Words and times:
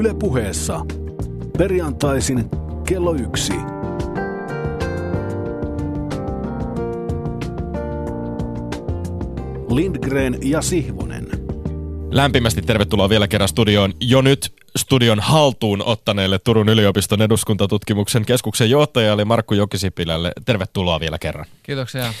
Yle 0.00 0.14
puheessa. 0.14 0.80
Perjantaisin 1.58 2.50
kello 2.88 3.14
yksi. 3.14 3.52
Lindgren 9.70 10.38
ja 10.42 10.62
Sihvonen. 10.62 11.26
Lämpimästi 12.10 12.62
tervetuloa 12.62 13.08
vielä 13.08 13.28
kerran 13.28 13.48
studioon 13.48 13.92
jo 14.00 14.20
nyt 14.20 14.54
studion 14.76 15.20
haltuun 15.20 15.82
ottaneelle 15.86 16.38
Turun 16.38 16.68
yliopiston 16.68 17.22
eduskuntatutkimuksen 17.22 18.24
keskuksen 18.24 18.70
johtajalle 18.70 19.24
Markku 19.24 19.54
Jokisipilälle. 19.54 20.32
Tervetuloa 20.44 21.00
vielä 21.00 21.18
kerran. 21.18 21.46
Kiitoksia. 21.62 22.12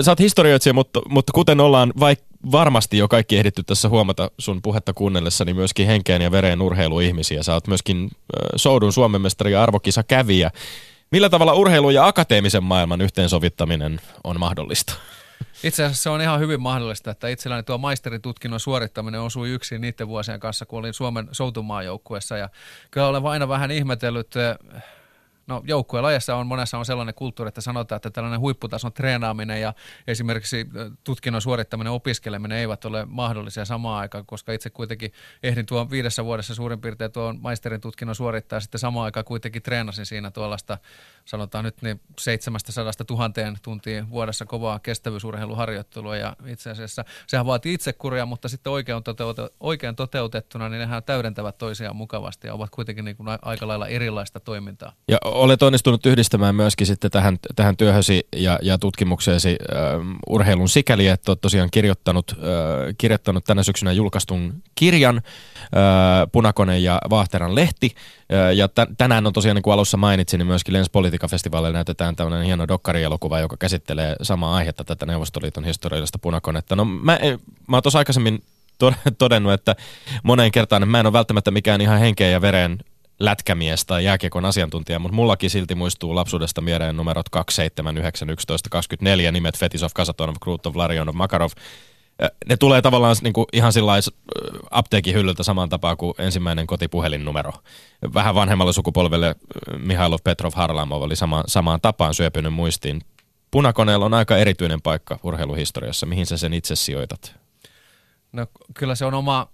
Sä 0.00 0.10
oot 0.10 0.18
historioitsija, 0.18 0.74
mutta, 0.74 1.00
mutta 1.08 1.32
kuten 1.32 1.60
ollaan 1.60 1.92
vaik- 2.00 2.35
varmasti 2.52 2.98
jo 2.98 3.08
kaikki 3.08 3.38
ehditty 3.38 3.62
tässä 3.62 3.88
huomata 3.88 4.30
sun 4.38 4.62
puhetta 4.62 4.92
kuunnellessa, 4.92 5.44
niin 5.44 5.56
myöskin 5.56 5.86
henkeen 5.86 6.22
ja 6.22 6.30
vereen 6.30 6.62
urheiluihmisiä. 6.62 7.42
Sä 7.42 7.54
oot 7.54 7.66
myöskin 7.66 8.10
Soudun 8.56 8.92
Suomen 8.92 9.20
mestari 9.20 9.52
ja 9.52 9.62
arvokisa 9.62 10.02
kävijä. 10.02 10.50
Millä 11.10 11.28
tavalla 11.28 11.54
urheilu 11.54 11.90
ja 11.90 12.06
akateemisen 12.06 12.64
maailman 12.64 13.00
yhteensovittaminen 13.00 14.00
on 14.24 14.40
mahdollista? 14.40 14.94
Itse 15.64 15.84
asiassa 15.84 16.02
se 16.02 16.10
on 16.10 16.20
ihan 16.20 16.40
hyvin 16.40 16.60
mahdollista, 16.60 17.10
että 17.10 17.28
itselläni 17.28 17.62
tuo 17.62 17.78
maisteritutkinnon 17.78 18.60
suorittaminen 18.60 19.20
osui 19.20 19.50
yksin 19.50 19.80
niiden 19.80 20.08
vuosien 20.08 20.40
kanssa, 20.40 20.66
kun 20.66 20.78
olin 20.78 20.94
Suomen 20.94 21.28
soutumaajoukkuessa. 21.32 22.36
Ja 22.36 22.48
kyllä 22.90 23.08
olen 23.08 23.26
aina 23.26 23.48
vähän 23.48 23.70
ihmetellyt 23.70 24.34
No 25.46 25.62
joukkueen 25.64 26.02
lajassa 26.02 26.36
on 26.36 26.46
monessa 26.46 26.78
on 26.78 26.86
sellainen 26.86 27.14
kulttuuri, 27.14 27.48
että 27.48 27.60
sanotaan, 27.60 27.96
että 27.96 28.10
tällainen 28.10 28.40
huipputason 28.40 28.92
treenaaminen 28.92 29.60
ja 29.60 29.74
esimerkiksi 30.06 30.66
tutkinnon 31.04 31.42
suorittaminen 31.42 31.92
opiskeleminen 31.92 32.58
eivät 32.58 32.84
ole 32.84 33.04
mahdollisia 33.04 33.64
samaan 33.64 34.00
aikaan, 34.00 34.26
koska 34.26 34.52
itse 34.52 34.70
kuitenkin 34.70 35.12
ehdin 35.42 35.66
tuon 35.66 35.90
viidessä 35.90 36.24
vuodessa 36.24 36.54
suurin 36.54 36.80
piirtein 36.80 37.12
tuon 37.12 37.38
maisterin 37.40 37.80
tutkinnon 37.80 38.14
suorittaa 38.14 38.60
sitten 38.60 38.78
samaan 38.78 39.04
aikaan 39.04 39.24
kuitenkin 39.24 39.62
treenasin 39.62 40.06
siinä 40.06 40.30
tuollaista 40.30 40.78
sanotaan 41.26 41.64
nyt 41.64 41.82
niin 41.82 42.00
700 42.18 42.92
000 43.10 43.30
tuntia 43.62 44.10
vuodessa 44.10 44.46
kovaa 44.46 44.78
kestävyysurheiluharjoittelua 44.78 46.16
ja 46.16 46.36
itse 46.46 46.70
asiassa 46.70 47.04
sehän 47.26 47.46
vaatii 47.46 47.74
itsekuria, 47.74 48.26
mutta 48.26 48.48
sitten 48.48 48.72
oikein, 48.72 49.02
toteutet, 49.02 49.52
oikein 49.60 49.96
toteutettuna 49.96 50.68
niin 50.68 50.80
nehän 50.80 51.02
täydentävät 51.02 51.58
toisiaan 51.58 51.96
mukavasti 51.96 52.46
ja 52.46 52.54
ovat 52.54 52.70
kuitenkin 52.70 53.04
niin 53.04 53.16
kuin 53.16 53.28
aika 53.42 53.68
lailla 53.68 53.86
erilaista 53.86 54.40
toimintaa. 54.40 54.92
Ja 55.08 55.18
olet 55.24 55.62
onnistunut 55.62 56.06
yhdistämään 56.06 56.54
myöskin 56.54 56.86
sitten 56.86 57.10
tähän, 57.10 57.36
tähän 57.56 57.76
työhösi 57.76 58.26
ja, 58.36 58.58
ja 58.62 58.78
tutkimukseesi 58.78 59.48
äh, 59.48 59.76
urheilun 60.26 60.68
sikäli, 60.68 61.08
että 61.08 61.30
olet 61.30 61.40
tosiaan 61.40 61.68
kirjoittanut, 61.70 62.32
äh, 62.32 62.38
kirjoittanut 62.98 63.44
tänä 63.44 63.62
syksynä 63.62 63.92
julkaistun 63.92 64.62
kirjan 64.74 65.16
äh, 65.16 65.22
Punakone 66.32 66.78
ja 66.78 66.98
Vaahteran 67.10 67.54
lehti. 67.54 67.94
Äh, 68.32 68.54
ja 68.54 68.68
t- 68.68 68.96
tänään 68.98 69.26
on 69.26 69.32
tosiaan, 69.32 69.54
niin 69.54 69.62
kuin 69.62 69.74
alussa 69.74 69.96
mainitsin, 69.96 70.38
niin 70.38 70.46
myöskin 70.46 70.72
Lens 70.72 70.90
Politica-festivaalilla 71.16 71.72
näytetään 71.72 72.16
tämmöinen 72.16 72.46
hieno 72.46 72.68
dokkarielokuva, 72.68 73.40
joka 73.40 73.56
käsittelee 73.56 74.16
samaa 74.22 74.56
aihetta, 74.56 74.84
tätä 74.84 75.06
Neuvostoliiton 75.06 75.64
historiallista 75.64 76.18
punakonetta. 76.18 76.76
No 76.76 76.84
mä, 76.84 77.18
mä 77.66 77.76
oon 77.76 77.82
tuossa 77.82 77.98
aikaisemmin 77.98 78.42
todennut, 79.18 79.52
että 79.52 79.76
moneen 80.22 80.52
kertaan 80.52 80.82
että 80.82 80.90
mä 80.90 81.00
en 81.00 81.06
ole 81.06 81.12
välttämättä 81.12 81.50
mikään 81.50 81.80
ihan 81.80 81.98
henkeä 81.98 82.28
ja 82.28 82.40
veren 82.40 82.78
lätkämies 83.20 83.84
tai 83.84 84.04
jääkiekon 84.04 84.44
asiantuntija, 84.44 84.98
mutta 84.98 85.14
mullakin 85.14 85.50
silti 85.50 85.74
muistuu 85.74 86.14
lapsuudesta 86.14 86.60
mieleen 86.60 86.96
numerot 86.96 87.28
2, 87.28 87.56
7, 87.56 87.98
9, 87.98 88.30
11, 88.30 88.70
24, 88.70 89.32
nimet 89.32 89.58
Fetisov, 89.58 89.90
Kasatonov, 89.94 90.36
Krutov, 90.40 90.76
Larionov, 90.76 91.14
Makarov. 91.14 91.50
Ne 92.46 92.56
tulee 92.56 92.82
tavallaan 92.82 93.16
niin 93.22 93.32
kuin 93.32 93.46
ihan 93.52 93.72
sillä 93.72 93.92
apteekin 94.70 95.14
hyllyltä 95.14 95.42
samaan 95.42 95.68
tapaan 95.68 95.96
kuin 95.96 96.14
ensimmäinen 96.18 96.66
kotipuhelinnumero. 96.66 97.52
Vähän 98.14 98.34
vanhemmalle 98.34 98.72
sukupolvelle 98.72 99.34
Mihailov, 99.78 100.18
Petrov, 100.24 100.52
Harlamov 100.54 101.02
oli 101.02 101.16
sama, 101.16 101.44
samaan 101.46 101.80
tapaan 101.80 102.14
syöpynyt 102.14 102.52
muistiin. 102.52 103.00
Punakoneella 103.50 104.04
on 104.06 104.14
aika 104.14 104.36
erityinen 104.36 104.82
paikka 104.82 105.18
urheiluhistoriassa. 105.22 106.06
Mihin 106.06 106.26
sä 106.26 106.36
sen 106.36 106.54
itse 106.54 106.76
sijoitat? 106.76 107.34
No 108.32 108.46
kyllä 108.74 108.94
se 108.94 109.04
on 109.04 109.14
oma, 109.14 109.48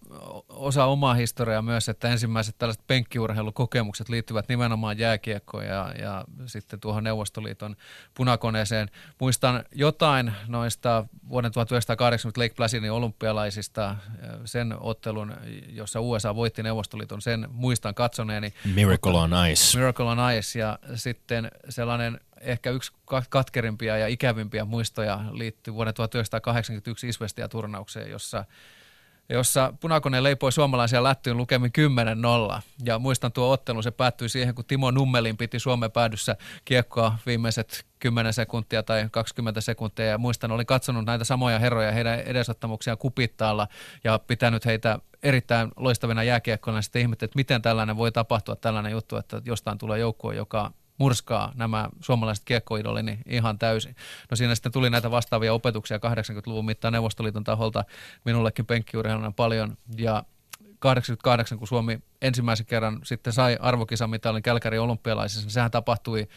osa 0.63 0.85
omaa 0.85 1.15
historiaa 1.15 1.63
myös, 1.63 1.89
että 1.89 2.09
ensimmäiset 2.09 2.59
tällaiset 2.59 2.87
penkkiurheilukokemukset 2.87 4.09
liittyvät 4.09 4.49
nimenomaan 4.49 4.99
jääkiekkoon 4.99 5.67
ja, 5.67 5.95
ja 5.99 6.25
sitten 6.47 6.81
tuohon 6.81 7.05
Neuvostoliiton 7.05 7.77
punakoneeseen. 8.15 8.89
Muistan 9.21 9.65
jotain 9.73 10.33
noista 10.49 11.05
vuoden 11.29 11.53
1980 11.53 12.41
Lake 12.41 12.55
Placidin 12.55 12.93
olympialaisista, 12.93 13.97
sen 14.45 14.75
ottelun, 14.81 15.35
jossa 15.69 16.01
USA 16.01 16.35
voitti 16.35 16.63
Neuvostoliiton, 16.63 17.23
sen 17.23 17.49
muistan 17.51 17.95
katsoneeni. 17.95 18.55
Miracle 18.75 19.13
on 19.13 19.31
Ice. 19.51 19.79
Miracle 19.79 20.05
on 20.05 20.19
Ice 20.39 20.59
ja 20.59 20.79
sitten 20.95 21.51
sellainen 21.69 22.21
ehkä 22.41 22.71
yksi 22.71 22.93
katkerimpia 23.29 23.99
ja 23.99 24.07
ikävimpiä 24.07 24.65
muistoja 24.65 25.21
liittyy 25.33 25.75
vuoden 25.75 25.95
1981 25.95 27.09
Isvestia-turnaukseen, 27.09 28.11
jossa 28.11 28.45
jossa 29.29 29.75
punakone 29.81 30.23
leipoi 30.23 30.53
suomalaisia 30.53 31.03
lättyyn 31.03 31.37
lukemin 31.37 31.73
10-0. 32.59 32.61
Ja 32.85 32.99
muistan 32.99 33.33
tuo 33.33 33.51
ottelu, 33.51 33.83
se 33.83 33.91
päättyi 33.91 34.29
siihen, 34.29 34.55
kun 34.55 34.65
Timo 34.65 34.91
Nummelin 34.91 35.37
piti 35.37 35.59
Suomen 35.59 35.91
päädyssä 35.91 36.37
kiekkoa 36.65 37.19
viimeiset 37.27 37.87
10 37.99 38.33
sekuntia 38.33 38.83
tai 38.83 39.09
20 39.11 39.61
sekuntia. 39.61 40.07
Ja 40.07 40.19
muistan, 40.19 40.53
olin 40.53 40.67
katsonut 40.67 41.05
näitä 41.05 41.25
samoja 41.25 41.59
herroja, 41.59 41.93
heidän 41.93 42.21
edesottamuksiaan 42.21 42.99
kupittaalla 42.99 43.69
ja 44.05 44.19
pitänyt 44.19 44.67
heitä 44.67 44.99
erittäin 45.23 45.71
loistavina 45.77 46.23
jääkiekkoina. 46.23 46.83
Sitten 46.83 47.03
ihmettelin, 47.03 47.29
että 47.29 47.39
miten 47.39 47.63
tällainen 47.63 47.97
voi 47.97 48.13
tapahtua, 48.13 48.57
tällainen 48.57 48.93
juttu, 48.93 49.17
että 49.17 49.43
jostain 49.45 49.79
tulee 49.79 49.99
joukkue, 49.99 50.35
joka 50.35 50.73
murskaa 50.99 51.53
nämä 51.55 51.89
suomalaiset 52.01 52.45
kiekkoidolini 52.45 53.19
ihan 53.27 53.59
täysin. 53.59 53.97
No 54.31 54.37
siinä 54.37 54.55
sitten 54.55 54.73
tuli 54.73 54.91
näitä 54.91 55.11
vastaavia 55.11 55.55
opetuksia 55.55 55.97
80-luvun 55.97 56.65
mittaan 56.65 56.93
Neuvostoliiton 56.93 57.45
taholta. 57.45 57.85
Minullekin 58.25 58.67
penkkiurheiluna 58.67 59.33
paljon. 59.37 59.77
Ja 59.97 60.25
88, 60.79 61.59
kun 61.59 61.69
Suomi 61.69 61.99
ensimmäisen 62.23 62.67
kerran 62.67 63.01
sitten 63.05 63.33
sai 63.33 63.57
arvokisamitalin 63.61 64.43
Kälkärin 64.43 64.81
olympialaisissa, 64.81 65.47
niin 65.47 65.53
sehän 65.53 65.71
tapahtui. 65.71 66.29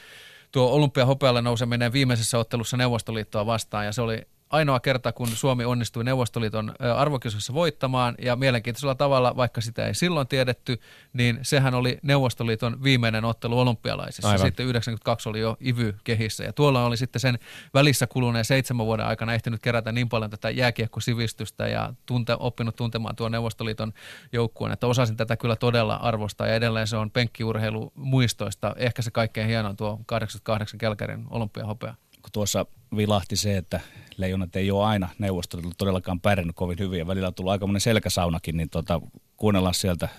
Tuo 0.52 0.72
olympiahopealle 0.72 1.42
nouseminen 1.42 1.94
viimeisessä 1.94 2.38
ottelussa 2.38 2.78
Neuvostoliittoa 2.78 3.46
vastaan 3.46 3.86
ja 3.86 3.92
se 3.92 4.02
oli 4.02 4.22
ainoa 4.50 4.80
kerta, 4.80 5.12
kun 5.12 5.28
Suomi 5.28 5.66
onnistui 5.66 6.04
Neuvostoliiton 6.04 6.74
arvokisossa 6.96 7.54
voittamaan 7.54 8.16
ja 8.22 8.36
mielenkiintoisella 8.36 8.96
tavalla, 8.96 9.36
vaikka 9.36 9.62
sitä 9.62 9.88
ei 9.88 9.96
silloin 9.96 10.28
tiedetty, 10.28 10.80
niin 11.14 11.40
sehän 11.42 11.74
oli 11.74 11.98
Neuvostoliiton 12.02 12.84
viimeinen 12.84 13.26
ottelu 13.26 13.60
olympialaisissa. 13.60 14.30
Aivan. 14.30 14.48
Sitten 14.48 14.66
92 14.66 15.30
oli 15.30 15.40
jo 15.40 15.58
IVY 15.62 15.96
kehissä 16.04 16.44
ja 16.44 16.54
tuolla 16.54 16.86
oli 16.86 16.98
sitten 16.98 17.20
sen 17.20 17.40
välissä 17.74 18.08
kuluneen 18.08 18.46
seitsemän 18.46 18.86
vuoden 18.86 19.06
aikana 19.06 19.34
ehtinyt 19.34 19.62
kerätä 19.62 19.92
niin 19.92 20.10
paljon 20.10 20.32
tätä 20.32 20.50
jääkiekkosivistystä 20.50 21.68
ja 21.68 21.94
tunte, 22.06 22.36
oppinut 22.40 22.76
tuntemaan 22.76 23.16
tuon 23.16 23.32
Neuvostoliiton 23.32 23.94
joukkueen, 24.32 24.74
että 24.74 24.88
osasin 24.88 25.18
tätä 25.18 25.38
kyllä 25.38 25.56
todella 25.56 25.96
arvostaa 25.96 26.48
ja 26.48 26.56
edelleen 26.56 26.88
se 26.88 26.98
on 26.98 27.12
penkkiurheilu 27.12 27.92
muistoista 27.96 28.76
ehkä 28.78 29.02
se 29.02 29.12
kaikkein 29.12 29.48
hienoin 29.48 29.78
tuo 29.78 30.00
88 30.06 30.78
Kälkärin 30.78 31.26
olympiahopea 31.30 31.96
kun 32.26 32.32
tuossa 32.32 32.66
vilahti 32.98 33.36
se, 33.36 33.58
että 33.58 33.80
leijonat 34.18 34.56
ei 34.56 34.72
ole 34.72 34.86
aina 34.86 35.10
neuvostoliitolla 35.20 35.76
todellakaan 35.78 36.20
pärjännyt 36.20 36.56
kovin 36.56 36.80
hyvin 36.80 37.00
ja 37.00 37.08
välillä 37.08 37.28
on 37.28 37.34
tullut 37.34 37.52
aika 37.52 37.68
monen 37.68 37.82
selkäsaunakin, 37.82 38.58
niin 38.58 38.70
tota, 38.70 39.02
kuunnellaan 39.38 39.74
sieltä 39.74 40.10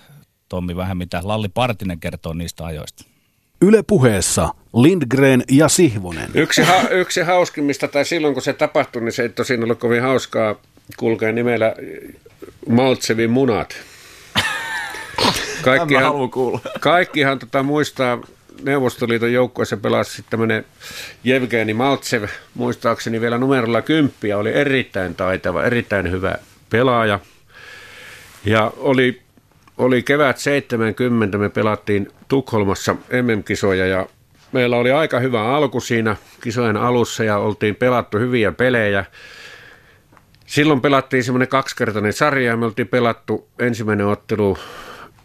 Tommi 0.49 0.77
vähän 0.77 0.97
mitä 0.97 1.21
Lalli 1.25 1.49
Partinen 1.49 2.01
kertoo 2.01 2.33
niistä 2.33 2.65
ajoista. 2.65 3.05
Yle 3.63 3.83
puheessa 3.83 4.49
Lindgren 4.75 5.45
ja 5.51 5.69
Sihvonen. 5.69 6.31
Yksi, 6.35 6.63
ha- 6.63 6.89
yksi 6.91 7.21
hauskimmista, 7.21 7.89
tai 7.89 8.05
silloin 8.05 8.35
kun 8.35 8.43
se 8.43 8.53
tapahtui, 8.53 9.03
niin 9.03 9.13
se 9.13 9.23
ei 9.23 9.29
tosin 9.29 9.65
ollut 9.65 9.79
kovin 9.79 10.03
hauskaa 10.03 10.55
kulkea 10.97 11.33
nimellä 11.33 11.75
Maltsevin 12.69 13.31
munat. 13.31 13.77
Kaikkihan, 15.63 16.13
kaikkihan 16.81 17.39
tota 17.39 17.63
muistaa 17.63 18.19
Neuvostoliiton 18.63 19.33
joukkueessa 19.33 19.77
pelasi 19.77 20.25
tämmöinen 20.31 20.65
Jevgeni 21.25 21.75
Maltsev, 21.75 22.25
muistaakseni 22.55 23.21
vielä 23.21 23.39
numerolla 23.39 23.83
kymppiä, 23.83 24.39
oli 24.39 24.53
erittäin 24.53 25.15
taitava, 25.15 25.65
erittäin 25.65 26.11
hyvä 26.11 26.35
pelaaja. 26.71 27.21
Ja 28.45 28.73
oli, 28.77 29.23
oli 29.79 30.03
kevät 30.03 30.39
70, 30.39 31.39
me 31.39 31.49
pelattiin 31.49 32.09
Tukholmassa 32.29 32.95
MM-kisoja 33.23 33.87
ja 33.87 34.07
meillä 34.53 34.77
oli 34.77 34.93
aika 34.93 35.21
hyvä 35.21 35.57
alku 35.57 35.81
siinä 35.81 36.17
kisojen 36.41 36.77
alussa 36.77 37.25
ja 37.25 37.39
oltiin 37.39 37.77
pelattu 37.77 38.19
hyviä 38.19 38.53
pelejä. 38.53 39.05
Silloin 40.47 40.81
pelattiin 40.81 41.25
semmoinen 41.25 41.49
kaksikertainen 41.49 42.13
sarja 42.13 42.51
ja 42.51 42.57
me 42.57 42.65
oltiin 42.65 42.89
pelattu 42.89 43.49
ensimmäinen 43.59 44.07
ottelu 44.07 44.59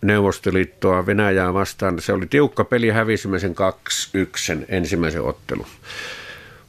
Neuvostoliittoa 0.02 1.06
Venäjää 1.06 1.54
vastaan. 1.54 2.02
Se 2.02 2.14
oli 2.14 2.26
tiukka 2.26 2.64
peli, 2.64 2.90
hävisimme 2.90 3.40
sen 3.40 3.56
2-1 4.62 4.66
ensimmäisen 4.70 5.22
ottelun. 5.22 5.68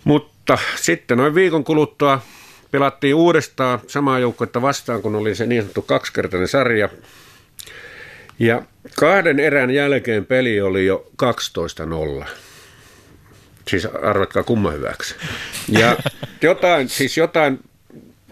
Mutta 0.04 0.58
sitten 0.76 1.18
noin 1.18 1.34
viikon 1.34 1.64
kuluttua 1.64 2.22
pelattiin 2.70 3.14
uudestaan 3.14 3.80
samaa 3.86 4.18
joukkuetta 4.18 4.62
vastaan, 4.62 5.02
kun 5.02 5.14
oli 5.14 5.34
se 5.34 5.46
niin 5.46 5.62
sanottu 5.62 5.82
kaksikertainen 5.82 6.48
sarja. 6.48 6.88
Ja 8.38 8.62
kahden 8.96 9.40
erän 9.40 9.70
jälkeen 9.70 10.26
peli 10.26 10.60
oli 10.60 10.86
jo 10.86 11.10
12-0. 12.22 12.26
Siis 13.68 13.86
arvatkaa 13.86 14.42
kumman 14.42 14.74
hyväksi. 14.74 15.14
Ja 15.68 15.96
jotain, 16.42 16.88
siis 16.88 17.16
jotain 17.16 17.60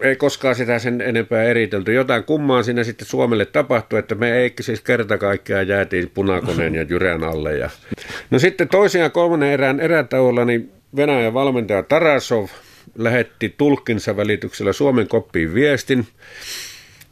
ei 0.01 0.15
koskaan 0.15 0.55
sitä 0.55 0.79
sen 0.79 1.01
enempää 1.01 1.43
eritelty. 1.43 1.93
Jotain 1.93 2.23
kummaa 2.23 2.63
siinä 2.63 2.83
sitten 2.83 3.07
Suomelle 3.07 3.45
tapahtui, 3.45 3.99
että 3.99 4.15
me 4.15 4.37
ei 4.37 4.53
siis 4.61 4.81
kerta 4.81 5.17
kaikkiaan 5.17 5.67
jäätiin 5.67 6.11
punakoneen 6.13 6.75
ja 6.75 6.83
jyrän 6.83 7.23
alle. 7.23 7.57
Ja... 7.57 7.69
No 8.29 8.39
sitten 8.39 8.67
toisen 8.67 9.01
ja 9.01 9.09
kolmannen 9.09 9.51
erään 9.51 9.79
erätauolla 9.79 10.45
niin 10.45 10.71
Venäjän 10.95 11.33
valmentaja 11.33 11.83
Tarasov 11.83 12.47
lähetti 12.97 13.55
tulkkinsa 13.57 14.17
välityksellä 14.17 14.73
Suomen 14.73 15.07
koppiin 15.07 15.53
viestin. 15.53 16.07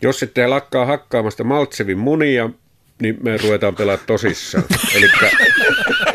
Jos 0.01 0.19
sitten 0.19 0.49
lakkaa 0.49 0.85
hakkaamasta 0.85 1.43
Maltsevin 1.43 1.97
munia, 1.97 2.49
niin 3.01 3.17
me 3.23 3.37
ruvetaan 3.37 3.75
pelaamaan 3.75 4.07
tosissaan. 4.07 4.63
Eli 4.95 5.07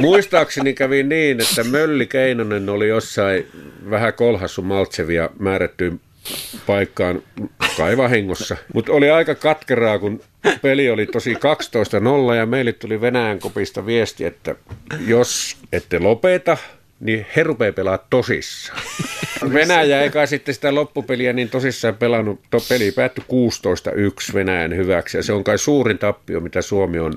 muistaakseni 0.01 0.75
kävi 0.75 1.03
niin, 1.03 1.41
että 1.41 1.65
Mölli 1.65 2.07
Keinonen 2.07 2.69
oli 2.69 2.89
jossain 2.89 3.47
vähän 3.91 4.15
kolhassu 4.15 4.63
Maltsevia 4.63 5.31
määrättyyn 5.39 6.01
paikkaan 6.67 7.23
kai 7.77 7.97
vahingossa. 7.97 8.57
Mutta 8.75 8.93
oli 8.93 9.11
aika 9.11 9.35
katkeraa, 9.35 9.99
kun 9.99 10.21
peli 10.63 10.91
oli 10.91 11.07
tosi 11.07 11.35
12-0 11.35 12.35
ja 12.35 12.47
meille 12.47 12.73
tuli 12.73 13.01
Venäjän 13.01 13.39
kopista 13.39 13.87
viesti, 13.87 14.25
että 14.25 14.55
jos 15.07 15.57
ette 15.73 15.99
lopeta, 15.99 16.57
niin 17.01 17.27
he 17.37 17.43
rupeaa 17.43 17.73
pelaa 17.73 17.99
tosissaan. 17.99 18.81
Venäjä 19.53 20.03
ei 20.03 20.11
kai 20.11 20.27
sitten 20.27 20.55
sitä 20.55 20.75
loppupeliä 20.75 21.33
niin 21.33 21.51
tosissaan 21.51 21.95
pelannut. 21.95 22.41
Tuo 22.51 22.61
peli 22.69 22.93
päättyi 22.93 23.25
16-1 24.31 24.35
Venäjän 24.35 24.77
hyväksi 24.77 25.17
ja 25.17 25.23
se 25.23 25.33
on 25.33 25.45
kai 25.45 25.59
suurin 25.59 25.99
tappio, 25.99 26.41
mitä 26.41 26.63
Suomi 26.63 26.99
on 26.99 27.15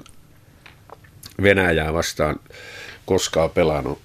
Venäjää 1.43 1.93
vastaan 1.93 2.39
koskaan 3.05 3.49
pelannut 3.49 3.99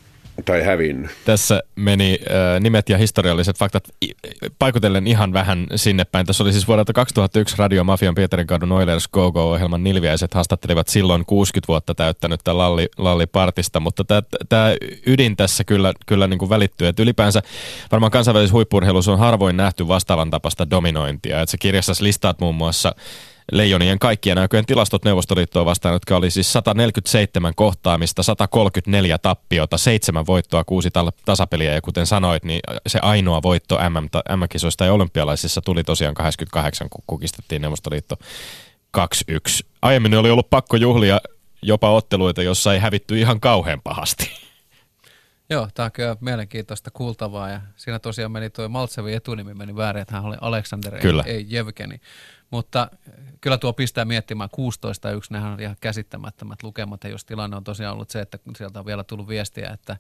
tai 0.45 0.63
hävinnyt. 0.63 1.11
Tässä 1.25 1.63
meni 1.77 2.19
äh, 2.31 2.61
nimet 2.61 2.89
ja 2.89 2.99
historialliset 2.99 3.59
faktat 3.59 3.85
paikutellen 4.59 5.07
ihan 5.07 5.33
vähän 5.33 5.67
sinne 5.77 6.05
päin. 6.05 6.27
Tässä 6.27 6.45
oli 6.45 6.53
siis 6.53 6.69
vuodelta 6.69 6.93
2001 6.93 7.57
Radio 7.59 7.85
Mafian 7.85 8.15
Pietarin 8.15 8.47
kadun 8.47 8.73
Oilers 8.73 9.09
Go-Go-ohjelman 9.09 9.85
nilviäiset 9.85 10.35
haastattelivat 10.35 10.89
silloin 10.89 11.25
60 11.27 11.69
vuotta 11.69 11.95
täyttänyttä 11.95 12.59
Lalli, 12.59 12.89
Lalli 12.99 13.27
Partista, 13.27 13.81
mutta 13.81 14.05
tämä 14.49 14.75
ydin 15.07 15.37
tässä 15.37 15.65
kyllä, 15.65 15.93
kyllä 16.07 16.27
niin 16.27 16.39
kuin 16.39 16.51
välittyy, 16.51 16.89
että 16.89 17.03
ylipäänsä 17.03 17.43
varmaan 17.93 18.13
kansainvälisessä 18.13 18.55
huippurheilussa 18.55 19.13
on 19.13 19.19
harvoin 19.19 19.57
nähty 19.57 19.89
vastaavan 19.89 20.31
tapasta 20.31 20.71
dominointia, 20.71 21.41
että 21.41 21.51
se 21.51 21.59
kirjassa 21.59 21.93
listaat 22.01 22.41
muun 22.41 22.55
muassa 22.55 22.95
Leijonien 23.53 23.99
kaikkien 23.99 24.39
aikojen 24.39 24.67
tilastot 24.67 25.05
Neuvostoliittoa 25.05 25.65
vastaan, 25.65 25.93
jotka 25.93 26.17
oli 26.17 26.31
siis 26.31 26.53
147 26.53 27.55
kohtaamista, 27.55 28.23
134 28.23 29.19
tappiota, 29.19 29.79
7 29.79 30.27
voittoa, 30.27 30.65
6 30.65 30.89
tasapeliä 31.25 31.75
ja 31.75 31.83
kuten 31.83 32.07
sanoit, 32.07 32.45
niin 32.45 32.61
se 32.87 32.99
ainoa 33.03 33.43
voitto 33.43 33.79
MM, 33.91 34.37
MM-kisoista 34.37 34.85
ja 34.85 34.93
olympialaisissa 34.93 35.61
tuli 35.61 35.85
tosiaan 35.85 36.15
88, 36.15 36.91
kun 36.91 37.05
kukistettiin 37.07 37.63
Neuvostoliitto 37.63 38.17
2-1. 38.99 39.03
Aiemmin 39.83 40.15
oli 40.15 40.31
ollut 40.31 40.51
pakko 40.51 40.77
juhlia 40.77 41.21
jopa 41.63 41.91
otteluita, 41.91 42.43
jossa 42.43 42.75
ei 42.75 42.81
hävitty 42.81 43.19
ihan 43.19 43.41
kauhean 43.41 43.81
pahasti. 43.83 44.31
Joo, 45.51 45.69
tämä 45.75 45.85
on 45.85 45.93
kyllä 45.93 46.17
mielenkiintoista 46.21 46.91
kuultavaa 46.91 47.51
ja 47.51 47.61
siinä 47.77 47.99
tosiaan 47.99 48.33
meni 48.33 48.51
tuo 48.51 48.69
Maltsevin 48.69 49.15
etunimi 49.15 49.55
meni 49.55 49.77
väärin, 49.77 50.03
että 50.03 50.15
hän 50.15 50.25
oli 50.25 50.37
Aleksander, 50.41 50.95
ei, 50.95 51.03
ei 51.27 51.47
Jevgeni. 51.49 52.01
Mutta 52.53 52.91
kyllä 53.41 53.59
tuo 53.59 53.73
pistää 53.73 54.05
miettimään 54.05 54.51
16 54.53 55.09
ja 55.09 55.15
yksi, 55.15 55.33
nehän 55.33 55.53
on 55.53 55.61
ihan 55.61 55.77
käsittämättömät 55.81 56.63
lukemat, 56.63 57.05
ja 57.05 57.11
jos 57.11 57.25
tilanne 57.25 57.57
on 57.57 57.65
tosiaan 57.65 57.95
ollut 57.95 58.11
se, 58.11 58.21
että 58.21 58.39
sieltä 58.57 58.79
on 58.79 58.87
vielä 58.87 59.05
tullut 59.05 59.29
viestiä, 59.29 59.71
että 59.71 59.97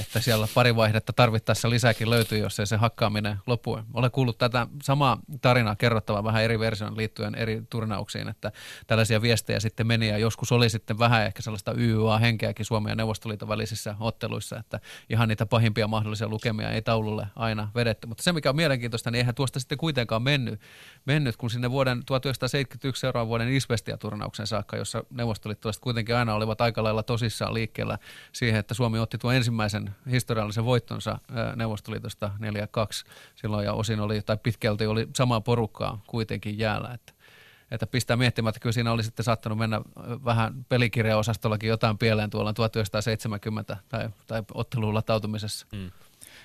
että 0.00 0.20
siellä 0.20 0.48
pari 0.54 0.76
vaihdetta 0.76 1.12
tarvittaessa 1.12 1.70
lisääkin 1.70 2.10
löytyy, 2.10 2.38
jos 2.38 2.60
ei 2.60 2.66
se 2.66 2.76
hakkaaminen 2.76 3.38
lopu. 3.46 3.78
Olen 3.94 4.10
kuullut 4.10 4.38
tätä 4.38 4.66
samaa 4.82 5.18
tarinaa 5.40 5.76
kerrottavaa 5.76 6.24
vähän 6.24 6.42
eri 6.42 6.58
version 6.58 6.96
liittyen 6.96 7.34
eri 7.34 7.62
turnauksiin, 7.70 8.28
että 8.28 8.52
tällaisia 8.86 9.22
viestejä 9.22 9.60
sitten 9.60 9.86
meni 9.86 10.08
ja 10.08 10.18
joskus 10.18 10.52
oli 10.52 10.70
sitten 10.70 10.98
vähän 10.98 11.26
ehkä 11.26 11.42
sellaista 11.42 11.72
YYA-henkeäkin 11.72 12.66
Suomen 12.66 12.90
ja 12.90 12.96
Neuvostoliiton 12.96 13.48
välisissä 13.48 13.94
otteluissa, 14.00 14.58
että 14.58 14.80
ihan 15.10 15.28
niitä 15.28 15.46
pahimpia 15.46 15.88
mahdollisia 15.88 16.28
lukemia 16.28 16.70
ei 16.70 16.82
taululle 16.82 17.26
aina 17.36 17.70
vedetty. 17.74 18.06
Mutta 18.06 18.22
se 18.22 18.32
mikä 18.32 18.50
on 18.50 18.56
mielenkiintoista, 18.56 19.10
niin 19.10 19.18
eihän 19.18 19.34
tuosta 19.34 19.60
sitten 19.60 19.78
kuitenkaan 19.78 20.22
mennyt, 20.22 20.60
mennyt 21.04 21.36
kun 21.36 21.50
sinne 21.50 21.70
vuoden 21.70 22.02
1971 22.06 23.00
seuraavan 23.00 23.28
vuoden 23.28 23.48
Isvestia-turnauksen 23.48 24.46
saakka, 24.46 24.76
jossa 24.76 25.04
neuvostoliittolaiset 25.10 25.82
kuitenkin 25.82 26.16
aina 26.16 26.34
olivat 26.34 26.60
aika 26.60 26.82
lailla 26.82 27.02
tosissaan 27.02 27.54
liikkeellä 27.54 27.98
siihen, 28.32 28.60
että 28.60 28.74
Suomi 28.74 28.98
otti 28.98 29.18
tuon 29.18 29.34
ensimmäisen 29.34 29.83
ensimmäisen 29.88 30.12
historiallisen 30.12 30.64
voittonsa 30.64 31.18
Neuvostoliitosta 31.56 32.30
4-2 32.40 32.40
silloin 33.34 33.64
ja 33.64 33.72
osin 33.72 34.00
oli, 34.00 34.22
tai 34.22 34.36
pitkälti 34.42 34.86
oli 34.86 35.08
samaa 35.16 35.40
porukkaa 35.40 36.02
kuitenkin 36.06 36.58
jäällä, 36.58 36.90
että 36.94 37.12
että 37.70 37.86
pistää 37.86 38.16
miettimään, 38.16 38.50
että 38.50 38.60
kyllä 38.60 38.72
siinä 38.72 38.92
oli 38.92 39.02
sitten 39.02 39.24
saattanut 39.24 39.58
mennä 39.58 39.80
vähän 40.24 40.66
pelikirjaosastollakin 40.68 41.68
jotain 41.68 41.98
pieleen 41.98 42.30
tuolla 42.30 42.52
1970 42.52 43.76
tai, 43.88 44.08
tai 44.26 44.42
otteluun 44.54 44.94
latautumisessa. 44.94 45.66
Mm. 45.72 45.90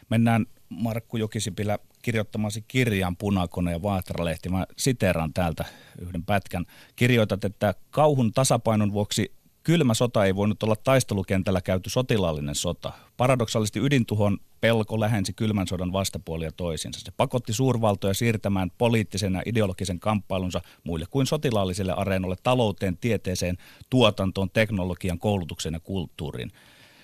Mennään 0.10 0.46
Markku 0.70 1.18
Jokisipilä 1.18 1.80
kirjoittamasi 2.02 2.66
kirjan 2.68 3.18
Punakone 3.18 3.72
ja 3.72 3.82
Vaatralehti. 3.82 4.50
Mä 4.50 4.66
siteeran 4.78 5.34
täältä 5.34 5.66
yhden 6.02 6.24
pätkän. 6.24 6.66
Kirjoitat, 6.96 7.46
että 7.46 7.74
kauhun 7.92 8.34
tasapainon 8.34 8.94
vuoksi 8.94 9.32
Kylmä 9.70 9.94
sota 9.94 10.26
ei 10.26 10.36
voinut 10.36 10.64
olla 10.64 10.76
taistelukentällä 10.76 11.62
käyty 11.62 11.90
sotilaallinen 11.90 12.56
sota. 12.56 12.92
Paradoksaalisesti 13.18 13.80
ydintuhon 13.80 14.38
pelko 14.62 15.00
lähensi 15.00 15.34
kylmän 15.34 15.68
sodan 15.68 15.94
vastapuolia 15.94 16.52
toisinsa. 16.52 17.00
Se 17.00 17.12
pakotti 17.18 17.54
suurvaltoja 17.54 18.14
siirtämään 18.14 18.72
poliittisen 18.78 19.34
ja 19.34 19.42
ideologisen 19.46 20.00
kamppailunsa 20.00 20.62
muille 20.84 21.06
kuin 21.10 21.28
sotilaalliselle 21.28 21.94
areenolle, 21.94 22.36
talouteen, 22.44 22.98
tieteeseen, 22.98 23.58
tuotantoon, 23.90 24.50
teknologian, 24.50 25.20
koulutuksen 25.20 25.74
ja 25.74 25.80
kulttuuriin. 25.80 26.52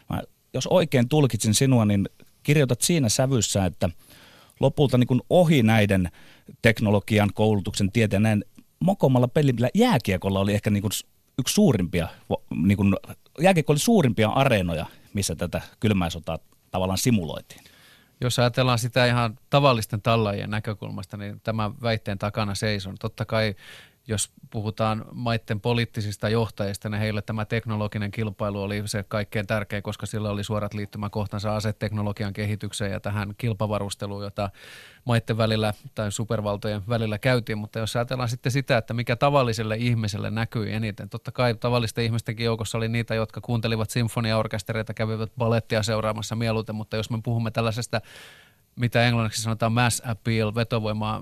Mä, 0.09 0.21
jos 0.53 0.67
oikein 0.67 1.09
tulkitsin 1.09 1.53
sinua, 1.53 1.85
niin 1.85 2.09
kirjoitat 2.43 2.81
siinä 2.81 3.09
sävyssä, 3.09 3.65
että 3.65 3.89
lopulta 4.59 4.97
niin 4.97 5.21
ohi 5.29 5.63
näiden 5.63 6.11
teknologian, 6.61 7.29
koulutuksen, 7.33 7.91
tieteen 7.91 8.23
näin 8.23 8.45
mokomalla 8.79 9.27
pelillä 9.27 9.69
jääkiekolla 9.73 10.39
oli 10.39 10.53
ehkä 10.53 10.69
niin 10.69 10.83
yksi 11.39 11.53
suurimpia, 11.53 12.07
niin 12.55 12.77
kuin, 12.77 12.95
jääkiekko 13.41 13.73
oli 13.73 13.79
suurimpia 13.79 14.29
areenoja, 14.29 14.85
missä 15.13 15.35
tätä 15.35 15.61
kylmää 15.79 16.09
sotaa 16.09 16.39
tavallaan 16.71 16.97
simuloitiin. 16.97 17.61
Jos 18.21 18.39
ajatellaan 18.39 18.79
sitä 18.79 19.05
ihan 19.05 19.39
tavallisten 19.49 20.01
tallajien 20.01 20.49
näkökulmasta, 20.49 21.17
niin 21.17 21.41
tämän 21.43 21.81
väitteen 21.81 22.17
takana 22.17 22.55
seison. 22.55 22.95
Totta 22.99 23.25
kai 23.25 23.55
jos 24.07 24.31
puhutaan 24.49 25.05
maiden 25.11 25.61
poliittisista 25.61 26.29
johtajista, 26.29 26.89
niin 26.89 26.99
heille 26.99 27.21
tämä 27.21 27.45
teknologinen 27.45 28.11
kilpailu 28.11 28.61
oli 28.61 28.83
se 28.85 29.05
kaikkein 29.07 29.47
tärkein, 29.47 29.83
koska 29.83 30.05
sillä 30.05 30.29
oli 30.29 30.43
suorat 30.43 30.73
liittymäkohtansa 30.73 31.55
aseteknologian 31.55 32.33
kehitykseen 32.33 32.91
ja 32.91 32.99
tähän 32.99 33.33
kilpavarusteluun, 33.37 34.23
jota 34.23 34.49
maiden 35.05 35.37
välillä 35.37 35.73
tai 35.95 36.11
supervaltojen 36.11 36.81
välillä 36.89 37.17
käytiin. 37.17 37.57
Mutta 37.57 37.79
jos 37.79 37.95
ajatellaan 37.95 38.29
sitten 38.29 38.51
sitä, 38.51 38.77
että 38.77 38.93
mikä 38.93 39.15
tavalliselle 39.15 39.75
ihmiselle 39.75 40.31
näkyi 40.31 40.73
eniten, 40.73 41.09
totta 41.09 41.31
kai 41.31 41.55
tavallisten 41.55 42.05
ihmistenkin 42.05 42.45
joukossa 42.45 42.77
oli 42.77 42.87
niitä, 42.87 43.15
jotka 43.15 43.41
kuuntelivat 43.41 43.89
sinfoniaorkestereita, 43.89 44.93
kävivät 44.93 45.31
balettia 45.37 45.83
seuraamassa 45.83 46.35
mieluiten, 46.35 46.75
mutta 46.75 46.97
jos 46.97 47.09
me 47.09 47.19
puhumme 47.23 47.51
tällaisesta 47.51 48.01
mitä 48.75 49.03
englanniksi 49.03 49.41
sanotaan 49.41 49.71
mass 49.71 50.01
appeal, 50.05 50.55
vetovoimaa 50.55 51.21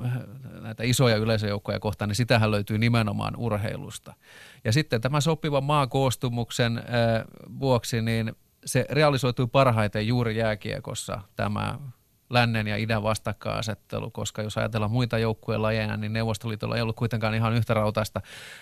näitä 0.62 0.83
isoja 0.83 1.15
yleisöjoukkoja 1.15 1.79
kohtaan, 1.79 2.10
niin 2.10 2.15
sitähän 2.15 2.51
löytyy 2.51 2.77
nimenomaan 2.77 3.36
urheilusta. 3.36 4.13
Ja 4.63 4.74
sitten 4.74 5.01
tämän 5.01 5.22
sopivan 5.22 5.63
maakoostumuksen 5.63 6.83
vuoksi, 7.60 8.01
niin 8.01 8.36
se 8.65 8.86
realisoitui 8.89 9.48
parhaiten 9.48 10.07
juuri 10.07 10.38
jääkiekossa 10.38 11.22
tämä 11.36 11.79
lännen 12.29 12.67
ja 12.67 12.77
idän 12.77 13.03
vastakkainasettelu, 13.03 14.12
koska 14.12 14.41
jos 14.41 14.57
ajatellaan 14.57 14.91
muita 14.91 15.17
joukkueen 15.17 15.62
lajeja, 15.62 15.98
niin 15.98 16.13
Neuvostoliitolla 16.13 16.75
ei 16.75 16.81
ollut 16.81 16.95
kuitenkaan 16.95 17.33
ihan 17.36 17.53
yhtä 17.53 17.74
rautaista, 17.74 18.22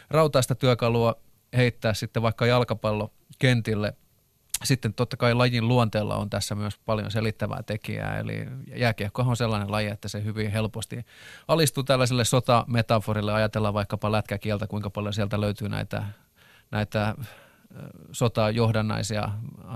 rautaista 0.09 0.55
työkalua 0.55 1.15
heittää 1.57 1.93
sitten 1.93 2.23
vaikka 2.23 2.45
jalkapallo 2.45 3.13
kentille 3.39 3.93
sitten 4.63 4.93
totta 4.93 5.17
kai 5.17 5.33
lajin 5.33 5.67
luonteella 5.67 6.15
on 6.15 6.29
tässä 6.29 6.55
myös 6.55 6.79
paljon 6.85 7.11
selittävää 7.11 7.63
tekijää, 7.63 8.19
eli 8.19 8.47
jääkiekko 8.75 9.21
on 9.21 9.37
sellainen 9.37 9.71
laji, 9.71 9.87
että 9.87 10.07
se 10.07 10.23
hyvin 10.23 10.51
helposti 10.51 11.05
alistuu 11.47 11.83
tällaiselle 11.83 12.25
sotametaforille. 12.25 13.33
Ajatellaan 13.33 13.73
vaikkapa 13.73 14.11
lätkäkieltä, 14.11 14.67
kuinka 14.67 14.89
paljon 14.89 15.13
sieltä 15.13 15.41
löytyy 15.41 15.69
näitä, 15.69 16.03
näitä 16.71 17.15
sotajohdannaisia 18.11 19.29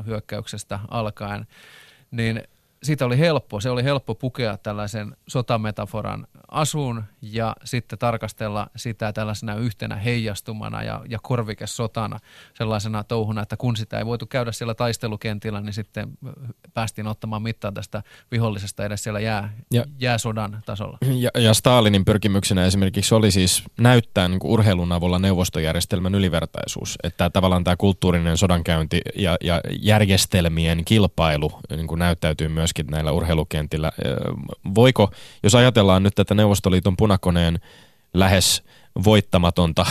hyökkäyksestä 0.05 0.79
alkaen, 0.89 1.47
niin 2.11 2.43
siitä 2.85 3.05
oli 3.05 3.19
helppo, 3.19 3.59
se 3.59 3.69
oli 3.69 3.83
helppo 3.83 4.15
pukea 4.15 4.57
tällaisen 4.57 5.17
sotametaforan 5.27 6.27
asuun 6.51 7.03
ja 7.21 7.55
sitten 7.63 7.99
tarkastella 7.99 8.67
sitä 8.75 9.13
tällaisena 9.13 9.55
yhtenä 9.55 9.95
heijastumana 9.95 10.83
ja, 10.83 11.01
ja 11.09 11.19
korvikesotana 11.21 12.19
sellaisena 12.53 13.03
touhuna, 13.03 13.41
että 13.41 13.57
kun 13.57 13.75
sitä 13.75 13.97
ei 13.97 14.05
voitu 14.05 14.25
käydä 14.25 14.51
siellä 14.51 14.73
taistelukentillä, 14.73 15.61
niin 15.61 15.73
sitten 15.73 16.17
päästiin 16.73 17.07
ottamaan 17.07 17.41
mittaa 17.41 17.71
tästä 17.71 18.03
vihollisesta 18.31 18.85
edes 18.85 19.03
siellä 19.03 19.19
jää, 19.19 19.53
ja, 19.73 19.85
jääsodan 19.99 20.61
tasolla. 20.65 20.97
Ja, 21.01 21.29
ja 21.41 21.53
Stalinin 21.53 22.05
pyrkimyksenä 22.05 22.65
esimerkiksi 22.65 23.15
oli 23.15 23.31
siis 23.31 23.63
näyttää 23.79 24.27
niin 24.27 24.39
urheilun 24.43 24.91
avulla 24.91 25.19
neuvostojärjestelmän 25.19 26.15
ylivertaisuus, 26.15 26.95
että 27.03 27.29
tavallaan 27.29 27.63
tämä 27.63 27.75
kulttuurinen 27.75 28.37
sodankäynti 28.37 29.01
ja, 29.15 29.37
ja 29.43 29.61
järjestelmien 29.79 30.85
kilpailu 30.85 31.51
niin 31.69 31.99
näyttäytyy 31.99 32.47
myöskin 32.84 32.91
näillä 32.91 33.12
urheilukentillä. 33.12 33.91
Voiko, 34.75 35.12
jos 35.44 35.55
ajatellaan 35.55 36.03
nyt 36.03 36.15
tätä 36.15 36.36
Neuvostoliiton 36.36 36.98
punakoneen 36.98 37.60
lähes 38.13 38.63
voittamatonta 39.03 39.86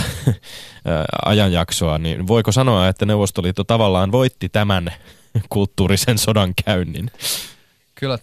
ajanjaksoa, 1.24 1.98
niin 1.98 2.26
voiko 2.26 2.52
sanoa, 2.52 2.88
että 2.88 3.06
Neuvostoliitto 3.06 3.64
tavallaan 3.64 4.12
voitti 4.12 4.48
tämän 4.48 4.92
kulttuurisen 5.48 6.18
sodan 6.18 6.54
käynnin? 6.64 7.10
Kyllä 7.94 8.18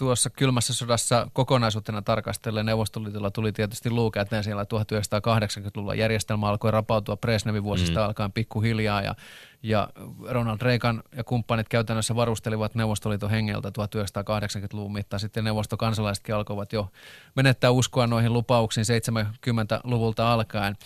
tuossa 0.00 0.30
kylmässä 0.30 0.74
sodassa 0.74 1.26
kokonaisuutena 1.32 2.02
tarkastellen 2.02 2.66
Neuvostoliitolla 2.66 3.30
tuli 3.30 3.52
tietysti 3.52 3.90
luukäteen 3.90 4.44
siellä 4.44 4.62
1980-luvulla. 4.62 5.94
Järjestelmä 5.94 6.48
alkoi 6.48 6.70
rapautua 6.70 7.16
Presnevin 7.16 7.64
vuosista 7.64 8.00
mm. 8.00 8.06
alkaen 8.06 8.32
pikkuhiljaa 8.32 9.02
ja, 9.02 9.14
ja 9.62 9.88
Ronald 10.28 10.58
Reagan 10.62 11.02
ja 11.16 11.24
kumppanit 11.24 11.68
käytännössä 11.68 12.16
varustelivat 12.16 12.74
Neuvostoliiton 12.74 13.30
hengeltä 13.30 13.68
1980-luvun 13.68 14.92
mittaan. 14.92 15.20
Sitten 15.20 15.44
neuvostokansalaisetkin 15.44 16.34
alkoivat 16.34 16.72
jo 16.72 16.88
menettää 17.36 17.70
uskoa 17.70 18.06
noihin 18.06 18.32
lupauksiin 18.32 18.86
70-luvulta 18.86 20.32
alkaen. 20.32 20.76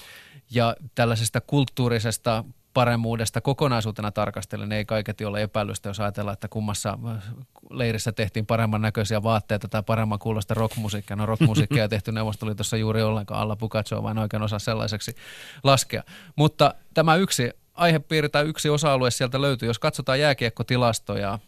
Ja 0.50 0.76
tällaisesta 0.94 1.40
kulttuurisesta 1.40 2.44
paremmuudesta 2.74 3.40
kokonaisuutena 3.40 4.10
tarkastellen 4.10 4.72
ei 4.72 4.84
kaiketi 4.84 5.24
ole 5.24 5.42
epäilystä, 5.42 5.88
jos 5.88 6.00
ajatellaan, 6.00 6.32
että 6.32 6.48
kummassa 6.48 6.98
leirissä 7.70 8.12
tehtiin 8.12 8.46
paremman 8.46 8.82
näköisiä 8.82 9.22
vaatteita 9.22 9.68
tai 9.68 9.82
paremman 9.82 10.18
kuulosta 10.18 10.54
rockmusiikkia. 10.54 11.16
No 11.16 11.26
rockmusiikkia 11.26 11.82
ei 11.82 11.88
tehty 11.94 12.12
Neuvostoliitossa 12.12 12.76
juuri 12.76 13.02
ollenkaan, 13.02 13.40
alla 13.40 13.56
Pukatsoa 13.56 14.02
vain 14.02 14.18
oikein 14.18 14.42
osa 14.42 14.58
sellaiseksi 14.58 15.14
laskea. 15.62 16.02
Mutta 16.36 16.74
tämä 16.94 17.16
yksi 17.16 17.50
aihepiiri 17.74 18.28
tai 18.28 18.44
yksi 18.44 18.68
osa-alue 18.68 19.10
sieltä 19.10 19.40
löytyy, 19.40 19.68
jos 19.68 19.78
katsotaan 19.78 20.20
jääkiekkotilastoja, 20.20 21.38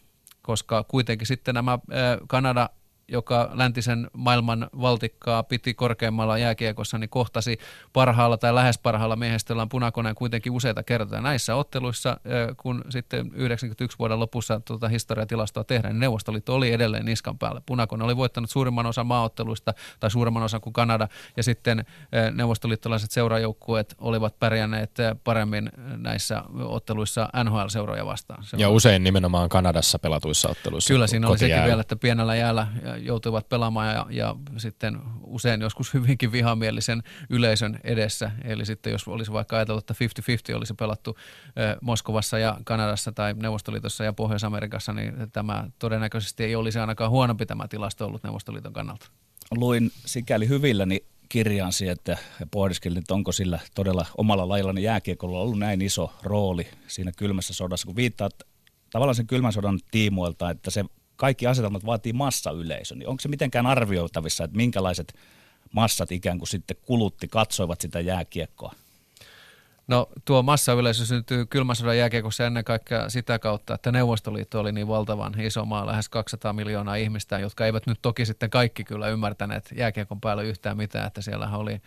koska 0.41 0.83
kuitenkin 0.83 1.27
sitten 1.27 1.55
nämä 1.55 1.79
Kanada 2.27 2.69
joka 3.07 3.49
läntisen 3.53 4.07
maailman 4.13 4.67
valtikkaa 4.81 5.43
piti 5.43 5.73
korkeimmalla 5.73 6.37
jääkiekossa, 6.37 6.97
niin 6.97 7.09
kohtasi 7.09 7.57
parhaalla 7.93 8.37
tai 8.37 8.55
lähes 8.55 8.77
parhaalla 8.77 9.15
miehistöllään 9.15 9.69
punakoneen 9.69 10.15
kuitenkin 10.15 10.51
useita 10.51 10.83
kertoja. 10.83 11.21
Näissä 11.21 11.55
otteluissa, 11.55 12.17
kun 12.57 12.83
sitten 12.89 13.31
91 13.33 13.99
vuoden 13.99 14.19
lopussa 14.19 14.61
tuota 14.65 14.87
historiatilastoa 14.87 15.63
tehdään, 15.63 15.93
niin 15.93 15.99
Neuvostoliitto 15.99 16.55
oli 16.55 16.73
edelleen 16.73 17.05
niskan 17.05 17.37
päällä. 17.37 17.61
Punakone 17.65 18.03
oli 18.03 18.17
voittanut 18.17 18.49
suurimman 18.49 18.85
osan 18.85 19.07
maaotteluista 19.07 19.73
tai 19.99 20.11
suurimman 20.11 20.43
osan 20.43 20.61
kuin 20.61 20.73
Kanada, 20.73 21.07
ja 21.37 21.43
sitten 21.43 21.85
neuvostoliittolaiset 22.33 23.11
seurajoukkueet 23.11 23.95
olivat 23.97 24.39
pärjänneet 24.39 24.91
paremmin 25.23 25.71
näissä 25.97 26.43
otteluissa 26.59 27.29
NHL-seuroja 27.43 28.05
vastaan. 28.05 28.43
Se 28.43 28.57
ja 28.57 28.69
usein 28.69 29.03
nimenomaan 29.03 29.49
Kanadassa 29.49 29.99
pelatuissa 29.99 30.49
otteluissa. 30.49 30.93
Kyllä 30.93 31.07
siinä 31.07 31.27
oli 31.27 31.37
sekin 31.37 31.63
vielä, 31.63 31.81
että 31.81 31.95
pienellä 31.95 32.35
jäällä 32.35 32.67
joutuivat 32.97 33.49
pelaamaan 33.49 33.95
ja, 33.95 34.05
ja 34.09 34.35
sitten 34.57 34.99
usein 35.23 35.61
joskus 35.61 35.93
hyvinkin 35.93 36.31
vihamielisen 36.31 37.03
yleisön 37.29 37.79
edessä. 37.83 38.31
Eli 38.43 38.65
sitten 38.65 38.91
jos 38.91 39.07
olisi 39.07 39.31
vaikka 39.31 39.55
ajatellut, 39.55 39.91
että 39.91 40.05
50-50 40.53 40.57
olisi 40.57 40.73
pelattu 40.73 41.17
Moskovassa 41.81 42.39
ja 42.39 42.57
Kanadassa 42.63 43.11
tai 43.11 43.33
Neuvostoliitossa 43.33 44.03
ja 44.03 44.13
Pohjois-Amerikassa, 44.13 44.93
niin 44.93 45.13
tämä 45.33 45.69
todennäköisesti 45.79 46.43
ei 46.43 46.55
olisi 46.55 46.79
ainakaan 46.79 47.11
huonompi 47.11 47.45
tämä 47.45 47.67
tilasto 47.67 48.05
ollut 48.05 48.23
Neuvostoliiton 48.23 48.73
kannalta. 48.73 49.07
Luin 49.51 49.91
sikäli 50.05 50.47
hyvilläni 50.47 51.03
kirjansi, 51.29 51.89
että 51.89 52.17
pohdiskelin, 52.51 52.97
että 52.97 53.13
onko 53.13 53.31
sillä 53.31 53.59
todella 53.75 54.05
omalla 54.17 54.49
lajillani 54.49 54.83
jääkiekolla 54.83 55.39
ollut 55.39 55.59
näin 55.59 55.81
iso 55.81 56.13
rooli 56.23 56.67
siinä 56.87 57.11
kylmässä 57.17 57.53
sodassa, 57.53 57.85
kun 57.85 57.95
viittaat 57.95 58.33
tavallaan 58.91 59.15
sen 59.15 59.27
kylmän 59.27 59.53
sodan 59.53 59.79
tiimoilta, 59.91 60.49
että 60.49 60.71
se 60.71 60.85
kaikki 61.17 61.47
asetelmat 61.47 61.85
vaatii 61.85 62.13
massayleisö, 62.13 62.95
niin 62.95 63.07
onko 63.07 63.21
se 63.21 63.27
mitenkään 63.27 63.65
arvioitavissa, 63.65 64.43
että 64.43 64.57
minkälaiset 64.57 65.13
massat 65.71 66.11
ikään 66.11 66.37
kuin 66.37 66.47
sitten 66.47 66.77
kulutti, 66.85 67.27
katsoivat 67.27 67.81
sitä 67.81 67.99
jääkiekkoa? 67.99 68.73
No 69.87 70.09
tuo 70.25 70.43
massayleisö 70.43 71.05
syntyy 71.05 71.45
kylmän 71.45 71.75
sodan 71.75 71.97
jääkiekossa 71.97 72.45
ennen 72.45 72.63
kaikkea 72.63 73.09
sitä 73.09 73.39
kautta, 73.39 73.73
että 73.73 73.91
Neuvostoliitto 73.91 74.59
oli 74.59 74.71
niin 74.71 74.87
valtavan 74.87 75.39
iso 75.39 75.65
maa, 75.65 75.87
lähes 75.87 76.09
200 76.09 76.53
miljoonaa 76.53 76.95
ihmistä, 76.95 77.39
jotka 77.39 77.65
eivät 77.65 77.87
nyt 77.87 77.99
toki 78.01 78.25
sitten 78.25 78.49
kaikki 78.49 78.83
kyllä 78.83 79.07
ymmärtäneet 79.07 79.69
jääkiekon 79.75 80.21
päällä 80.21 80.43
yhtään 80.43 80.77
mitään, 80.77 81.07
että 81.07 81.21
siellä 81.21 81.49
oli 81.57 81.81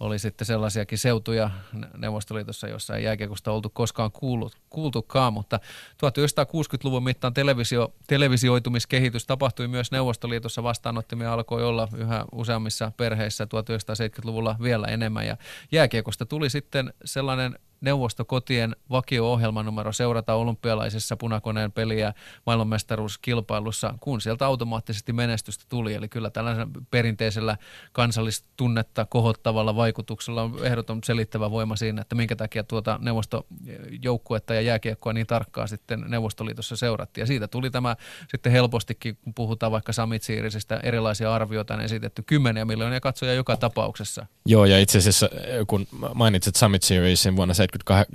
oli 0.00 0.18
sitten 0.18 0.46
sellaisiakin 0.46 0.98
seutuja 0.98 1.50
Neuvostoliitossa, 1.96 2.68
jossa 2.68 2.96
ei 2.96 3.04
jääkiekosta 3.04 3.52
oltu 3.52 3.70
koskaan 3.70 4.12
kuullut, 4.12 4.56
kuultukaan, 4.70 5.32
mutta 5.32 5.60
1960-luvun 5.92 7.04
mittaan 7.04 7.34
televisio, 7.34 7.92
televisioitumiskehitys 8.06 9.26
tapahtui 9.26 9.68
myös 9.68 9.92
Neuvostoliitossa. 9.92 10.62
Vastaanottimia 10.62 11.32
alkoi 11.32 11.64
olla 11.64 11.88
yhä 11.96 12.24
useammissa 12.32 12.92
perheissä 12.96 13.44
1970-luvulla 13.44 14.56
vielä 14.62 14.86
enemmän 14.86 15.26
ja 15.26 15.36
jääkiekosta 15.72 16.26
tuli 16.26 16.50
sitten 16.50 16.94
sellainen 17.04 17.58
neuvostokotien 17.80 18.76
vakio-ohjelmanumero 18.90 19.92
seurata 19.92 20.34
olympialaisessa 20.34 21.16
punakoneen 21.16 21.72
peliä 21.72 22.14
maailmanmestaruuskilpailussa, 22.46 23.94
kun 24.00 24.20
sieltä 24.20 24.46
automaattisesti 24.46 25.12
menestystä 25.12 25.64
tuli. 25.68 25.94
Eli 25.94 26.08
kyllä 26.08 26.30
tällaisella 26.30 26.68
perinteisellä 26.90 27.56
kansallistunnetta 27.92 29.04
kohottavalla 29.04 29.76
vaikutuksella 29.76 30.42
on 30.42 30.54
ehdoton 30.62 31.00
selittävä 31.04 31.50
voima 31.50 31.76
siinä, 31.76 32.02
että 32.02 32.14
minkä 32.14 32.36
takia 32.36 32.64
tuota 32.64 32.98
neuvostojoukkuetta 33.02 34.54
ja 34.54 34.60
jääkiekkoa 34.60 35.12
niin 35.12 35.26
tarkkaan 35.26 35.68
sitten 35.68 36.04
Neuvostoliitossa 36.08 36.76
seurattiin. 36.76 37.22
Ja 37.22 37.26
siitä 37.26 37.48
tuli 37.48 37.70
tämä 37.70 37.96
sitten 38.28 38.52
helpostikin, 38.52 39.18
kun 39.24 39.34
puhutaan 39.34 39.72
vaikka 39.72 39.92
Samitsiirisistä, 39.92 40.80
erilaisia 40.82 41.34
arvioita 41.34 41.74
on 41.74 41.80
esitetty 41.80 42.22
kymmeniä 42.22 42.64
miljoonia 42.64 43.00
katsoja 43.00 43.34
joka 43.34 43.56
tapauksessa. 43.56 44.26
Joo, 44.46 44.64
ja 44.64 44.78
itse 44.78 44.98
asiassa 44.98 45.28
kun 45.66 45.86
mainitsit 46.14 46.56
Summit 46.56 46.82
Seriesin 46.82 47.36
vuonna 47.36 47.54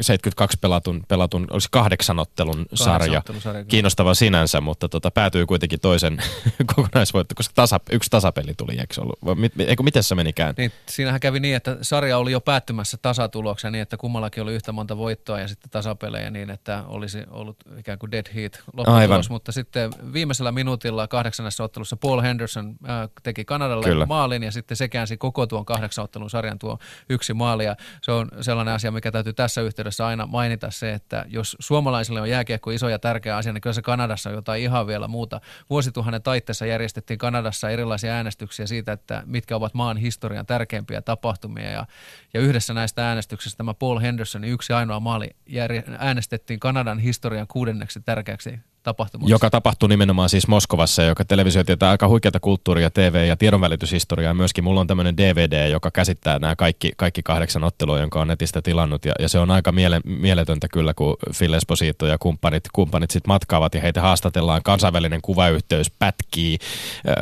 72 0.01 0.57
pelatun, 0.62 1.03
pelatun 1.07 1.47
olisi 1.50 1.67
kahdeksanottelun 1.71 2.65
sarja. 2.74 3.21
sarja 3.39 3.65
Kiinnostava 3.65 4.13
sinänsä, 4.13 4.62
mutta 4.62 4.89
tota, 4.89 5.12
päätyi 5.12 5.45
kuitenkin 5.45 5.79
toisen 5.79 6.17
kokonaisvoitto, 6.75 7.35
koska 7.35 7.51
tasa, 7.55 7.79
yksi 7.91 8.09
tasapeli 8.09 8.53
tuli, 8.57 8.79
eikö 8.79 9.01
ollut? 9.01 9.19
Eikö, 9.59 9.83
miten 9.83 10.03
se 10.03 10.15
menikään? 10.15 10.53
Niin, 10.57 10.71
siinähän 10.89 11.19
kävi 11.19 11.39
niin, 11.39 11.55
että 11.55 11.77
sarja 11.81 12.17
oli 12.17 12.31
jo 12.31 12.41
päättymässä 12.41 12.97
tasatuloksen 13.01 13.71
niin, 13.71 13.81
että 13.81 13.97
kummallakin 13.97 14.43
oli 14.43 14.53
yhtä 14.53 14.71
monta 14.71 14.97
voittoa 14.97 15.39
ja 15.39 15.47
sitten 15.47 15.69
tasapelejä 15.69 16.31
niin, 16.31 16.50
että 16.50 16.83
olisi 16.88 17.24
ollut 17.29 17.57
ikään 17.77 18.00
kuin 18.00 18.12
dead 18.12 18.25
heat 18.35 18.59
lopputulos, 18.74 19.29
mutta 19.29 19.51
sitten 19.51 19.91
viimeisellä 20.13 20.51
minuutilla 20.51 21.07
kahdeksannessa 21.07 21.63
ottelussa 21.63 21.97
Paul 21.97 22.21
Henderson 22.21 22.75
äh, 22.89 23.09
teki 23.24 23.45
Kanadalle 23.45 23.85
Kyllä. 23.85 24.05
maalin 24.05 24.43
ja 24.43 24.51
sitten 24.51 24.77
se 24.77 24.88
käänsi 24.88 25.17
koko 25.17 25.47
tuon 25.47 25.65
kahdeksan 25.65 26.03
ottelun 26.03 26.29
sarjan 26.29 26.59
tuo 26.59 26.77
yksi 27.09 27.33
maali 27.33 27.65
ja 27.65 27.75
se 28.01 28.12
on 28.12 28.27
sellainen 28.41 28.74
asia, 28.74 28.91
mikä 28.91 29.12
täytyy 29.12 29.33
tässä 29.45 29.61
yhteydessä 29.61 30.05
aina 30.05 30.25
mainita 30.25 30.71
se, 30.71 30.93
että 30.93 31.25
jos 31.27 31.57
suomalaisille 31.59 32.21
on 32.21 32.29
jääkiekko 32.29 32.71
iso 32.71 32.89
ja 32.89 32.99
tärkeä 32.99 33.37
asia, 33.37 33.53
niin 33.53 33.61
kyllä 33.61 33.73
se 33.73 33.81
Kanadassa 33.81 34.29
on 34.29 34.35
jotain 34.35 34.61
ihan 34.61 34.87
vielä 34.87 35.07
muuta. 35.07 35.41
Vuosituhannen 35.69 36.21
taitteessa 36.21 36.65
järjestettiin 36.65 37.17
Kanadassa 37.17 37.69
erilaisia 37.69 38.13
äänestyksiä 38.13 38.67
siitä, 38.67 38.91
että 38.91 39.23
mitkä 39.25 39.55
ovat 39.55 39.73
maan 39.73 39.97
historian 39.97 40.45
tärkeimpiä 40.45 41.01
tapahtumia 41.01 41.71
ja, 41.71 41.85
ja 42.33 42.39
yhdessä 42.39 42.73
näistä 42.73 43.07
äänestyksistä 43.07 43.57
tämä 43.57 43.73
Paul 43.73 43.99
Hendersonin 43.99 44.51
yksi 44.51 44.73
ainoa 44.73 44.99
maali 44.99 45.29
äänestettiin 45.97 46.59
Kanadan 46.59 46.99
historian 46.99 47.47
kuudenneksi 47.47 48.01
tärkeäksi 48.01 48.59
tapahtumassa. 48.85 49.33
Joka 49.33 49.49
tapahtui 49.49 49.89
nimenomaan 49.89 50.29
siis 50.29 50.47
Moskovassa, 50.47 51.03
joka 51.03 51.25
televisio 51.25 51.63
tietää 51.63 51.89
aika 51.89 52.07
huikeata 52.07 52.39
kulttuuria, 52.39 52.89
TV- 52.89 53.27
ja 53.27 53.37
tiedonvälityshistoriaa. 53.37 54.33
Myöskin 54.33 54.63
mulla 54.63 54.81
on 54.81 54.87
tämmöinen 54.87 55.17
DVD, 55.17 55.69
joka 55.69 55.91
käsittää 55.91 56.39
nämä 56.39 56.55
kaikki, 56.55 56.91
kaikki 56.97 57.23
kahdeksan 57.23 57.63
ottelua, 57.63 57.99
jonka 57.99 58.21
on 58.21 58.27
netistä 58.27 58.61
tilannut. 58.61 59.05
Ja, 59.05 59.13
ja 59.19 59.29
se 59.29 59.39
on 59.39 59.51
aika 59.51 59.71
miele, 59.71 60.01
mieletöntä 60.03 60.67
kyllä, 60.67 60.93
kun 60.93 61.17
Phil 61.37 61.53
Esposito 61.53 62.05
ja 62.05 62.17
kumppanit, 62.17 62.63
kumppanit 62.73 63.11
sitten 63.11 63.29
matkaavat 63.29 63.75
ja 63.75 63.81
heitä 63.81 64.01
haastatellaan. 64.01 64.63
Kansainvälinen 64.63 65.21
kuvayhteys 65.21 65.91
pätkii 65.91 66.57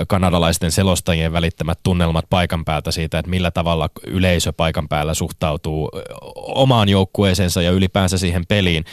kanadalaisten 0.07 0.71
selostajien 0.71 1.33
välittämät 1.33 1.79
tunnelmat 1.83 2.25
paikan 2.29 2.65
päältä 2.65 2.91
siitä, 2.91 3.19
että 3.19 3.29
millä 3.29 3.51
tavalla 3.51 3.89
yleisö 4.07 4.53
paikan 4.53 4.87
päällä 4.87 5.13
suhtautuu 5.13 5.89
omaan 6.35 6.89
joukkueeseensa 6.89 7.61
ja 7.61 7.71
ylipäänsä 7.71 8.17
siihen 8.17 8.45
peliin. 8.47 8.85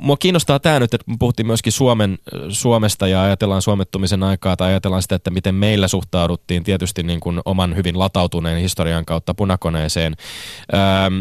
Mua 0.00 0.16
kiinnostaa 0.16 0.58
tämä 0.58 0.80
nyt, 0.80 0.94
että 0.94 1.12
puhuttiin 1.18 1.46
myöskin 1.46 1.72
Suomen, 1.82 2.18
Suomesta 2.48 3.08
ja 3.08 3.22
ajatellaan 3.22 3.62
suomettumisen 3.62 4.22
aikaa 4.22 4.56
tai 4.56 4.68
ajatellaan 4.68 5.02
sitä, 5.02 5.14
että 5.14 5.30
miten 5.30 5.54
meillä 5.54 5.88
suhtauduttiin 5.88 6.64
tietysti 6.64 7.02
niin 7.02 7.20
kuin 7.20 7.40
oman 7.44 7.76
hyvin 7.76 7.98
latautuneen 7.98 8.60
historian 8.60 9.04
kautta 9.04 9.34
punakoneeseen. 9.34 10.14
Ähm, 10.74 11.20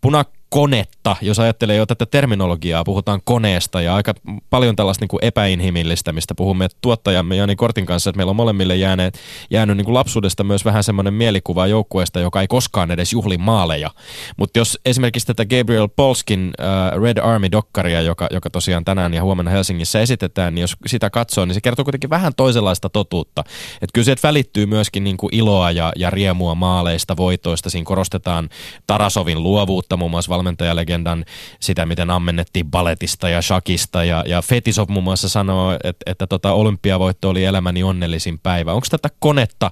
punak- 0.00 0.41
konetta, 0.52 1.16
jos 1.20 1.38
ajattelee 1.38 1.76
jo 1.76 1.86
tätä 1.86 2.06
terminologiaa, 2.06 2.84
puhutaan 2.84 3.20
koneesta 3.24 3.80
ja 3.80 3.94
aika 3.94 4.14
paljon 4.50 4.76
tällaista 4.76 5.02
niin 5.02 5.08
kuin 5.08 5.24
epäinhimillistämistä. 5.24 6.34
Puhumme 6.34 6.68
tuottajamme 6.80 7.36
Jani 7.36 7.56
Kortin 7.56 7.86
kanssa, 7.86 8.10
että 8.10 8.16
meillä 8.16 8.30
on 8.30 8.36
molemmille 8.36 8.76
jääneet, 8.76 9.18
jäänyt 9.50 9.76
niin 9.76 9.84
kuin 9.84 9.94
lapsuudesta 9.94 10.44
myös 10.44 10.64
vähän 10.64 10.84
semmoinen 10.84 11.14
mielikuva 11.14 11.66
joukkueesta, 11.66 12.20
joka 12.20 12.40
ei 12.40 12.46
koskaan 12.46 12.90
edes 12.90 13.12
juhli 13.12 13.38
maaleja. 13.38 13.90
Mutta 14.36 14.58
jos 14.58 14.78
esimerkiksi 14.84 15.26
tätä 15.26 15.44
Gabriel 15.44 15.88
Polskin 15.96 16.50
uh, 16.58 17.02
Red 17.02 17.18
Army-dokkaria, 17.18 18.00
joka, 18.00 18.26
joka 18.30 18.50
tosiaan 18.50 18.84
tänään 18.84 19.14
ja 19.14 19.22
huomenna 19.22 19.50
Helsingissä 19.50 20.00
esitetään, 20.00 20.54
niin 20.54 20.60
jos 20.60 20.76
sitä 20.86 21.10
katsoo, 21.10 21.44
niin 21.44 21.54
se 21.54 21.60
kertoo 21.60 21.84
kuitenkin 21.84 22.10
vähän 22.10 22.32
toisenlaista 22.36 22.88
totuutta. 22.88 23.40
Että 23.74 23.92
kyllä 23.94 24.04
se 24.04 24.16
välittyy 24.22 24.66
myöskin 24.66 25.04
niin 25.04 25.16
kuin 25.16 25.34
iloa 25.34 25.70
ja, 25.70 25.92
ja 25.96 26.10
riemua 26.10 26.54
maaleista, 26.54 27.16
voitoista. 27.16 27.70
Siinä 27.70 27.84
korostetaan 27.84 28.48
Tarasovin 28.86 29.42
luovuutta 29.42 29.96
muun 29.96 30.10
muassa 30.10 30.30
valmentajalegendan 30.42 31.24
sitä, 31.60 31.86
miten 31.86 32.10
ammennettiin 32.10 32.70
baletista 32.70 33.28
ja 33.28 33.42
shakista. 33.42 34.04
Ja, 34.04 34.24
ja 34.26 34.42
Fetisov 34.42 34.88
muun 34.88 35.04
muassa 35.04 35.28
sanoo, 35.28 35.72
että, 35.72 36.02
että 36.06 36.26
tota 36.26 36.52
olympiavoitto 36.52 37.28
oli 37.28 37.44
elämäni 37.44 37.82
onnellisin 37.82 38.38
päivä. 38.38 38.72
Onko 38.72 38.86
tätä 38.90 39.08
konetta 39.18 39.70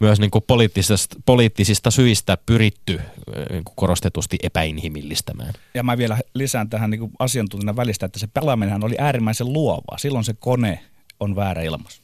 myös 0.00 0.20
niin 0.20 0.30
kuin 0.30 0.44
poliittisista, 0.46 1.16
poliittisista 1.26 1.90
syistä 1.90 2.38
pyritty 2.46 3.00
niin 3.50 3.64
kuin 3.64 3.76
korostetusti 3.76 4.38
epäinhimillistämään. 4.42 5.52
Ja 5.74 5.82
mä 5.82 5.98
vielä 5.98 6.18
lisään 6.34 6.70
tähän 6.70 6.90
niin 6.90 7.00
kuin 7.00 7.12
asiantuntijana 7.18 7.76
välistä, 7.76 8.06
että 8.06 8.18
se 8.18 8.26
pelaaminen 8.26 8.84
oli 8.84 8.94
äärimmäisen 8.98 9.52
luovaa. 9.52 9.98
Silloin 9.98 10.24
se 10.24 10.34
kone 10.38 10.80
on 11.20 11.36
väärä 11.36 11.62
ilmaisu. 11.62 12.02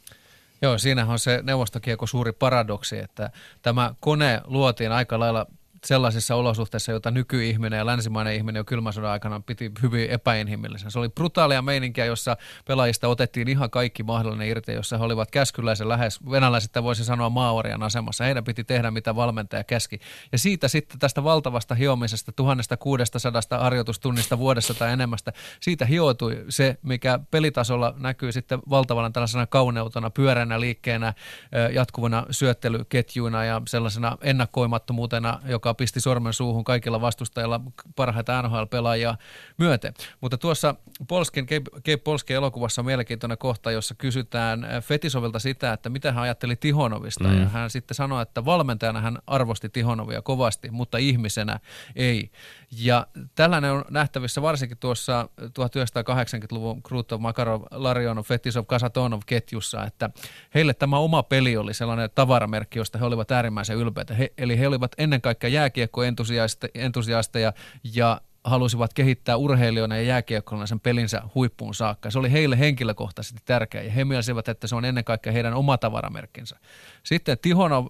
Joo, 0.62 0.79
siinähän 0.79 1.12
on 1.12 1.19
se 1.19 1.41
neuvostokiekko 1.43 2.07
suuri 2.07 2.33
paradoksi, 2.33 2.99
että 2.99 3.31
tämä 3.62 3.95
kone 4.00 4.41
luotiin 4.45 4.93
aika 4.93 5.19
lailla 5.19 5.47
sellaisissa 5.88 6.35
olosuhteissa, 6.35 6.92
joita 6.92 7.11
nykyihminen 7.11 7.76
ja 7.76 7.87
länsimainen 7.87 8.35
ihminen 8.35 8.61
jo 8.61 8.64
kylmän 8.64 8.92
sodan 8.92 9.11
aikana 9.11 9.40
piti 9.40 9.71
hyvin 9.83 10.11
epäinhimillisen. 10.11 10.90
Se 10.90 10.99
oli 10.99 11.09
brutaalia 11.09 11.62
meininkiä, 11.62 12.04
jossa 12.04 12.37
pelaajista 12.64 13.09
otettiin 13.09 13.49
ihan 13.49 13.71
kaikki 13.71 14.02
mahdollinen 14.02 14.49
irti, 14.49 14.73
jossa 14.73 14.99
he 14.99 15.04
olivat 15.04 15.30
käskyläisen 15.30 15.88
lähes, 15.88 16.30
venäläiset 16.30 16.73
voisi 16.83 17.04
sanoa 17.04 17.30
maaorian 17.30 17.83
asemassa. 17.83 18.25
Heidän 18.25 18.45
piti 18.45 18.64
tehdä, 18.64 18.90
mitä 18.90 19.16
valmentaja 19.16 19.64
käski. 19.64 20.00
Ja 20.33 20.38
siitä 20.38 20.68
sitten 20.68 20.99
tästä 20.99 21.25
valtavasta 21.25 21.75
hiomisesta, 21.75 22.33
1600 22.33 23.61
harjoitustunnista 23.61 24.38
vuodessa 24.38 24.75
tai 24.75 24.92
enemmästä, 24.92 25.33
siitä 25.61 25.85
hioutui 25.85 26.45
se, 26.49 26.78
mikä 26.83 27.21
pelitasolla 27.30 27.95
näkyy 27.99 28.33
sitten 28.33 28.61
valtavana 28.71 29.11
tällaisena 29.11 29.47
kauneutena, 29.47 30.11
pyöränä 30.11 30.61
liikkeenä, 30.61 31.14
jatkuvana 31.73 32.26
syöttelyketjuina 32.30 33.45
ja 33.45 33.62
sellaisena 33.66 34.16
ennakkoimattomuutena, 34.23 35.40
joka 35.47 35.68
joka 35.68 35.75
pisti 35.78 36.00
sormen 36.00 36.32
suuhun 36.32 36.64
kaikilla 36.64 37.00
vastustajilla 37.00 37.61
parhaita 37.97 38.42
NHL-pelaajia 38.42 39.16
myöten. 39.58 39.94
Mutta 40.20 40.38
tuossa 40.38 40.75
Polskin, 41.08 41.47
Gabe 41.75 41.97
Polskin 41.97 42.37
elokuvassa 42.37 42.80
on 42.82 42.87
mielenkiintoinen 42.87 43.38
kohta, 43.38 43.70
jossa 43.70 43.94
kysytään 43.94 44.66
Fetisovilta 44.82 45.38
sitä, 45.38 45.73
että 45.73 45.88
mitä 45.88 46.12
hän 46.12 46.23
ajatteli 46.23 46.56
Tihonovista. 46.56 47.28
Mm. 47.28 47.40
Ja 47.40 47.49
hän 47.49 47.70
sitten 47.70 47.94
sanoi, 47.94 48.23
että 48.23 48.44
valmentajana 48.44 49.00
hän 49.00 49.18
arvosti 49.26 49.68
Tihonovia 49.68 50.23
kovasti, 50.23 50.70
mutta 50.70 50.99
ihmisenä 50.99 51.61
ei. 51.97 52.30
Ja 52.70 53.06
tällainen 53.34 53.72
on 53.72 53.84
nähtävissä 53.90 54.42
varsinkin 54.42 54.78
tuossa 54.78 55.28
1980-luvun 55.40 56.82
Krutov, 56.82 57.20
Makarov, 57.20 57.62
Larionov, 57.70 58.25
Fetisov, 58.25 58.64
Kasatonov 58.66 59.20
ketjussa, 59.26 59.84
että 59.84 60.10
heille 60.54 60.75
tämä 60.75 60.98
oma 60.98 61.22
peli 61.22 61.56
oli 61.56 61.75
sellainen 61.75 62.10
tavaramerkki, 62.14 62.78
josta 62.78 62.98
he 62.98 63.04
olivat 63.04 63.30
äärimmäisen 63.30 63.76
ylpeitä. 63.76 64.14
He, 64.14 64.32
eli 64.38 64.58
he 64.58 64.68
olivat 64.68 64.92
ennen 64.98 65.20
kaikkea 65.20 65.50
jääkiekkoentusiasteja 65.50 67.52
ja 67.94 68.20
halusivat 68.44 68.94
kehittää 68.94 69.37
urheilijoina 69.37 69.96
ja 69.96 70.02
jääkiekkoina 70.02 70.66
sen 70.66 70.81
pelinsä 70.81 71.22
huippuun 71.35 71.74
saakka. 71.74 72.11
Se 72.11 72.18
oli 72.18 72.33
heille 72.33 72.59
henkilökohtaisesti 72.59 73.40
tärkeää 73.44 73.85
ja 73.85 73.90
he 73.90 74.04
mielisivät, 74.04 74.48
että 74.48 74.66
se 74.66 74.74
on 74.74 74.85
ennen 74.85 75.04
kaikkea 75.04 75.33
heidän 75.33 75.54
oma 75.54 75.78
tavaramerkkinsä. 75.78 76.57
Sitten 77.02 77.38
Tihonov 77.42 77.87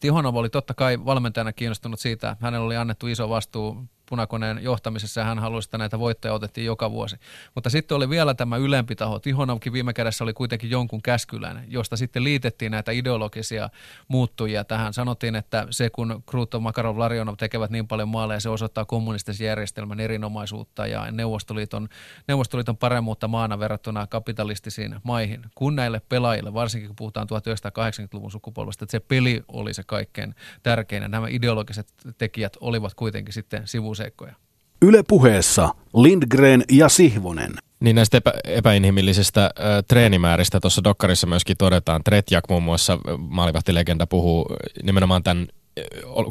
Tihonov 0.00 0.36
oli 0.36 0.48
totta 0.48 0.74
kai 0.74 1.04
valmentajana 1.04 1.52
kiinnostunut 1.52 2.00
siitä, 2.00 2.36
hänellä 2.40 2.66
oli 2.66 2.76
annettu 2.76 3.06
iso 3.06 3.28
vastuu 3.28 3.84
punakoneen 4.08 4.62
johtamisessa 4.62 5.20
ja 5.20 5.24
hän 5.24 5.38
halusi, 5.38 5.66
että 5.66 5.78
näitä 5.78 5.98
voittoja 5.98 6.34
otettiin 6.34 6.64
joka 6.64 6.90
vuosi. 6.90 7.16
Mutta 7.54 7.70
sitten 7.70 7.96
oli 7.96 8.10
vielä 8.10 8.34
tämä 8.34 8.56
ylempi 8.56 8.96
taho. 8.96 9.18
Tihonovkin 9.18 9.72
viime 9.72 9.92
kädessä 9.92 10.24
oli 10.24 10.32
kuitenkin 10.32 10.70
jonkun 10.70 11.02
käskyläinen, 11.02 11.64
josta 11.68 11.96
sitten 11.96 12.24
liitettiin 12.24 12.72
näitä 12.72 12.92
ideologisia 12.92 13.70
muuttujia 14.08 14.64
tähän. 14.64 14.92
Sanottiin, 14.92 15.36
että 15.36 15.66
se 15.70 15.90
kun 15.90 16.22
Krutov, 16.26 16.62
Makarov, 16.62 16.98
Larionov 16.98 17.34
tekevät 17.38 17.70
niin 17.70 17.88
paljon 17.88 18.08
maaleja, 18.08 18.40
se 18.40 18.48
osoittaa 18.48 18.84
kommunistisen 18.84 19.46
järjestelmän 19.46 20.00
erinomaisuutta 20.00 20.86
ja 20.86 21.10
Neuvostoliiton, 21.10 21.88
Neuvostoliiton 22.28 22.76
paremmuutta 22.76 23.28
maana 23.28 23.58
verrattuna 23.58 24.06
kapitalistisiin 24.06 24.96
maihin. 25.02 25.42
Kun 25.54 25.76
näille 25.76 26.00
pelaajille, 26.08 26.54
varsinkin 26.54 26.88
kun 26.88 26.96
puhutaan 26.96 27.28
1980-luvun 27.32 28.30
sukupolvesta, 28.30 28.84
että 28.84 28.90
se 28.90 29.00
peli 29.00 29.44
oli 29.48 29.74
se 29.74 29.82
kaikkein 29.82 30.34
tärkein 30.62 31.02
ja 31.02 31.08
nämä 31.08 31.26
ideologiset 31.28 31.94
tekijät 32.18 32.56
olivat 32.60 32.94
kuitenkin 32.94 33.34
sitten 33.34 33.66
sivu 33.66 33.94
sivuseikkoja. 33.96 34.34
Yle 34.82 35.02
puheessa 35.08 35.68
Lindgren 35.94 36.64
ja 36.72 36.88
Sihvonen. 36.88 37.52
Niin 37.80 37.96
näistä 37.96 38.16
epä, 38.16 38.32
epäinhimillisistä 38.44 39.44
äh, 39.44 39.50
treenimääristä 39.88 40.60
tuossa 40.60 40.84
Dokkarissa 40.84 41.26
myöskin 41.26 41.56
todetaan. 41.56 42.04
Tretjak 42.04 42.44
muun 42.48 42.62
muassa, 42.62 42.98
maalivahtilegenda, 43.18 44.06
puhuu 44.06 44.46
nimenomaan 44.82 45.22
tämän 45.22 45.46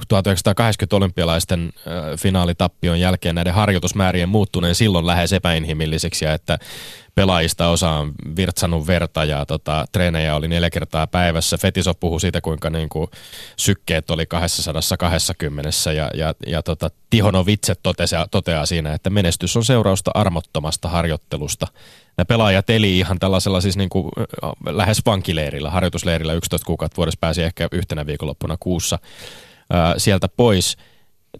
1980 0.07 0.95
olympialaisten 0.95 1.71
finaalitappion 2.19 2.99
jälkeen 2.99 3.35
näiden 3.35 3.53
harjoitusmäärien 3.53 4.29
muuttuneen 4.29 4.75
silloin 4.75 5.07
lähes 5.07 5.33
epäinhimilliseksi 5.33 6.25
ja 6.25 6.33
että 6.33 6.57
pelaajista 7.15 7.67
osa 7.67 7.89
on 7.91 8.11
virtsanut 8.35 8.87
verta 8.87 9.23
ja 9.23 9.45
tota, 9.45 9.85
treenejä 9.91 10.35
oli 10.35 10.47
neljä 10.47 10.69
kertaa 10.69 11.07
päivässä. 11.07 11.57
Fetisov 11.57 11.95
puhui 11.99 12.21
siitä, 12.21 12.41
kuinka 12.41 12.69
niin 12.69 12.89
kuin, 12.89 13.07
sykkeet 13.57 14.09
oli 14.09 14.25
220 14.25 15.69
ja, 15.95 16.11
ja, 16.13 16.33
ja 16.47 16.63
tota, 16.63 16.89
Tihonovitse 17.09 17.75
toteaa, 17.75 18.27
toteaa 18.31 18.65
siinä, 18.65 18.93
että 18.93 19.09
menestys 19.09 19.57
on 19.57 19.65
seurausta 19.65 20.11
armottomasta 20.13 20.89
harjoittelusta. 20.89 21.67
Nämä 22.17 22.25
pelaajat 22.25 22.69
eli 22.69 22.99
ihan 22.99 23.19
tällaisella 23.19 23.61
siis 23.61 23.77
niin 23.77 23.89
kuin, 23.89 24.11
lähes 24.65 25.01
vankileirillä, 25.05 25.69
harjoitusleirillä 25.69 26.33
11 26.33 26.65
kuukautta 26.65 26.97
vuodessa 26.97 27.19
pääsi 27.21 27.43
ehkä 27.43 27.67
yhtenä 27.71 28.05
viikonloppuna 28.05 28.57
kuussa 28.59 28.99
ää, 29.73 29.99
sieltä 29.99 30.27
pois– 30.27 30.77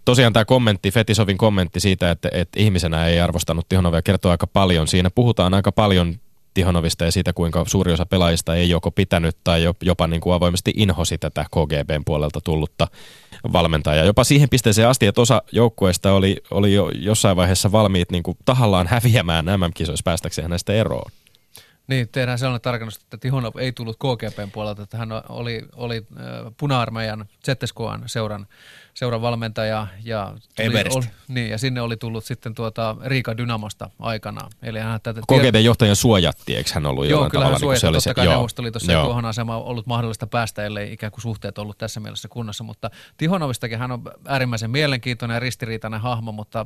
tosiaan 0.06 0.34
tämä 0.34 0.46
kommentti, 0.46 0.92
Fetisovin 0.92 1.38
kommentti 1.38 1.80
siitä, 1.80 2.12
että, 2.12 2.30
että 2.32 2.60
ihmisenä 2.60 3.08
ei 3.08 3.20
arvostanut 3.20 3.70
Tihonovia, 3.70 4.02
kertoo 4.02 4.32
aika 4.32 4.48
paljon. 4.48 4.88
Siinä 4.88 5.10
puhutaan 5.10 5.54
aika 5.54 5.72
paljon 5.72 6.16
Tihonovista 6.54 7.06
ja 7.06 7.12
siitä, 7.12 7.34
kuinka 7.34 7.66
suuri 7.68 7.92
osa 7.92 8.06
pelaajista 8.06 8.56
ei 8.56 8.70
joko 8.70 8.92
pitänyt 8.92 9.38
tai 9.44 9.64
jopa 9.82 10.08
niin 10.08 10.22
kuin 10.22 10.34
avoimesti 10.34 10.74
inhosi 10.76 11.18
tätä 11.18 11.46
KGBn 11.52 12.06
puolelta 12.06 12.42
tullutta 12.42 12.88
valmentajaa. 13.54 14.06
Jopa 14.06 14.24
siihen 14.24 14.50
pisteeseen 14.50 14.88
asti, 14.88 15.08
että 15.08 15.22
osa 15.22 15.42
joukkueista 15.52 16.14
oli, 16.14 16.38
oli 16.52 16.74
jo 16.74 16.90
jossain 16.90 17.38
vaiheessa 17.38 17.72
valmiit 17.72 18.12
niin 18.12 18.24
kuin 18.24 18.38
tahallaan 18.46 18.88
häviämään 18.88 19.46
MM-kisoissa 19.46 20.04
päästäkseen 20.04 20.44
hänestä 20.44 20.74
eroon. 20.74 21.12
Niin, 21.88 22.10
tehdään 22.10 22.40
sellainen 22.40 22.62
tarkennus, 22.62 22.96
että 22.96 23.18
Tihonov 23.18 23.58
ei 23.58 23.72
tullut 23.72 23.98
KGPn 23.98 24.52
puolelta, 24.54 24.84
että 24.84 24.98
hän 24.98 25.10
oli, 25.30 25.62
oli 25.76 26.06
puna-armeijan 26.58 27.26
ZSKn 27.46 28.04
seuran 28.06 28.48
seuran 28.96 29.22
valmentaja. 29.22 29.88
Ja, 30.04 30.34
tuli, 30.56 30.84
oli, 30.96 31.06
niin, 31.28 31.50
ja 31.50 31.58
sinne 31.58 31.82
oli 31.82 31.98
tullut 31.98 32.26
sitten 32.26 32.56
tuota 32.56 32.96
Riika 33.06 33.38
Dynamosta 33.38 33.90
aikana. 34.00 34.50
Eli 34.64 34.80
hän 34.80 35.00
tätä 35.04 35.22
KGB 35.22 35.56
johtajan 35.56 35.96
suojatti, 35.96 36.56
eikö 36.56 36.70
hän 36.74 36.86
ollut 36.86 37.08
Joo, 37.08 37.30
kyllä 37.30 37.46
hän 37.46 37.60
suojatti, 37.60 37.88
niin 37.88 37.94
totta 37.94 38.14
kai 38.14 38.28
Neuvostoliitossa 38.28 38.92
ei 38.92 39.04
tuohon 39.04 39.26
asemaan 39.26 39.62
ollut 39.62 39.88
mahdollista 39.88 40.28
päästä, 40.28 40.66
ellei 40.66 40.94
ikään 40.94 41.12
kuin 41.12 41.22
suhteet 41.22 41.58
ollut 41.58 41.78
tässä 41.78 42.00
mielessä 42.00 42.28
kunnossa. 42.28 42.64
Mutta 42.64 42.92
Tihonovistakin 43.18 43.80
hän 43.80 43.92
on 43.92 44.04
äärimmäisen 44.26 44.72
mielenkiintoinen 44.72 45.36
ja 45.36 45.40
ristiriitainen 45.40 46.02
hahmo, 46.02 46.32
mutta 46.32 46.66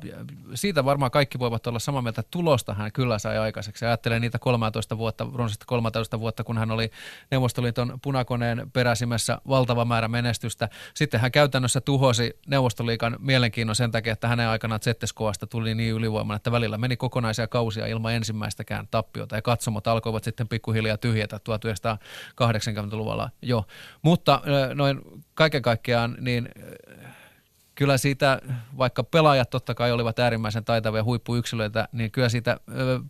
siitä 0.54 0.86
varmaan 0.86 1.12
kaikki 1.12 1.40
voivat 1.40 1.68
olla 1.68 1.80
samaa 1.80 2.02
mieltä, 2.02 2.22
että 2.22 2.32
tulosta 2.32 2.74
hän 2.74 2.92
kyllä 2.92 3.20
sai 3.20 3.38
aikaiseksi. 3.38 3.86
Ajattelen 3.86 4.22
niitä 4.22 4.40
13 4.40 4.98
vuotta, 4.98 5.28
runsasta 5.34 5.66
13 5.68 6.20
vuotta, 6.20 6.44
kun 6.44 6.58
hän 6.58 6.72
oli 6.72 6.92
Neuvostoliiton 7.32 8.00
punakoneen 8.02 8.72
peräsimessä 8.74 9.42
valtava 9.48 9.86
määrä 9.86 10.08
menestystä. 10.08 10.70
Sitten 10.94 11.20
hän 11.20 11.32
käytännössä 11.32 11.82
tuhosi 11.82 12.19
tuhosi 12.20 12.40
Neuvostoliikan 12.48 13.16
mielenkiinnon 13.20 13.76
sen 13.76 13.92
takia, 13.92 14.14
että 14.14 14.28
hänen 14.28 14.48
aikanaan 14.48 14.82
ZSKasta 14.84 15.48
tuli 15.48 15.76
niin 15.76 15.94
ylivoimainen, 15.94 16.36
että 16.36 16.52
välillä 16.52 16.78
meni 16.78 16.98
kokonaisia 16.98 17.48
kausia 17.48 17.88
ilman 17.88 18.14
ensimmäistäkään 18.14 18.88
tappiota 18.92 19.36
ja 19.36 19.42
katsomot 19.42 19.88
alkoivat 19.88 20.24
sitten 20.24 20.48
pikkuhiljaa 20.48 20.98
tyhjätä 20.98 21.40
1980-luvulla 21.50 23.30
jo. 23.42 23.66
Mutta 24.02 24.42
noin 24.74 25.02
kaiken 25.34 25.62
kaikkiaan 25.62 26.18
niin 26.20 26.50
kyllä 27.80 27.98
siitä, 27.98 28.42
vaikka 28.78 29.04
pelaajat 29.04 29.50
totta 29.50 29.76
kai 29.76 29.92
olivat 29.92 30.20
äärimmäisen 30.20 30.66
taitavia 30.66 31.04
huippuyksilöitä, 31.04 31.88
niin 31.92 32.12
kyllä 32.12 32.30
siitä 32.30 32.60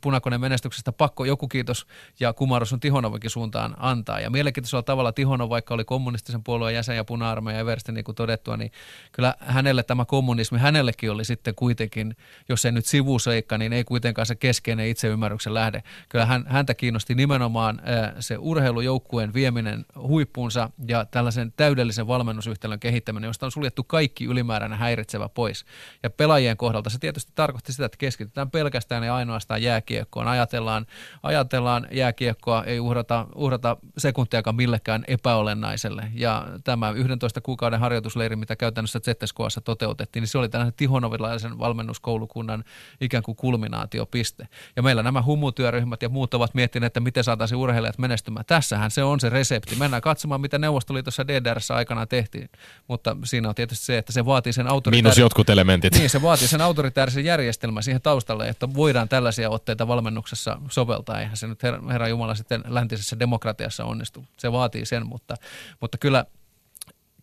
punakoneen 0.02 0.42
menestyksestä 0.42 0.92
pakko 0.92 1.26
joku 1.26 1.48
kiitos 1.48 1.88
ja 2.20 2.34
kumarus 2.34 2.74
on 2.74 2.80
Tihonovakin 2.80 3.30
suuntaan 3.30 3.76
antaa. 3.80 4.20
Ja 4.20 4.30
mielenkiintoisella 4.30 4.84
tavalla 4.84 5.12
Tihonov, 5.12 5.50
vaikka 5.50 5.74
oli 5.74 5.84
kommunistisen 5.86 6.44
puolueen 6.44 6.76
jäsen 6.76 6.96
ja 6.96 7.04
puna-armeija 7.04 7.58
ja 7.58 7.62
Eversti, 7.62 7.92
niin 7.92 8.04
kuin 8.04 8.16
todettua, 8.16 8.58
niin 8.58 8.72
kyllä 9.12 9.36
hänelle 9.40 9.84
tämä 9.84 10.06
kommunismi, 10.06 10.60
hänellekin 10.60 11.12
oli 11.12 11.26
sitten 11.26 11.56
kuitenkin, 11.56 12.16
jos 12.50 12.66
ei 12.66 12.72
nyt 12.72 12.86
sivuseikka, 12.86 13.58
niin 13.58 13.74
ei 13.74 13.84
kuitenkaan 13.84 14.26
se 14.26 14.36
keskeinen 14.36 14.88
itseymmärryksen 14.88 15.54
lähde. 15.54 15.84
Kyllä 16.10 16.26
hän, 16.26 16.46
häntä 16.48 16.74
kiinnosti 16.74 17.16
nimenomaan 17.16 17.82
se 18.20 18.38
urheilujoukkueen 18.38 19.34
vieminen 19.34 19.86
huippuunsa 19.96 20.70
ja 20.88 21.06
tällaisen 21.06 21.54
täydellisen 21.58 22.08
valmennusyhtälön 22.08 22.80
kehittäminen, 22.80 23.28
josta 23.28 23.46
on 23.46 23.52
suljettu 23.52 23.84
kaikki 23.84 24.28
ylimääräinen 24.60 24.80
häiritsevä 24.80 25.30
pois. 25.30 25.65
Ja 26.04 26.10
pelaajien 26.10 26.58
kohdalta 26.58 26.89
se 26.89 27.00
tietysti 27.00 27.32
tarkoitti 27.36 27.72
sitä, 27.72 27.86
että 27.86 27.98
keskitytään 27.98 28.52
pelkästään 28.52 29.04
ja 29.04 29.15
ainoastaan 29.15 29.63
jääkiekkoon. 29.63 30.28
Ajatellaan, 30.28 30.86
ajatellaan 31.24 31.88
jääkiekkoa, 31.91 32.63
ei 32.63 32.80
uhrata, 32.80 33.28
uhrata 33.36 33.78
sekuntiakaan 33.98 34.56
millekään 34.56 35.04
epäolennaiselle. 35.08 36.12
Ja 36.13 36.48
tämä 36.63 36.89
11 36.89 37.41
kuukauden 37.41 37.80
harjoitusleiri, 37.80 38.36
mitä 38.36 38.56
käytännössä 38.56 39.00
ZSKassa 39.00 39.62
toteutettiin, 39.62 40.22
niin 40.22 40.28
se 40.28 40.38
oli 40.38 40.50
tällainen 40.50 40.74
Tihonovilaisen 40.74 41.60
valmennuskoulukunnan 41.60 42.63
ikään 43.02 43.24
kuin 43.24 43.36
kulminaatiopiste. 43.36 44.48
Ja 44.76 44.84
meillä 44.84 45.04
nämä 45.04 45.22
humutyöryhmät 45.22 46.02
ja 46.02 46.10
muut 46.10 46.34
ovat 46.34 46.54
miettineet, 46.54 46.89
että 46.89 47.00
miten 47.00 47.24
saataisiin 47.24 47.58
urheilijat 47.58 47.98
menestymään. 47.98 48.45
Tässähän 48.45 48.91
se 48.91 49.04
on 49.04 49.19
se 49.19 49.30
resepti. 49.30 49.76
Mennään 49.76 50.02
katsomaan, 50.02 50.41
mitä 50.41 50.58
Neuvostoliitossa 50.58 51.28
DDRssä 51.28 51.76
aikana 51.76 52.06
tehtiin. 52.06 52.50
Mutta 52.88 53.17
siinä 53.24 53.50
on 53.50 53.56
tietysti 53.56 53.86
se, 53.86 53.98
että 53.98 54.12
se 54.12 54.26
vaatii 54.26 54.49
sen 54.54 54.68
autoritäärisen... 54.68 55.06
Miinus 55.06 55.18
jotkut 55.18 55.50
elementit. 55.50 55.96
Niin, 55.96 56.10
se 56.10 56.22
vaatii 56.22 56.48
sen 56.48 56.62
autoritäärisen 56.62 57.26
järjestelmän 57.26 57.84
siihen 57.84 58.02
taustalle, 58.02 58.50
että 58.50 58.74
voidaan 58.74 59.10
tällaisia 59.10 59.50
otteita 59.50 59.88
valmennuksessa 59.88 60.62
soveltaa. 60.70 61.20
Eihän 61.20 61.38
se 61.38 61.48
nyt 61.48 61.64
her- 61.64 61.92
Herra 61.92 62.08
Jumala 62.08 62.36
sitten 62.36 62.64
läntisessä 62.68 63.20
demokratiassa 63.20 63.86
onnistu. 63.86 64.26
Se 64.38 64.52
vaatii 64.52 64.86
sen, 64.86 65.08
mutta, 65.08 65.36
mutta 65.82 65.98
kyllä 65.98 66.26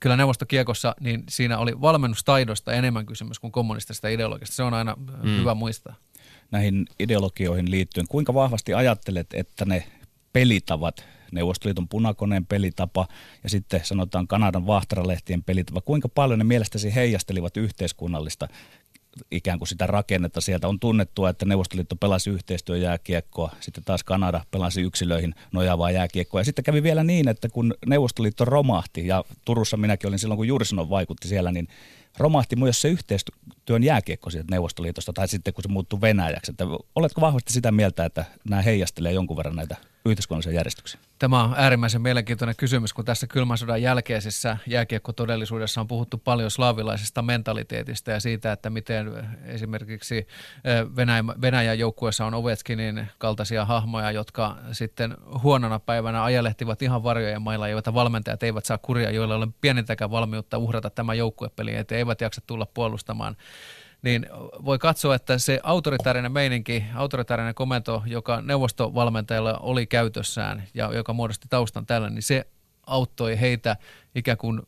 kyllä 0.01 0.17
neuvostokiekossa, 0.17 0.95
niin 1.01 1.25
siinä 1.29 1.59
oli 1.59 1.81
valmennustaidosta 1.81 2.73
enemmän 2.73 3.07
kysymys 3.07 3.39
kuin 3.39 3.53
kommunistisesta 3.53 4.09
ideologiasta. 4.09 4.57
Se 4.57 4.63
on 4.63 4.75
aina 4.75 4.97
mm. 5.23 5.39
hyvä 5.39 5.55
muistaa. 5.55 5.95
Näihin 6.51 6.87
ideologioihin 6.99 7.71
liittyen, 7.71 8.07
kuinka 8.09 8.35
vahvasti 8.35 8.75
ajattelet, 8.75 9.27
että 9.35 9.65
ne 9.65 9.87
pelitavat, 10.33 11.05
Neuvostoliiton 11.33 11.89
punakoneen 11.89 12.47
pelitapa 12.47 13.09
ja 13.43 13.51
sitten 13.51 13.81
sanotaan 13.85 14.27
Kanadan 14.27 14.67
vahtaralehtien 14.67 15.43
pelitapa, 15.43 15.81
kuinka 15.81 16.09
paljon 16.09 16.39
ne 16.39 16.45
mielestäsi 16.45 16.95
heijastelivat 16.95 17.57
yhteiskunnallista 17.57 18.49
ikään 19.31 19.59
kuin 19.59 19.69
sitä 19.69 19.87
rakennetta 19.87 20.41
sieltä. 20.41 20.69
On 20.69 20.81
tunnettua, 20.81 21.31
että 21.31 21.47
Neuvostoliitto 21.47 21.97
pelasi 21.97 22.31
yhteistyöjääkiekkoa, 22.31 23.51
sitten 23.61 23.85
taas 23.85 24.05
Kanada 24.05 24.45
pelasi 24.51 24.81
yksilöihin 24.81 25.35
nojaavaa 25.53 25.91
jääkiekkoa. 25.91 26.41
Ja 26.41 26.45
sitten 26.45 26.65
kävi 26.65 26.83
vielä 26.83 27.05
niin, 27.05 27.29
että 27.29 27.49
kun 27.49 27.75
Neuvostoliitto 27.87 28.45
romahti, 28.45 29.07
ja 29.07 29.25
Turussa 29.45 29.77
minäkin 29.77 30.09
olin 30.09 30.19
silloin, 30.19 30.37
kun 30.37 30.49
Jurisinov 30.49 30.91
vaikutti 30.91 31.29
siellä, 31.29 31.53
niin 31.53 31.69
romahti 32.19 32.57
myös 32.57 32.83
se 32.83 32.89
yhteistyön 32.89 33.83
jääkiekko 33.83 34.31
sieltä 34.31 34.51
Neuvostoliitosta, 34.51 35.13
tai 35.13 35.29
sitten 35.29 35.55
kun 35.55 35.63
se 35.63 35.69
muuttui 35.69 36.01
Venäjäksi. 36.01 36.53
Että 36.53 36.65
oletko 36.95 37.21
vahvasti 37.21 37.53
sitä 37.53 37.73
mieltä, 37.73 38.05
että 38.05 38.25
nämä 38.49 38.63
heijastelee 38.63 39.13
jonkun 39.13 39.37
verran 39.37 39.57
näitä 39.57 39.77
yhteiskunnallisia 40.05 40.53
järjestyksiä? 40.53 41.01
Tämä 41.19 41.43
on 41.43 41.55
äärimmäisen 41.57 42.03
mielenkiintoinen 42.03 42.57
kysymys, 42.57 42.93
kun 42.93 43.05
tässä 43.05 43.27
kylmän 43.27 43.59
sodan 43.59 43.83
jälkeisessä 43.83 44.57
jääkiekkotodellisuudessa 44.67 45.81
on 45.81 45.89
puhuttu 45.89 46.19
paljon 46.19 46.51
slaavilaisesta 46.51 47.23
mentaliteetista 47.23 48.11
ja 48.11 48.21
siitä, 48.21 48.53
että 48.53 48.71
miten 48.71 49.29
esimerkiksi 49.45 50.27
Venäjän, 50.97 51.41
Venäjän 51.41 51.79
joukkueessa 51.79 52.27
on 52.27 52.35
Ovechkinin 52.35 53.09
kaltaisia 53.19 53.65
hahmoja, 53.65 54.11
jotka 54.11 54.57
sitten 54.73 55.17
huonona 55.43 55.79
päivänä 55.79 56.25
ajelehtivat 56.25 56.83
ihan 56.83 57.03
varjojen 57.03 57.43
mailla, 57.43 57.69
joita 57.69 57.95
valmentajat 57.95 58.43
eivät 58.43 58.65
saa 58.65 58.79
kuria, 58.79 59.11
joilla 59.11 59.35
ei 59.35 59.39
ole 59.39 59.49
pienintäkään 59.61 60.11
valmiutta 60.11 60.59
uhrata 60.59 60.91
tämä 60.91 61.15
joukkuepeli, 61.15 61.77
että 61.77 61.95
eivät 61.95 62.21
jaksa 62.21 62.41
tulla 62.47 62.67
puolustamaan 62.75 63.37
niin 64.07 64.27
voi 64.65 64.79
katsoa, 64.79 65.15
että 65.15 65.39
se 65.39 65.61
autoritaarinen 65.63 66.33
meininki, 66.33 66.85
autoritaarinen 66.95 67.55
komento, 67.55 68.03
joka 68.07 68.41
neuvostovalmentajalla 68.41 69.59
oli 69.59 69.87
käytössään 69.87 70.63
ja 70.75 70.91
joka 70.95 71.13
muodosti 71.13 71.47
taustan 71.51 71.87
tällä, 71.87 72.11
niin 72.11 72.23
se 72.23 72.47
auttoi 72.87 73.41
heitä 73.41 73.77
ikään 74.15 74.39
kuin 74.39 74.63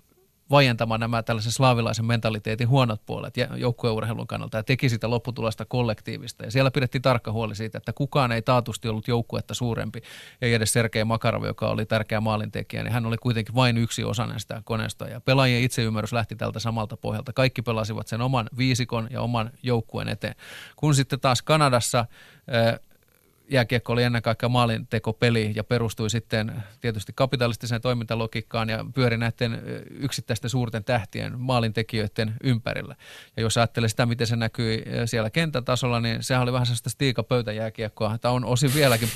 vajentamaan 0.50 1.00
nämä 1.00 1.22
tällaisen 1.22 1.52
slaavilaisen 1.52 2.04
mentaliteetin 2.04 2.68
huonot 2.68 3.06
puolet 3.06 3.34
joukkueurheilun 3.56 4.26
kannalta 4.26 4.56
ja 4.56 4.62
teki 4.62 4.88
sitä 4.88 5.10
lopputulosta 5.10 5.64
kollektiivista. 5.64 6.44
Ja 6.44 6.50
siellä 6.50 6.70
pidettiin 6.70 7.02
tarkka 7.02 7.32
huoli 7.32 7.54
siitä, 7.54 7.78
että 7.78 7.92
kukaan 7.92 8.32
ei 8.32 8.42
taatusti 8.42 8.88
ollut 8.88 9.08
joukkuetta 9.08 9.54
suurempi, 9.54 10.00
ei 10.42 10.54
edes 10.54 10.72
Sergei 10.72 11.04
Makarov, 11.04 11.44
joka 11.44 11.68
oli 11.68 11.86
tärkeä 11.86 12.20
maalintekijä, 12.20 12.82
niin 12.82 12.92
hän 12.92 13.06
oli 13.06 13.16
kuitenkin 13.16 13.54
vain 13.54 13.76
yksi 13.76 14.04
osanen 14.04 14.40
sitä 14.40 14.62
koneistoa. 14.64 15.08
Ja 15.08 15.20
pelaajien 15.20 15.62
itseymmärrys 15.62 16.12
lähti 16.12 16.36
tältä 16.36 16.58
samalta 16.58 16.96
pohjalta. 16.96 17.32
Kaikki 17.32 17.62
pelasivat 17.62 18.06
sen 18.06 18.20
oman 18.20 18.48
viisikon 18.58 19.08
ja 19.10 19.22
oman 19.22 19.50
joukkueen 19.62 20.08
eteen. 20.08 20.34
Kun 20.76 20.94
sitten 20.94 21.20
taas 21.20 21.42
Kanadassa 21.42 22.06
jääkiekko 23.50 23.92
oli 23.92 24.02
ennen 24.02 24.22
kaikkea 24.22 24.48
maalintekopeli 24.48 25.52
ja 25.54 25.64
perustui 25.64 26.10
sitten 26.10 26.62
tietysti 26.80 27.12
kapitalistiseen 27.14 27.80
toimintalogiikkaan 27.80 28.68
ja 28.68 28.84
pyöri 28.94 29.16
näiden 29.16 29.62
yksittäisten 29.90 30.50
suurten 30.50 30.84
tähtien 30.84 31.40
maalintekijöiden 31.40 32.34
ympärillä. 32.44 32.96
Ja 33.36 33.42
jos 33.42 33.56
ajattelee 33.56 33.88
sitä, 33.88 34.06
miten 34.06 34.26
se 34.26 34.36
näkyy 34.36 34.82
siellä 35.04 35.30
kentän 35.30 35.64
tasolla, 35.64 36.00
niin 36.00 36.22
sehän 36.22 36.42
oli 36.42 36.52
vähän 36.52 36.66
sellaista 36.66 36.90
stiikapöytäjääkiekkoa. 36.90 38.18
Tämä 38.18 38.34
on 38.34 38.44
osin 38.44 38.74
vieläkin 38.74 39.08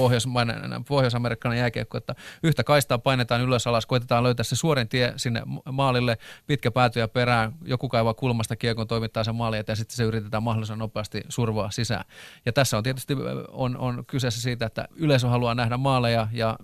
pohjois-amerikkalainen 0.88 1.60
jääkiekko, 1.60 1.98
että 1.98 2.14
yhtä 2.42 2.64
kaistaa 2.64 2.98
painetaan 2.98 3.40
ylös 3.40 3.66
alas, 3.66 3.86
koitetaan 3.86 4.22
löytää 4.22 4.44
se 4.44 4.56
suorin 4.56 4.88
tie 4.88 5.12
sinne 5.16 5.42
maalille, 5.72 6.18
pitkä 6.46 6.70
päätyä 6.70 7.08
perään, 7.08 7.52
joku 7.64 7.88
kaivaa 7.88 8.14
kulmasta 8.14 8.56
kiekon, 8.56 8.88
toimittaa 8.88 9.24
sen 9.24 9.34
maaliin 9.34 9.64
ja 9.68 9.76
sitten 9.76 9.96
se 9.96 10.04
yritetään 10.04 10.42
mahdollisimman 10.42 10.78
nopeasti 10.78 11.20
survoa 11.28 11.70
sisään. 11.70 12.04
Ja 12.46 12.52
tässä 12.52 12.76
on 12.76 12.82
tietysti 12.82 13.16
on, 13.48 13.76
on 13.76 14.04
kyse 14.06 14.21
kyseessä 14.22 14.42
siitä, 14.42 14.66
että 14.66 14.88
yleisö 14.96 15.28
haluaa 15.28 15.54
nähdä 15.54 15.76
maaleja 15.76 16.28
ja 16.32 16.56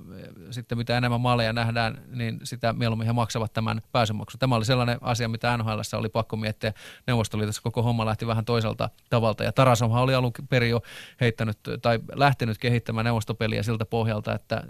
sitten 0.50 0.78
mitä 0.78 0.98
enemmän 0.98 1.20
maaleja 1.20 1.52
nähdään, 1.52 2.02
niin 2.10 2.40
sitä 2.44 2.72
mieluummin 2.72 3.06
he 3.06 3.12
maksavat 3.12 3.52
tämän 3.52 3.82
pääsymaksun. 3.92 4.38
Tämä 4.38 4.56
oli 4.56 4.64
sellainen 4.64 4.98
asia, 5.00 5.28
mitä 5.28 5.56
NHL 5.56 5.80
oli 5.92 6.08
pakko 6.08 6.36
miettiä. 6.36 6.72
Neuvostoliitossa 7.06 7.62
koko 7.62 7.82
homma 7.82 8.06
lähti 8.06 8.26
vähän 8.26 8.44
toiselta 8.44 8.90
tavalta 9.10 9.44
ja 9.44 9.52
Tarasovhan 9.52 10.02
oli 10.02 10.14
alun 10.14 10.32
perin 10.48 10.70
jo 10.70 10.80
heittänyt 11.20 11.58
tai 11.82 11.98
lähtenyt 12.14 12.58
kehittämään 12.58 13.04
neuvostopeliä 13.04 13.62
siltä 13.62 13.84
pohjalta, 13.84 14.34
että 14.34 14.62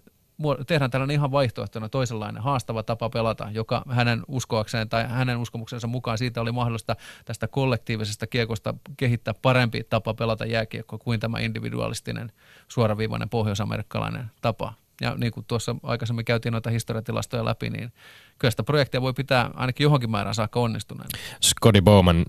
tehdään 0.67 0.91
tällainen 0.91 1.15
ihan 1.15 1.33
vaihtoehtona 1.33 1.89
toisenlainen 1.89 2.43
haastava 2.43 2.83
tapa 2.83 3.11
pelata, 3.11 3.49
joka 3.51 3.83
hänen 3.91 4.23
uskoakseen 4.29 4.89
tai 4.89 5.09
hänen 5.09 5.39
uskomuksensa 5.39 5.87
mukaan 5.87 6.19
siitä 6.19 6.41
oli 6.41 6.53
mahdollista 6.53 6.97
tästä 7.25 7.49
kollektiivisesta 7.49 8.27
kiekosta 8.27 8.75
kehittää 8.97 9.35
parempi 9.43 9.85
tapa 9.85 10.15
pelata 10.15 10.47
jääkiekkoa 10.47 10.99
kuin 10.99 11.21
tämä 11.21 11.39
individualistinen 11.39 12.33
suoraviivainen 12.69 13.29
pohjoisamerikkalainen 13.29 14.31
tapa. 14.41 14.75
Ja 15.01 15.15
niin 15.15 15.33
kuin 15.33 15.47
tuossa 15.49 15.77
aikaisemmin 15.83 16.25
käytiin 16.25 16.53
noita 16.53 16.71
historiatilastoja 16.71 17.45
läpi, 17.45 17.71
niin 17.71 17.93
kyllä 18.39 18.51
sitä 18.51 18.63
projektia 18.63 19.03
voi 19.03 19.13
pitää 19.13 19.51
ainakin 19.55 19.85
johonkin 19.85 20.11
määrään 20.11 20.35
saakka 20.35 20.61
onnistuneen. 20.61 21.11
Scotty 21.43 21.81
Bowman, 21.81 22.25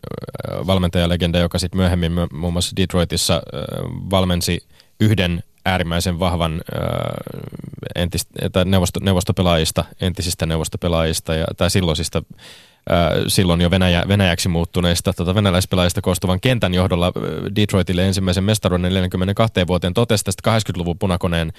valmentajalegenda, 0.68 1.40
joka 1.40 1.60
sitten 1.60 1.78
myöhemmin 1.78 2.12
muun 2.34 2.54
muassa 2.54 2.76
Detroitissa 2.78 3.42
valmensi 4.10 4.68
yhden 5.00 5.44
äärimmäisen 5.66 6.20
vahvan 6.20 6.54
äh, 6.54 6.80
entistä, 7.96 8.50
tai 8.50 8.66
neuvosto, 8.66 9.00
neuvostopelaajista, 9.04 9.86
entisistä 10.02 10.46
neuvostopelaajista 10.46 11.36
ja, 11.36 11.46
tai 11.58 11.70
silloisista 11.70 12.24
silloin 13.28 13.62
jo 13.62 13.72
Venäjä, 13.72 14.04
Venäjäksi 14.08 14.50
muuttuneista 14.50 15.14
tota, 15.14 15.36
venäläispelaajista 15.36 16.02
koostuvan 16.02 16.40
kentän 16.40 16.74
johdolla 16.74 17.12
Detroitille 17.56 18.08
ensimmäisen 18.08 18.44
mestaruuden 18.44 18.94
42 18.94 19.68
vuoteen 19.68 19.94
totesi 19.94 20.24
tästä 20.24 20.60
80-luvun 20.60 21.00
punakoneen 21.00 21.54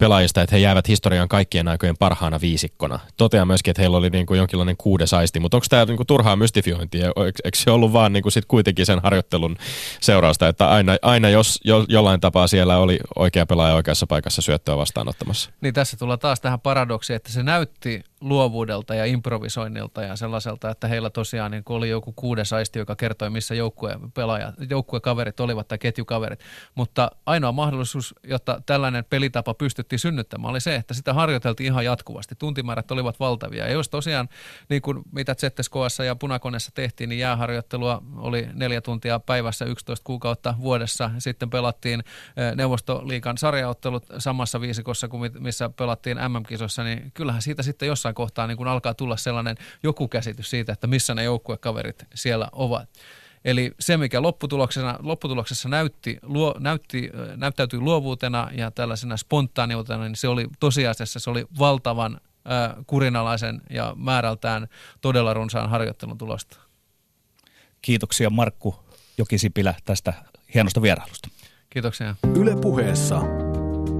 pelaajista, 0.00 0.42
että 0.42 0.56
he 0.56 0.60
jäävät 0.60 0.88
historian 0.88 1.28
kaikkien 1.28 1.68
aikojen 1.68 1.96
parhaana 1.96 2.40
viisikkona. 2.40 2.98
Toteaa 3.16 3.44
myöskin, 3.44 3.70
että 3.70 3.82
heillä 3.82 3.96
oli 3.96 4.10
niin 4.10 4.26
kuin 4.26 4.38
jonkinlainen 4.38 4.76
kuudes 4.76 5.14
aisti, 5.14 5.40
mutta 5.40 5.56
onko 5.56 5.66
tämä 5.70 5.84
niin 5.84 5.96
kuin 5.96 6.06
turhaa 6.06 6.36
mystifiointia? 6.36 7.06
Eikö 7.44 7.58
se 7.58 7.70
ollut 7.70 7.92
vaan 7.92 8.12
niin 8.12 8.22
kuin 8.22 8.32
sit 8.32 8.44
kuitenkin 8.44 8.86
sen 8.86 9.00
harjoittelun 9.02 9.56
seurausta, 10.00 10.48
että 10.48 10.68
aina, 10.68 10.96
aina 11.02 11.28
jos 11.28 11.60
jo, 11.64 11.84
jollain 11.88 12.20
tapaa 12.20 12.46
siellä 12.46 12.78
oli 12.78 12.98
oikea 13.16 13.46
pelaaja 13.46 13.74
oikeassa 13.74 14.06
paikassa 14.06 14.42
syöttöä 14.42 14.76
vastaanottamassa? 14.76 15.50
Niin 15.60 15.74
tässä 15.74 15.96
tullaan 15.96 16.18
taas 16.18 16.40
tähän 16.40 16.60
paradoksiin, 16.60 17.16
että 17.16 17.32
se 17.32 17.42
näytti 17.42 18.02
luovuudelta 18.20 18.94
ja 18.94 19.04
improvisoinnilta 19.04 20.02
ja 20.02 20.16
sellaiselta, 20.16 20.70
että 20.70 20.88
heillä 20.88 21.10
tosiaan 21.10 21.50
niin 21.50 21.62
oli 21.68 21.88
joku 21.88 22.12
kuudes 22.12 22.52
aisti, 22.52 22.78
joka 22.78 22.96
kertoi, 22.96 23.30
missä 23.30 23.54
joukkue 23.54 23.98
pelaajat, 24.14 24.54
joukkuekaverit 24.70 25.40
olivat 25.40 25.68
tai 25.68 25.78
ketjukaverit. 25.78 26.40
Mutta 26.74 27.10
ainoa 27.26 27.52
mahdollisuus, 27.52 28.14
jotta 28.24 28.62
tällainen 28.66 29.04
pelitapa 29.04 29.54
pystyttiin 29.54 29.98
synnyttämään, 29.98 30.50
oli 30.50 30.60
se, 30.60 30.74
että 30.74 30.94
sitä 30.94 31.14
harjoiteltiin 31.14 31.66
ihan 31.66 31.84
jatkuvasti. 31.84 32.34
Tuntimäärät 32.38 32.90
olivat 32.90 33.20
valtavia. 33.20 33.66
Ja 33.66 33.72
jos 33.72 33.88
tosiaan, 33.88 34.28
niin 34.68 34.82
kuin 34.82 35.02
mitä 35.12 35.34
ZSKssa 35.34 36.04
ja 36.04 36.16
Punakoneessa 36.16 36.70
tehtiin, 36.74 37.08
niin 37.08 37.18
jääharjoittelua 37.18 38.02
oli 38.16 38.48
neljä 38.52 38.80
tuntia 38.80 39.20
päivässä 39.20 39.64
11 39.64 40.04
kuukautta 40.04 40.54
vuodessa. 40.60 41.10
Sitten 41.18 41.50
pelattiin 41.50 42.00
eh, 42.36 42.56
Neuvostoliikan 42.56 43.38
sarjaottelut 43.38 44.06
samassa 44.18 44.60
viisikossa 44.60 45.08
kuin 45.08 45.32
missä 45.38 45.68
pelattiin 45.68 46.16
MM-kisossa, 46.28 46.84
niin 46.84 47.10
kyllähän 47.14 47.42
siitä 47.42 47.62
sitten 47.62 47.88
jossain 47.88 48.09
kohtaa 48.14 48.46
niin 48.46 48.56
kun 48.56 48.68
alkaa 48.68 48.94
tulla 48.94 49.16
sellainen 49.16 49.56
joku 49.82 50.08
käsitys 50.08 50.50
siitä, 50.50 50.72
että 50.72 50.86
missä 50.86 51.14
ne 51.14 51.24
joukkuekaverit 51.24 52.04
siellä 52.14 52.48
ovat. 52.52 52.88
Eli 53.44 53.72
se, 53.80 53.96
mikä 53.96 54.22
lopputuloksessa, 54.22 54.98
lopputuloksessa 55.02 55.68
näytti, 55.68 56.18
luo, 56.22 56.54
näytti, 56.58 57.10
näyttäytyi 57.36 57.80
luovuutena 57.80 58.50
ja 58.52 58.70
tällaisena 58.70 59.16
spontaaniutena, 59.16 60.04
niin 60.04 60.16
se 60.16 60.28
oli 60.28 60.46
tosiasiassa 60.60 61.18
se 61.18 61.30
oli 61.30 61.44
valtavan 61.58 62.14
äh, 62.50 62.84
kurinalaisen 62.86 63.60
ja 63.70 63.94
määrältään 63.96 64.68
todella 65.00 65.34
runsaan 65.34 65.70
harjoittelun 65.70 66.18
tulosta. 66.18 66.56
Kiitoksia 67.82 68.30
Markku 68.30 68.76
Jokisipilä 69.18 69.74
tästä 69.84 70.12
hienosta 70.54 70.82
vierailusta. 70.82 71.28
Kiitoksia. 71.70 72.14
Yle 72.36 72.56
puheessa. 72.56 73.20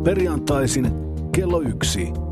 Perjantaisin 0.04 0.92
kello 1.32 1.60
yksi. 1.60 2.29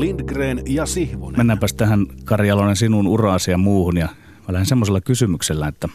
Lindgren 0.00 0.62
ja 0.66 0.86
Sihvonen. 0.86 1.40
Mennäänpäs 1.40 1.74
tähän 1.74 2.06
Kari 2.24 2.48
Jalonen 2.48 2.76
sinun 2.76 3.06
uraasi 3.06 3.50
ja 3.50 3.58
muuhun 3.58 3.96
ja 3.96 4.06
mä 4.06 4.52
lähden 4.52 4.66
semmoisella 4.66 5.00
kysymyksellä, 5.00 5.68
että 5.68 5.88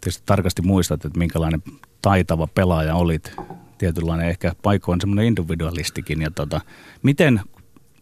tietysti 0.00 0.22
tarkasti 0.26 0.62
muistat, 0.62 1.04
että 1.04 1.18
minkälainen 1.18 1.62
taitava 2.02 2.46
pelaaja 2.46 2.94
olit. 2.94 3.36
Tietynlainen 3.78 4.28
ehkä 4.28 4.52
paikoin 4.62 5.00
semmoinen 5.00 5.24
individualistikin. 5.24 6.22
Ja 6.22 6.30
tota, 6.30 6.60
miten 7.02 7.40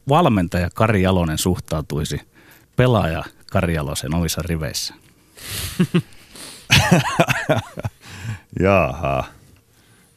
valmentaja 0.09 0.71
Kari 0.75 1.03
Jalonen 1.03 1.38
suhtautuisi 1.38 2.21
pelaaja 2.77 3.25
Kari 3.53 3.75
Jalosen 3.75 4.14
omissa 4.14 4.42
riveissä? 4.45 4.95
Jaha, 8.61 9.25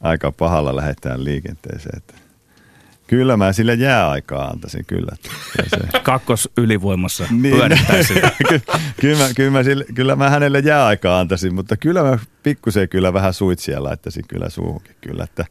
aika 0.02 0.32
pahalla 0.32 0.76
lähdetään 0.76 1.24
liikenteeseen. 1.24 1.98
Että 1.98 2.14
Kyllä 3.10 3.38
mä 3.38 3.54
sille 3.54 3.74
jääaikaa 3.74 4.48
antaisin, 4.48 4.86
kyllä. 4.86 5.16
Se. 5.68 5.78
Kakkos 6.04 6.50
ylivoimassa 6.58 7.24
niin, 7.32 7.56
kyllä, 9.02 9.24
mä, 9.24 9.34
kyllä, 9.36 9.52
mä 9.52 9.64
sille, 9.64 9.86
kyllä 9.96 10.16
mä 10.16 10.30
hänelle 10.30 10.60
jääaikaa 10.60 11.20
antaisin, 11.20 11.56
mutta 11.56 11.78
kyllä 11.78 12.04
mä 12.04 12.20
pikkusen 12.44 12.90
kyllä 12.90 13.14
vähän 13.14 13.34
suitsia 13.34 13.84
laittaisin 13.84 14.24
kyllä 14.28 14.50
suuhunkin. 14.50 14.96
Kyllä, 15.02 15.24
että, 15.24 15.46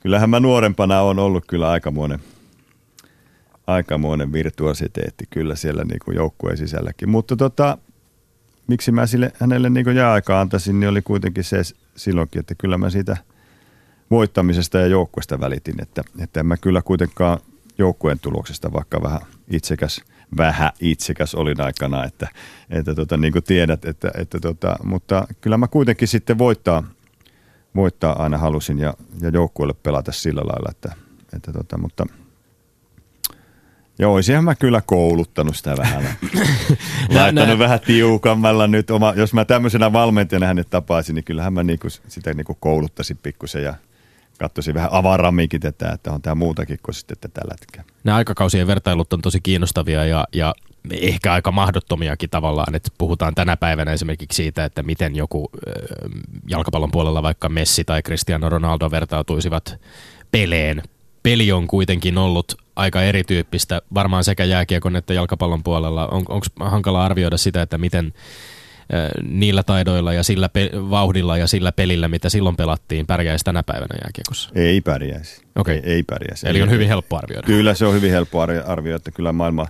kyllähän 0.00 0.30
mä 0.30 0.40
nuorempana 0.40 1.00
on 1.00 1.18
ollut 1.18 1.44
kyllä 1.46 1.70
aikamoinen, 1.70 2.18
aikamoinen 3.66 4.32
virtuositeetti 4.32 5.24
kyllä 5.30 5.54
siellä 5.54 5.84
niin 5.84 6.00
kuin 6.04 6.16
joukkueen 6.16 6.56
sisälläkin. 6.56 7.08
Mutta 7.08 7.36
tota, 7.36 7.78
miksi 8.66 8.92
mä 8.92 9.06
sille, 9.06 9.32
hänelle 9.40 9.70
niin 9.70 9.84
kuin 9.84 9.96
jääaikaa 9.96 10.40
antaisin, 10.40 10.80
niin 10.80 10.90
oli 10.90 11.02
kuitenkin 11.02 11.44
se 11.44 11.62
silloinkin, 11.96 12.40
että 12.40 12.54
kyllä 12.54 12.78
mä 12.78 12.90
siitä– 12.90 13.16
voittamisesta 14.12 14.78
ja 14.78 14.86
joukkueesta 14.86 15.40
välitin, 15.40 15.82
että, 15.82 16.02
että 16.18 16.40
en 16.40 16.46
mä 16.46 16.56
kyllä 16.56 16.82
kuitenkaan 16.82 17.38
joukkueen 17.78 18.20
tuloksesta, 18.20 18.72
vaikka 18.72 19.02
vähän 19.02 19.20
itsekäs, 19.50 20.00
vähän 20.36 20.70
itsekäs 20.80 21.34
olin 21.34 21.60
aikana, 21.60 22.04
että, 22.04 22.28
että 22.70 22.94
tota, 22.94 23.16
niin 23.16 23.32
kuin 23.32 23.44
tiedät, 23.44 23.84
että, 23.84 24.10
että 24.14 24.40
tota, 24.40 24.76
mutta 24.84 25.26
kyllä 25.40 25.58
mä 25.58 25.68
kuitenkin 25.68 26.08
sitten 26.08 26.38
voittaa, 26.38 26.82
voittaa 27.76 28.22
aina 28.22 28.38
halusin 28.38 28.78
ja, 28.78 28.94
ja 29.20 29.28
joukkueelle 29.28 29.74
pelata 29.82 30.12
sillä 30.12 30.40
lailla, 30.40 30.70
että, 30.70 30.92
että 31.36 31.52
tota, 31.52 31.78
mutta 31.78 32.06
Joo, 33.98 34.14
olisinhan 34.14 34.44
mä 34.44 34.54
kyllä 34.54 34.82
kouluttanut 34.86 35.56
sitä 35.56 35.76
vähän. 35.76 36.04
Laittanut 37.14 37.58
vähän 37.58 37.80
tiukammalla 37.80 38.66
nyt. 38.66 38.90
Oma, 38.90 39.12
jos 39.16 39.34
mä 39.34 39.44
tämmöisenä 39.44 39.92
valmentajana 39.92 40.46
hänet 40.46 40.70
tapaisin, 40.70 41.14
niin 41.14 41.24
kyllähän 41.24 41.52
mä 41.52 41.62
niinku, 41.62 41.88
sitä 42.08 42.34
niinku 42.34 42.56
kouluttaisin 42.60 43.18
pikkusen 43.22 43.62
ja 43.62 43.74
katsoisin 44.42 44.74
vähän 44.74 44.92
avaramminkin 44.92 45.60
tätä, 45.60 45.92
että 45.92 46.12
on 46.12 46.22
tämä 46.22 46.34
muutakin 46.34 46.78
kuin 46.82 46.94
sitten 46.94 47.30
tällä 47.30 47.54
hetkellä. 47.60 47.84
Nämä 48.04 48.16
aikakausien 48.16 48.66
vertailut 48.66 49.12
on 49.12 49.22
tosi 49.22 49.40
kiinnostavia 49.40 50.04
ja, 50.04 50.24
ja 50.32 50.54
ehkä 50.90 51.32
aika 51.32 51.52
mahdottomiakin 51.52 52.30
tavallaan, 52.30 52.74
että 52.74 52.90
puhutaan 52.98 53.34
tänä 53.34 53.56
päivänä 53.56 53.92
esimerkiksi 53.92 54.36
siitä, 54.36 54.64
että 54.64 54.82
miten 54.82 55.16
joku 55.16 55.50
jalkapallon 56.48 56.90
puolella 56.90 57.22
vaikka 57.22 57.48
Messi 57.48 57.84
tai 57.84 58.02
Cristiano 58.02 58.48
Ronaldo 58.48 58.90
vertautuisivat 58.90 59.80
peleen. 60.30 60.82
Peli 61.22 61.52
on 61.52 61.66
kuitenkin 61.66 62.18
ollut 62.18 62.54
aika 62.76 63.02
erityyppistä, 63.02 63.82
varmaan 63.94 64.24
sekä 64.24 64.44
jääkiekon 64.44 64.96
että 64.96 65.14
jalkapallon 65.14 65.62
puolella. 65.62 66.06
On, 66.06 66.22
onko 66.28 66.46
hankala 66.60 67.04
arvioida 67.04 67.36
sitä, 67.36 67.62
että 67.62 67.78
miten 67.78 68.12
niillä 69.28 69.62
taidoilla 69.62 70.12
ja 70.12 70.22
sillä 70.22 70.48
pe- 70.48 70.70
vauhdilla 70.90 71.38
ja 71.38 71.46
sillä 71.46 71.72
pelillä, 71.72 72.08
mitä 72.08 72.28
silloin 72.28 72.56
pelattiin, 72.56 73.06
pärjäisi 73.06 73.44
tänä 73.44 73.62
päivänä 73.62 73.98
jääkiekossa? 74.04 74.50
Ei 74.54 74.80
pärjäisi. 74.80 75.42
Okay. 75.56 75.74
Ei, 75.74 75.80
ei 75.84 76.02
pärjäisi. 76.02 76.48
Eli 76.48 76.62
on 76.62 76.70
hyvin 76.70 76.88
helppo 76.88 77.16
arvioida. 77.16 77.46
Kyllä 77.46 77.74
se 77.74 77.86
on 77.86 77.94
hyvin 77.94 78.10
helppo 78.10 78.40
arvioida, 78.40 78.96
että 78.96 79.10
kyllä 79.10 79.32
maailma, 79.32 79.66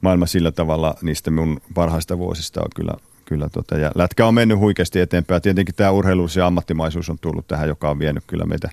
maailma 0.00 0.26
sillä 0.26 0.52
tavalla 0.52 0.94
niistä 1.02 1.30
mun 1.30 1.60
parhaista 1.74 2.18
vuosista 2.18 2.60
on 2.60 2.68
kyllä, 2.76 2.94
kyllä 3.24 3.48
tota, 3.48 3.78
ja 3.78 3.92
lätkä 3.94 4.26
on 4.26 4.34
mennyt 4.34 4.58
huikeasti 4.58 5.00
eteenpäin. 5.00 5.42
Tietenkin 5.42 5.74
tämä 5.74 5.90
urheiluus 5.90 6.36
ja 6.36 6.46
ammattimaisuus 6.46 7.10
on 7.10 7.18
tullut 7.20 7.48
tähän, 7.48 7.68
joka 7.68 7.90
on 7.90 7.98
vienyt 7.98 8.24
kyllä 8.26 8.44
meitä, 8.44 8.70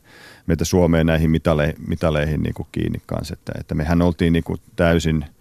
meitä 0.47 0.65
Suomeen 0.65 1.05
näihin 1.05 1.31
mitaleihin, 1.31 1.75
mitaleihin 1.87 2.43
niin 2.43 2.53
kuin 2.53 2.67
kiinni 2.71 3.01
kanssa. 3.05 3.33
Että, 3.33 3.51
että 3.59 3.75
mehän 3.75 4.01
oltiin 4.01 4.33
niin 4.33 4.43
kuin 4.43 4.59
täysin– 4.75 5.25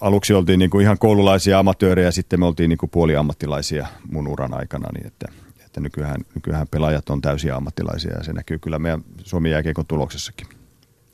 aluksi 0.00 0.34
oltiin 0.34 0.58
niin 0.58 0.70
kuin 0.70 0.82
ihan 0.82 0.98
koululaisia 0.98 1.58
amatöörejä, 1.58 2.10
sitten 2.10 2.40
me 2.40 2.46
oltiin 2.46 2.68
niin 2.68 2.78
kuin 2.78 2.90
puoliammattilaisia 2.90 3.86
mun 4.10 4.28
uran 4.28 4.54
aikana, 4.54 4.88
niin 4.94 5.06
että, 5.06 5.28
että 5.64 5.80
nykyään, 5.80 6.20
nykyään 6.34 6.68
pelaajat 6.68 7.10
on 7.10 7.20
täysiä 7.20 7.56
ammattilaisia 7.56 8.16
ja 8.16 8.24
se 8.24 8.32
näkyy 8.32 8.58
kyllä 8.58 8.78
meidän 8.78 9.04
Suomen 9.24 9.52
jääkiekon 9.52 9.86
tuloksessakin. 9.86 10.46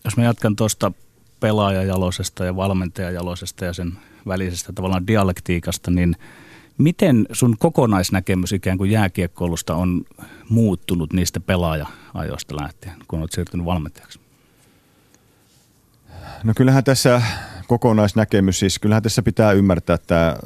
Jos 0.05 0.16
mä 0.16 0.25
jatkan 0.25 0.57
tuosta 0.57 0.92
pelaajajalosesta 1.40 2.45
ja 2.45 2.57
valmentajajalosesta 2.57 3.64
ja 3.64 3.73
sen 3.73 3.92
välisestä 4.27 4.73
tavallaan 4.73 5.07
dialektiikasta, 5.07 5.90
niin 5.90 6.16
miten 6.79 7.27
sun 7.33 7.57
kokonaisnäkemys 7.59 8.53
ikään 8.53 8.79
kuin 8.79 8.90
jääkiekkoilusta 8.90 9.75
on 9.75 10.05
muuttunut 10.49 11.12
niistä 11.12 11.40
pelaaja-ajoista 11.40 12.57
lähtien, 12.57 12.95
kun 13.09 13.21
olet 13.21 13.33
siirtynyt 13.33 13.66
valmentajaksi? 13.66 14.21
No 16.45 16.53
kyllähän 16.57 16.85
tässä 16.85 17.23
kokonaisnäkemys, 17.73 18.59
siis 18.59 18.79
kyllähän 18.79 19.03
tässä 19.03 19.23
pitää 19.23 19.53
ymmärtää 19.53 19.99
tämä 20.07 20.37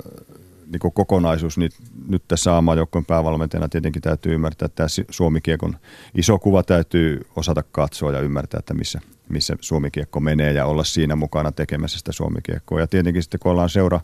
niin 0.66 0.92
kokonaisuus, 0.94 1.58
niin 1.58 1.70
nyt 2.08 2.22
tässä 2.28 2.54
aamajoukkojen 2.54 3.04
päävalmentajana 3.04 3.68
tietenkin 3.68 4.02
täytyy 4.02 4.34
ymmärtää, 4.34 4.66
että 4.66 4.76
tämä 4.76 5.06
Suomikiekon 5.10 5.76
iso 6.14 6.38
kuva 6.38 6.62
täytyy 6.62 7.26
osata 7.36 7.62
katsoa 7.72 8.12
ja 8.12 8.20
ymmärtää, 8.20 8.58
että 8.58 8.74
missä, 8.74 9.00
missä 9.28 9.56
Suomikiekko 9.60 10.20
menee 10.20 10.52
ja 10.52 10.66
olla 10.66 10.84
siinä 10.84 11.16
mukana 11.16 11.52
tekemässä 11.52 11.98
sitä 11.98 12.12
Suomikiekkoa. 12.12 12.80
Ja 12.80 12.86
tietenkin 12.86 13.22
sitten 13.22 13.40
kun 13.40 13.52
ollaan 13.52 13.70
seura, 13.70 14.00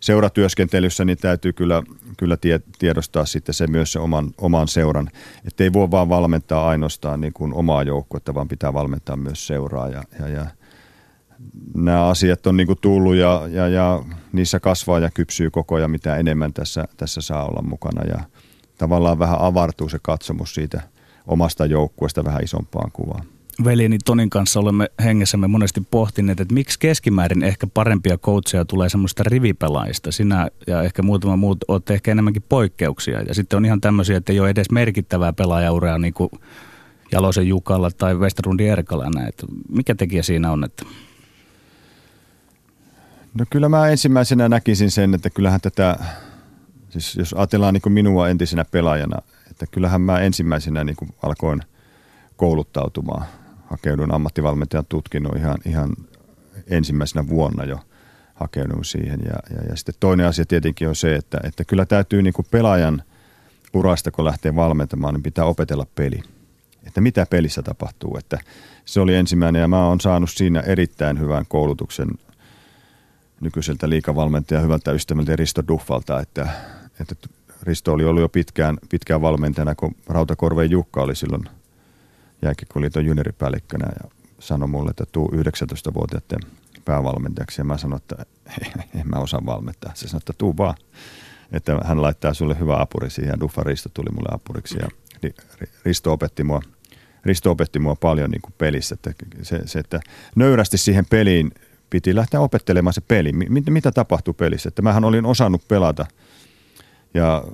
seuratyöskentelyssä, 0.00 1.04
niin 1.04 1.18
täytyy 1.18 1.52
kyllä, 1.52 1.82
kyllä 2.16 2.36
tie, 2.36 2.60
tiedostaa 2.78 3.24
sitten 3.24 3.54
se 3.54 3.66
myös 3.66 3.92
se 3.92 3.98
oman, 3.98 4.30
oman 4.38 4.68
seuran. 4.68 5.10
Että 5.46 5.64
ei 5.64 5.72
voi 5.72 5.90
vaan 5.90 6.08
valmentaa 6.08 6.68
ainoastaan 6.68 7.20
niin 7.20 7.32
kuin 7.32 7.54
omaa 7.54 7.82
joukkuetta, 7.82 8.34
vaan 8.34 8.48
pitää 8.48 8.72
valmentaa 8.72 9.16
myös 9.16 9.46
seuraa 9.46 9.88
ja, 9.88 10.02
ja, 10.18 10.28
ja– 10.28 10.46
nämä 11.74 12.06
asiat 12.06 12.46
on 12.46 12.56
niin 12.56 12.66
kuin 12.66 12.78
tullut 12.80 13.14
ja, 13.14 13.42
ja, 13.50 13.68
ja 13.68 14.02
niissä 14.32 14.60
kasvaa 14.60 14.98
ja 14.98 15.10
kypsyy 15.10 15.50
koko 15.50 15.74
ajan, 15.74 15.90
mitä 15.90 16.16
enemmän 16.16 16.52
tässä, 16.52 16.84
tässä 16.96 17.20
saa 17.20 17.46
olla 17.46 17.62
mukana. 17.62 18.04
Ja 18.04 18.24
tavallaan 18.78 19.18
vähän 19.18 19.40
avartuu 19.40 19.88
se 19.88 19.98
katsomus 20.02 20.54
siitä 20.54 20.82
omasta 21.26 21.66
joukkueesta 21.66 22.24
vähän 22.24 22.44
isompaan 22.44 22.90
kuvaan. 22.92 23.24
Veljeni 23.64 23.98
Tonin 24.04 24.30
kanssa 24.30 24.60
olemme 24.60 24.88
hengessämme 25.04 25.46
monesti 25.48 25.82
pohtineet, 25.90 26.40
että 26.40 26.54
miksi 26.54 26.78
keskimäärin 26.78 27.42
ehkä 27.42 27.66
parempia 27.74 28.18
coacheja 28.18 28.64
tulee 28.64 28.88
semmoista 28.88 29.22
rivipelaajista. 29.26 30.12
Sinä 30.12 30.48
ja 30.66 30.82
ehkä 30.82 31.02
muutama 31.02 31.36
muut 31.36 31.58
olette 31.68 31.94
ehkä 31.94 32.10
enemmänkin 32.12 32.44
poikkeuksia. 32.48 33.22
Ja 33.22 33.34
sitten 33.34 33.56
on 33.56 33.64
ihan 33.64 33.80
tämmöisiä, 33.80 34.16
että 34.16 34.32
ei 34.32 34.40
ole 34.40 34.50
edes 34.50 34.70
merkittävää 34.70 35.32
pelaajauraa 35.32 35.98
niin 35.98 36.14
kuin 36.14 36.30
Jalosen 37.12 37.48
Jukalla 37.48 37.90
tai 37.90 38.14
Westerlundin 38.14 38.70
Erkalla. 38.70 39.04
Mikä 39.68 39.94
tekijä 39.94 40.22
siinä 40.22 40.52
on, 40.52 40.64
että 40.64 40.84
No 43.38 43.44
kyllä 43.50 43.68
mä 43.68 43.88
ensimmäisenä 43.88 44.48
näkisin 44.48 44.90
sen, 44.90 45.14
että 45.14 45.30
kyllähän 45.30 45.60
tätä, 45.60 45.98
siis 46.88 47.16
jos 47.16 47.32
ajatellaan 47.32 47.74
niin 47.74 47.92
minua 47.92 48.28
entisenä 48.28 48.64
pelaajana, 48.64 49.22
että 49.50 49.66
kyllähän 49.66 50.00
mä 50.00 50.18
ensimmäisenä 50.18 50.84
niin 50.84 50.96
alkoin 51.22 51.62
kouluttautumaan. 52.36 53.26
Hakeudun 53.66 54.14
ammattivalmentajan 54.14 54.86
tutkinnon 54.88 55.36
ihan, 55.36 55.56
ihan 55.66 55.90
ensimmäisenä 56.66 57.28
vuonna 57.28 57.64
jo 57.64 57.80
hakeudun 58.34 58.84
siihen. 58.84 59.20
Ja, 59.24 59.56
ja, 59.56 59.62
ja 59.68 59.76
sitten 59.76 59.94
toinen 60.00 60.26
asia 60.26 60.46
tietenkin 60.46 60.88
on 60.88 60.96
se, 60.96 61.14
että, 61.14 61.38
että 61.44 61.64
kyllä 61.64 61.86
täytyy 61.86 62.22
niin 62.22 62.34
kuin 62.34 62.46
pelaajan 62.50 63.02
urasta, 63.74 64.10
kun 64.10 64.24
lähtee 64.24 64.56
valmentamaan, 64.56 65.14
niin 65.14 65.22
pitää 65.22 65.44
opetella 65.44 65.86
peli. 65.94 66.20
Että 66.86 67.00
mitä 67.00 67.26
pelissä 67.30 67.62
tapahtuu. 67.62 68.16
Että 68.18 68.38
se 68.84 69.00
oli 69.00 69.14
ensimmäinen 69.14 69.60
ja 69.60 69.68
mä 69.68 69.86
oon 69.86 70.00
saanut 70.00 70.30
siinä 70.30 70.60
erittäin 70.60 71.20
hyvän 71.20 71.44
koulutuksen 71.48 72.08
nykyiseltä 73.40 73.88
liikavalmentaja 73.88 74.60
hyvältä 74.60 74.92
ystävältä 74.92 75.36
Risto 75.36 75.62
Duffalta, 75.68 76.20
että, 76.20 76.48
että 77.00 77.14
Risto 77.62 77.92
oli 77.92 78.04
ollut 78.04 78.20
jo 78.20 78.28
pitkään, 78.28 78.78
pitkään 78.88 79.22
valmentajana, 79.22 79.74
kun 79.74 79.94
Rautakorveen 80.08 80.70
Jukka 80.70 81.02
oli 81.02 81.16
silloin 81.16 81.44
jääkiekkoliiton 82.42 83.06
junioripäällikkönä 83.06 83.86
ja 84.02 84.10
sanoi 84.38 84.68
mulle, 84.68 84.90
että 84.90 85.04
tuu 85.12 85.32
19-vuotiaiden 85.34 86.50
päävalmentajaksi. 86.84 87.60
Ja 87.60 87.64
mä 87.64 87.78
sanoin, 87.78 88.02
että 88.02 88.16
en 89.00 89.08
mä 89.08 89.18
osaa 89.18 89.46
valmentaa. 89.46 89.92
Se 89.94 90.08
sanoi, 90.08 90.18
että 90.18 90.32
tuu 90.38 90.56
vaan. 90.56 90.74
Että 91.52 91.78
hän 91.84 92.02
laittaa 92.02 92.34
sulle 92.34 92.58
hyvä 92.58 92.80
apuri 92.80 93.10
siihen. 93.10 93.32
Ja 93.32 93.40
Duffa 93.40 93.62
Risto 93.62 93.88
tuli 93.94 94.14
mulle 94.14 94.28
apuriksi 94.32 94.78
ja 94.78 94.88
Risto 95.84 96.12
opetti 96.12 96.44
mua, 96.44 96.62
Risto 97.24 97.50
opetti 97.50 97.78
mua 97.78 97.94
paljon 97.94 98.30
niin 98.30 98.42
kuin 98.42 98.54
pelissä. 98.58 98.94
Että 98.94 99.12
se, 99.42 99.60
se, 99.66 99.78
että 99.78 100.00
nöyrästi 100.36 100.78
siihen 100.78 101.06
peliin 101.06 101.50
piti 101.94 102.14
lähteä 102.14 102.40
opettelemaan 102.40 102.94
se 102.94 103.00
peli. 103.00 103.32
Mitä, 103.32 103.70
mitä 103.70 103.92
tapahtuu 103.92 104.34
pelissä? 104.34 104.68
Että 104.68 104.82
mähän 104.82 105.04
olin 105.04 105.26
osannut 105.26 105.68
pelata 105.68 106.06
ja 107.14 107.44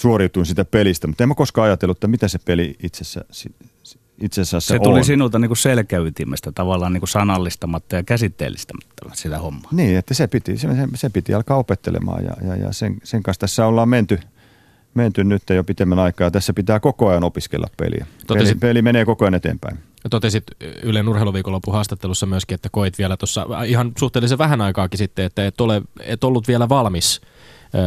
suoriutuin 0.00 0.46
sitä 0.46 0.64
pelistä, 0.64 1.06
mutta 1.06 1.24
en 1.24 1.28
mä 1.28 1.34
koskaan 1.34 1.64
ajatellut, 1.64 1.96
että 1.96 2.06
mitä 2.08 2.28
se 2.28 2.38
peli 2.44 2.76
itsessä, 2.82 3.24
itse 4.20 4.40
asiassa 4.40 4.60
Se 4.74 4.78
tuli 4.78 4.98
on. 4.98 5.04
sinulta 5.04 5.38
niin 5.38 5.48
kuin 5.48 5.56
selkäytimestä 5.56 6.52
tavallaan 6.52 6.92
niin 6.92 7.00
kuin 7.00 7.08
sanallistamatta 7.08 7.96
ja 7.96 8.02
käsitteellistämättä 8.02 9.02
sitä 9.12 9.38
hommaa. 9.38 9.70
Niin, 9.72 9.96
että 9.96 10.14
se 10.14 10.26
piti, 10.26 10.58
se, 10.58 10.68
se 10.94 11.10
piti 11.10 11.34
alkaa 11.34 11.56
opettelemaan 11.56 12.24
ja, 12.24 12.32
ja, 12.48 12.56
ja 12.56 12.72
sen, 12.72 12.96
sen 13.04 13.22
kanssa 13.22 13.40
tässä 13.40 13.66
ollaan 13.66 13.88
menty, 13.88 14.18
menty 14.94 15.24
nyt 15.24 15.42
jo 15.50 15.64
pitemmän 15.64 15.98
aikaa. 15.98 16.30
Tässä 16.30 16.52
pitää 16.52 16.80
koko 16.80 17.08
ajan 17.08 17.24
opiskella 17.24 17.66
peliä. 17.76 18.06
Totesit, 18.26 18.60
peli, 18.60 18.70
peli 18.70 18.82
menee 18.82 19.04
koko 19.04 19.24
ajan 19.24 19.34
eteenpäin. 19.34 19.78
Totesit 20.10 20.44
Ylen 20.82 21.08
urheiluviikonlopun 21.08 21.74
haastattelussa 21.74 22.26
myöskin, 22.26 22.54
että 22.54 22.68
koit 22.72 22.98
vielä 22.98 23.16
tuossa 23.16 23.46
ihan 23.66 23.92
suhteellisen 23.98 24.38
vähän 24.38 24.60
aikaakin 24.60 24.98
sitten, 24.98 25.24
että 25.24 25.46
et, 25.46 25.60
ole, 25.60 25.82
et 26.00 26.24
ollut 26.24 26.48
vielä 26.48 26.68
valmis 26.68 27.20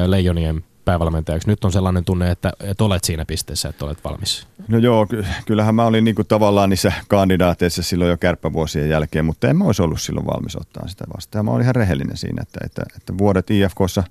Leijonien 0.07 0.63
päävalmentajaksi. 0.85 1.47
Nyt 1.47 1.63
on 1.63 1.71
sellainen 1.71 2.05
tunne, 2.05 2.31
että, 2.31 2.53
että 2.59 2.83
olet 2.83 3.03
siinä 3.03 3.25
pisteessä, 3.25 3.69
että 3.69 3.85
olet 3.85 4.03
valmis. 4.03 4.47
No 4.67 4.77
joo, 4.77 5.07
kyllähän 5.45 5.75
mä 5.75 5.85
olin 5.85 6.03
niin 6.03 6.15
kuin 6.15 6.27
tavallaan 6.27 6.69
niissä 6.69 6.91
kandidaateissa 7.07 7.83
silloin 7.83 8.09
jo 8.09 8.17
kärppävuosien 8.17 8.89
jälkeen, 8.89 9.25
mutta 9.25 9.47
en 9.47 9.57
mä 9.57 9.63
olisi 9.63 9.81
ollut 9.81 10.01
silloin 10.01 10.27
valmis 10.27 10.55
ottaa 10.55 10.87
sitä 10.87 11.05
vastaan. 11.15 11.45
Mä 11.45 11.51
olin 11.51 11.63
ihan 11.63 11.75
rehellinen 11.75 12.17
siinä, 12.17 12.41
että, 12.41 12.59
että, 12.65 12.83
että 12.95 13.17
vuodet 13.17 13.51
IFKssa 13.51 14.03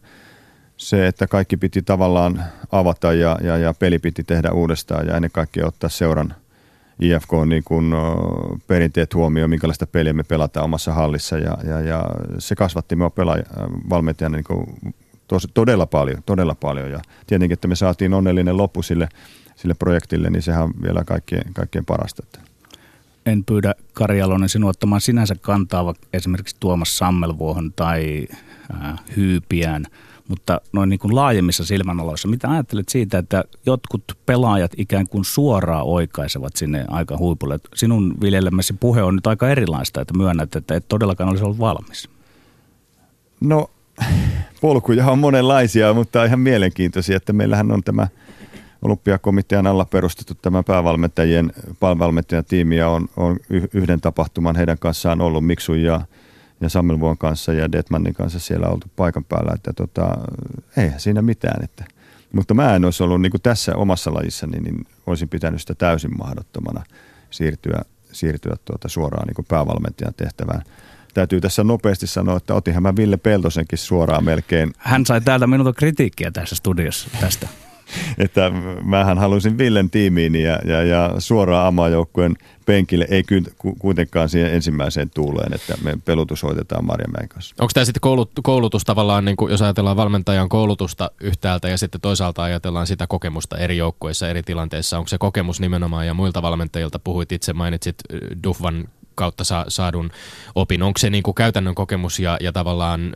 se, 0.77 1.07
että 1.07 1.27
kaikki 1.27 1.57
piti 1.57 1.83
tavallaan 1.83 2.45
avata 2.73 3.13
ja, 3.13 3.39
ja, 3.43 3.57
ja 3.57 3.75
peli 3.75 3.99
piti 3.99 4.25
tehdä 4.25 4.51
uudestaan 4.51 5.07
ja 5.07 5.17
ennen 5.17 5.31
kaikkea 5.31 5.67
ottaa 5.67 5.91
seuran 5.91 6.35
IFK 7.01 7.31
niin 7.47 7.65
kuin, 7.65 7.93
perinteet 8.67 9.15
huomioon, 9.15 9.51
minkälaista 9.51 9.87
peliä 9.87 10.13
me 10.13 10.23
pelataan 10.23 10.65
omassa 10.65 10.93
hallissa 10.93 11.39
ja, 11.39 11.59
ja, 11.65 11.81
ja 11.81 12.05
se 12.39 12.55
kasvatti 12.55 12.97
minua 12.97 13.11
pelaaja, 13.11 13.45
valmentajana 13.91 14.37
niin 14.37 14.45
kuin 14.45 14.67
tos, 15.29 15.49
todella 15.55 15.87
paljon, 15.87 16.23
todella 16.27 16.55
paljon. 16.55 16.91
Ja 16.91 17.01
tietenkin, 17.27 17.53
että 17.53 17.69
me 17.69 17.77
saatiin 17.77 18.15
onnellinen 18.15 18.57
loppu 18.57 18.83
sille, 18.83 19.09
sille 19.57 19.75
projektille, 19.75 20.31
niin 20.31 20.43
sehän 20.43 20.65
on 20.65 20.75
vielä 20.83 21.05
kaikkein, 21.05 21.55
kaikkein 21.55 21.85
parasta. 21.85 22.23
En 23.27 23.45
pyydä 23.45 23.75
Kari 23.93 24.19
Jalonen 24.19 24.49
sinua 24.49 24.71
ottamaan 24.71 25.01
sinänsä 25.01 25.35
kantaa 25.41 25.95
esimerkiksi 26.13 26.57
Tuomas 26.61 26.99
Sammelvuohon 26.99 27.73
tai 27.73 28.27
äh, 28.75 28.95
Hyypiään, 29.17 29.87
mutta 30.29 30.61
noin 30.73 30.89
niin 30.89 30.99
kuin 30.99 31.15
laajemmissa 31.15 31.65
silmänaloissa, 31.65 32.29
mitä 32.29 32.51
ajattelet 32.51 32.89
siitä, 32.89 33.19
että 33.19 33.45
jotkut 33.67 34.05
pelaajat 34.27 34.73
ikään 34.77 35.09
kuin 35.09 35.25
suoraan 35.25 35.85
oikaisevat 35.85 36.57
sinne 36.57 36.85
aika 36.89 37.17
huipulle? 37.17 37.59
Sinun 37.75 38.15
viljelemäsi 38.21 38.73
puhe 38.73 39.03
on 39.03 39.15
nyt 39.15 39.27
aika 39.27 39.49
erilaista, 39.49 40.01
että 40.01 40.17
myönnät, 40.17 40.57
että 40.57 40.75
et 40.75 40.85
todellakaan 40.89 41.31
olisi 41.31 41.45
ollut 41.45 41.59
valmis. 41.59 42.09
No 43.41 43.71
polkuja 44.61 45.07
on 45.07 45.19
monenlaisia, 45.19 45.95
mutta 45.95 46.25
ihan 46.25 46.41
mielenkiintoisia, 46.41 47.17
että 47.17 47.33
meillähän 47.33 47.73
on 47.73 47.83
tämä 47.83 48.09
olympiakomitean 48.83 49.67
alla 49.67 49.85
perustettu 49.85 50.35
tämä 50.43 50.63
päävalmentajien 51.81 52.45
tiimi 52.49 52.77
ja 52.77 52.89
on, 52.89 53.09
on 53.17 53.37
yhden 53.75 54.01
tapahtuman 54.01 54.57
heidän 54.57 54.79
kanssaan 54.79 55.21
ollut 55.21 55.47
Miksun 55.47 55.83
ja, 55.83 56.01
ja 56.65 56.69
Samuel 56.69 57.17
kanssa 57.19 57.53
ja 57.53 57.73
Detmanin 57.73 58.15
kanssa 58.15 58.39
siellä 58.39 58.69
oltu 58.69 58.87
paikan 58.97 59.25
päällä, 59.25 59.53
että 59.55 59.73
tota, 59.73 60.09
eihän 60.77 61.01
siinä 61.01 61.23
mitään, 61.23 61.65
että 61.65 61.85
mutta 62.33 62.55
mä 62.55 62.77
en 62.77 62.85
olisi 62.85 63.03
ollut 63.03 63.21
niin 63.21 63.33
tässä 63.43 63.77
omassa 63.77 64.15
lajissa, 64.15 64.47
niin, 64.47 64.63
niin 64.63 64.87
olisin 65.07 65.29
pitänyt 65.29 65.61
sitä 65.61 65.75
täysin 65.75 66.19
mahdottomana 66.19 66.85
siirtyä, 67.31 67.83
siirtyä 68.13 68.57
tuota 68.65 68.89
suoraan 68.89 69.27
niin 69.27 69.47
päävalmentajan 69.49 70.15
tehtävään 70.15 70.63
täytyy 71.15 71.41
tässä 71.41 71.65
nopeasti 71.65 72.07
sanoa, 72.07 72.37
että 72.37 72.55
otinhan 72.55 72.83
mä 72.83 72.97
Ville 72.97 73.17
Peltosenkin 73.17 73.79
suoraan 73.79 74.25
melkein. 74.25 74.73
Hän 74.79 75.07
sai 75.07 75.21
täältä 75.21 75.47
minulta 75.47 75.73
kritiikkiä 75.73 76.31
tässä 76.31 76.57
studiossa 76.57 77.09
tästä. 77.21 77.49
Että 78.19 78.51
mähän 78.85 79.19
halusin 79.19 79.59
Villen 79.59 79.91
tiimiin 79.91 80.35
ja, 80.35 80.59
ja, 80.65 80.83
ja 80.83 81.15
suoraan 81.19 81.67
amajoukkueen 81.67 82.37
penkille, 82.67 83.07
ei 83.11 83.25
kuitenkaan 83.79 84.29
siihen 84.29 84.55
ensimmäiseen 84.55 85.11
tuuleen, 85.11 85.55
että 85.55 85.75
me 85.83 85.99
pelutus 86.05 86.43
hoitetaan 86.43 86.85
Marjamäen 86.85 87.29
kanssa. 87.29 87.55
Onko 87.61 87.71
tämä 87.75 87.85
sitten 87.85 88.01
koulut, 88.01 88.31
koulutus 88.43 88.85
tavallaan, 88.85 89.25
niin 89.25 89.37
kuin 89.37 89.51
jos 89.51 89.63
ajatellaan 89.63 89.97
valmentajan 89.97 90.49
koulutusta 90.49 91.11
yhtäältä 91.21 91.69
ja 91.69 91.79
sitten 91.79 92.01
toisaalta 92.01 92.43
ajatellaan 92.43 92.87
sitä 92.87 93.07
kokemusta 93.07 93.59
eri 93.59 93.77
joukkueissa, 93.77 94.29
eri 94.29 94.43
tilanteissa, 94.43 94.99
onko 94.99 95.09
se 95.09 95.19
kokemus 95.19 95.61
nimenomaan 95.61 96.07
ja 96.07 96.15
muilta 96.15 96.43
valmentajilta, 96.43 96.99
puhuit 96.99 97.33
itse, 97.33 97.53
mainitsit 97.53 97.97
Dufvan 98.45 98.89
kautta 99.15 99.45
sa- 99.45 99.65
saadun 99.69 100.11
opin? 100.55 100.83
Onko 100.83 100.99
se 100.99 101.11
niin 101.11 101.23
kuin 101.23 101.35
käytännön 101.35 101.75
kokemus 101.75 102.19
ja, 102.19 102.37
ja 102.41 102.53
tavallaan 102.53 103.13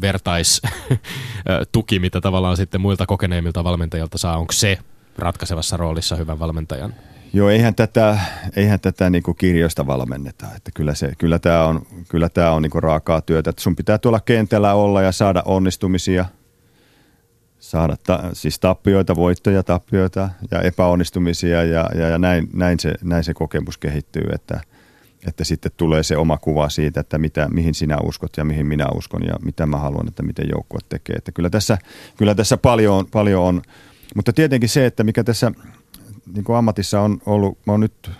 vertaistuki, 0.00 1.98
mitä 2.04 2.20
tavallaan 2.20 2.56
sitten 2.56 2.80
muilta 2.80 3.06
kokeneemmilta 3.06 3.64
valmentajilta 3.64 4.18
saa, 4.18 4.38
onko 4.38 4.52
se 4.52 4.78
ratkaisevassa 5.18 5.76
roolissa 5.76 6.16
hyvän 6.16 6.38
valmentajan? 6.38 6.94
Joo, 7.32 7.48
eihän 7.50 7.74
tätä, 7.74 8.18
eihän 8.56 8.80
tätä 8.80 9.10
niin 9.10 9.22
kuin 9.22 9.36
kirjoista 9.36 9.86
valmenneta. 9.86 10.46
Että 10.56 10.70
kyllä, 10.74 10.94
se, 10.94 11.12
kyllä 11.18 11.38
tämä 11.38 11.64
on, 11.64 11.86
kyllä 12.08 12.28
tämä 12.28 12.50
on 12.50 12.62
niin 12.62 12.70
kuin 12.70 12.82
raakaa 12.82 13.20
työtä. 13.20 13.50
Että 13.50 13.62
sun 13.62 13.76
pitää 13.76 13.98
tuolla 13.98 14.20
kentällä 14.20 14.74
olla 14.74 15.02
ja 15.02 15.12
saada 15.12 15.42
onnistumisia, 15.44 16.24
saada 17.58 17.96
ta, 18.06 18.30
siis 18.32 18.58
tappioita, 18.58 19.16
voittoja, 19.16 19.62
tappioita 19.62 20.30
ja 20.50 20.60
epäonnistumisia 20.60 21.64
ja, 21.64 21.88
ja, 21.94 22.08
ja 22.08 22.18
näin, 22.18 22.48
näin, 22.52 22.80
se, 22.80 22.94
näin 23.02 23.24
se 23.24 23.34
kokemus 23.34 23.78
kehittyy. 23.78 24.24
Että– 24.32 24.60
että 25.26 25.44
sitten 25.44 25.72
tulee 25.76 26.02
se 26.02 26.16
oma 26.16 26.36
kuva 26.36 26.68
siitä, 26.68 27.00
että 27.00 27.18
mitä, 27.18 27.48
mihin 27.48 27.74
sinä 27.74 27.98
uskot 28.02 28.36
ja 28.36 28.44
mihin 28.44 28.66
minä 28.66 28.86
uskon 28.94 29.22
ja 29.26 29.34
mitä 29.42 29.66
mä 29.66 29.78
haluan, 29.78 30.08
että 30.08 30.22
miten 30.22 30.48
joukkue 30.52 30.80
tekee. 30.88 31.16
Että 31.16 31.32
kyllä 31.32 31.50
tässä, 31.50 31.78
kyllä 32.16 32.34
tässä 32.34 32.56
paljon, 32.56 32.94
on, 32.94 33.06
paljon 33.06 33.42
on, 33.42 33.62
mutta 34.14 34.32
tietenkin 34.32 34.68
se, 34.68 34.86
että 34.86 35.04
mikä 35.04 35.24
tässä 35.24 35.52
niin 36.34 36.44
kuin 36.44 36.56
ammatissa 36.56 37.00
on 37.00 37.18
ollut, 37.26 37.58
mä 37.66 37.72
oon 37.72 37.80
nyt 37.80 38.10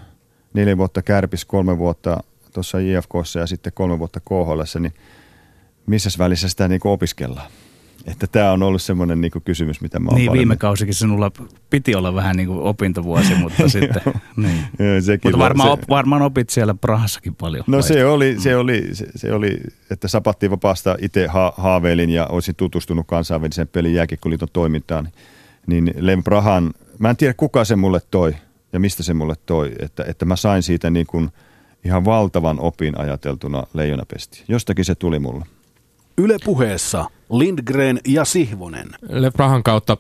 neljä 0.54 0.78
vuotta 0.78 1.02
kärpis, 1.02 1.44
kolme 1.44 1.78
vuotta 1.78 2.22
tuossa 2.52 2.78
IFKssa 2.78 3.40
ja 3.40 3.46
sitten 3.46 3.72
kolme 3.72 3.98
vuotta 3.98 4.20
KHL, 4.20 4.78
niin 4.80 4.94
missä 5.86 6.10
välissä 6.18 6.48
sitä 6.48 6.68
niin 6.68 6.80
opiskellaan? 6.84 7.50
Että 8.10 8.26
tämä 8.26 8.52
on 8.52 8.62
ollut 8.62 8.82
semmoinen 8.82 9.20
niin 9.20 9.32
kysymys, 9.44 9.80
mitä 9.80 9.98
mä 9.98 10.08
oon 10.08 10.18
Niin, 10.18 10.32
viime 10.32 10.56
kausikin 10.56 10.94
sinulla 10.94 11.30
piti 11.70 11.94
olla 11.94 12.14
vähän 12.14 12.36
niin 12.36 12.48
kuin 12.48 12.60
opintovuosi, 12.60 13.34
mutta 13.42 13.68
sitten, 13.68 14.02
niin. 14.36 15.02
Sekin 15.02 15.28
mutta 15.28 15.38
varmaan, 15.38 15.70
op, 15.70 15.80
varmaan 15.88 16.22
opit 16.22 16.50
siellä 16.50 16.74
Prahassakin 16.74 17.34
paljon. 17.34 17.64
No 17.66 17.82
se 17.82 18.06
oli, 18.06 18.36
se, 18.38 18.56
oli, 18.56 18.88
se, 18.92 19.06
se 19.16 19.32
oli, 19.32 19.60
että 19.90 20.08
Sapatti 20.08 20.50
vapaasta 20.50 20.96
itse 21.00 21.26
ha- 21.26 21.54
haaveilin 21.56 22.10
ja 22.10 22.26
olisin 22.26 22.54
tutustunut 22.54 23.06
kansainvälisen 23.06 23.68
pelin 23.68 23.94
jääkiekkoliiton 23.94 24.48
toimintaan. 24.52 25.08
Niin 25.66 25.94
Lem 25.96 26.22
Prahan, 26.22 26.74
mä 26.98 27.10
en 27.10 27.16
tiedä 27.16 27.34
kuka 27.34 27.64
se 27.64 27.76
mulle 27.76 28.00
toi 28.10 28.34
ja 28.72 28.80
mistä 28.80 29.02
se 29.02 29.14
mulle 29.14 29.34
toi, 29.46 29.72
että, 29.78 30.04
että 30.08 30.24
mä 30.24 30.36
sain 30.36 30.62
siitä 30.62 30.90
niin 30.90 31.06
kuin 31.06 31.30
ihan 31.84 32.04
valtavan 32.04 32.60
opin 32.60 33.00
ajateltuna 33.00 33.64
leijonapesti. 33.74 34.44
Jostakin 34.48 34.84
se 34.84 34.94
tuli 34.94 35.18
mulle. 35.18 35.44
Yle 36.18 36.36
puheessa 36.44 37.04
Lindgren 37.32 38.00
ja 38.06 38.24
Sihvonen. 38.24 38.88
Le 39.08 39.30
Prahan 39.30 39.62
kautta 39.62 39.96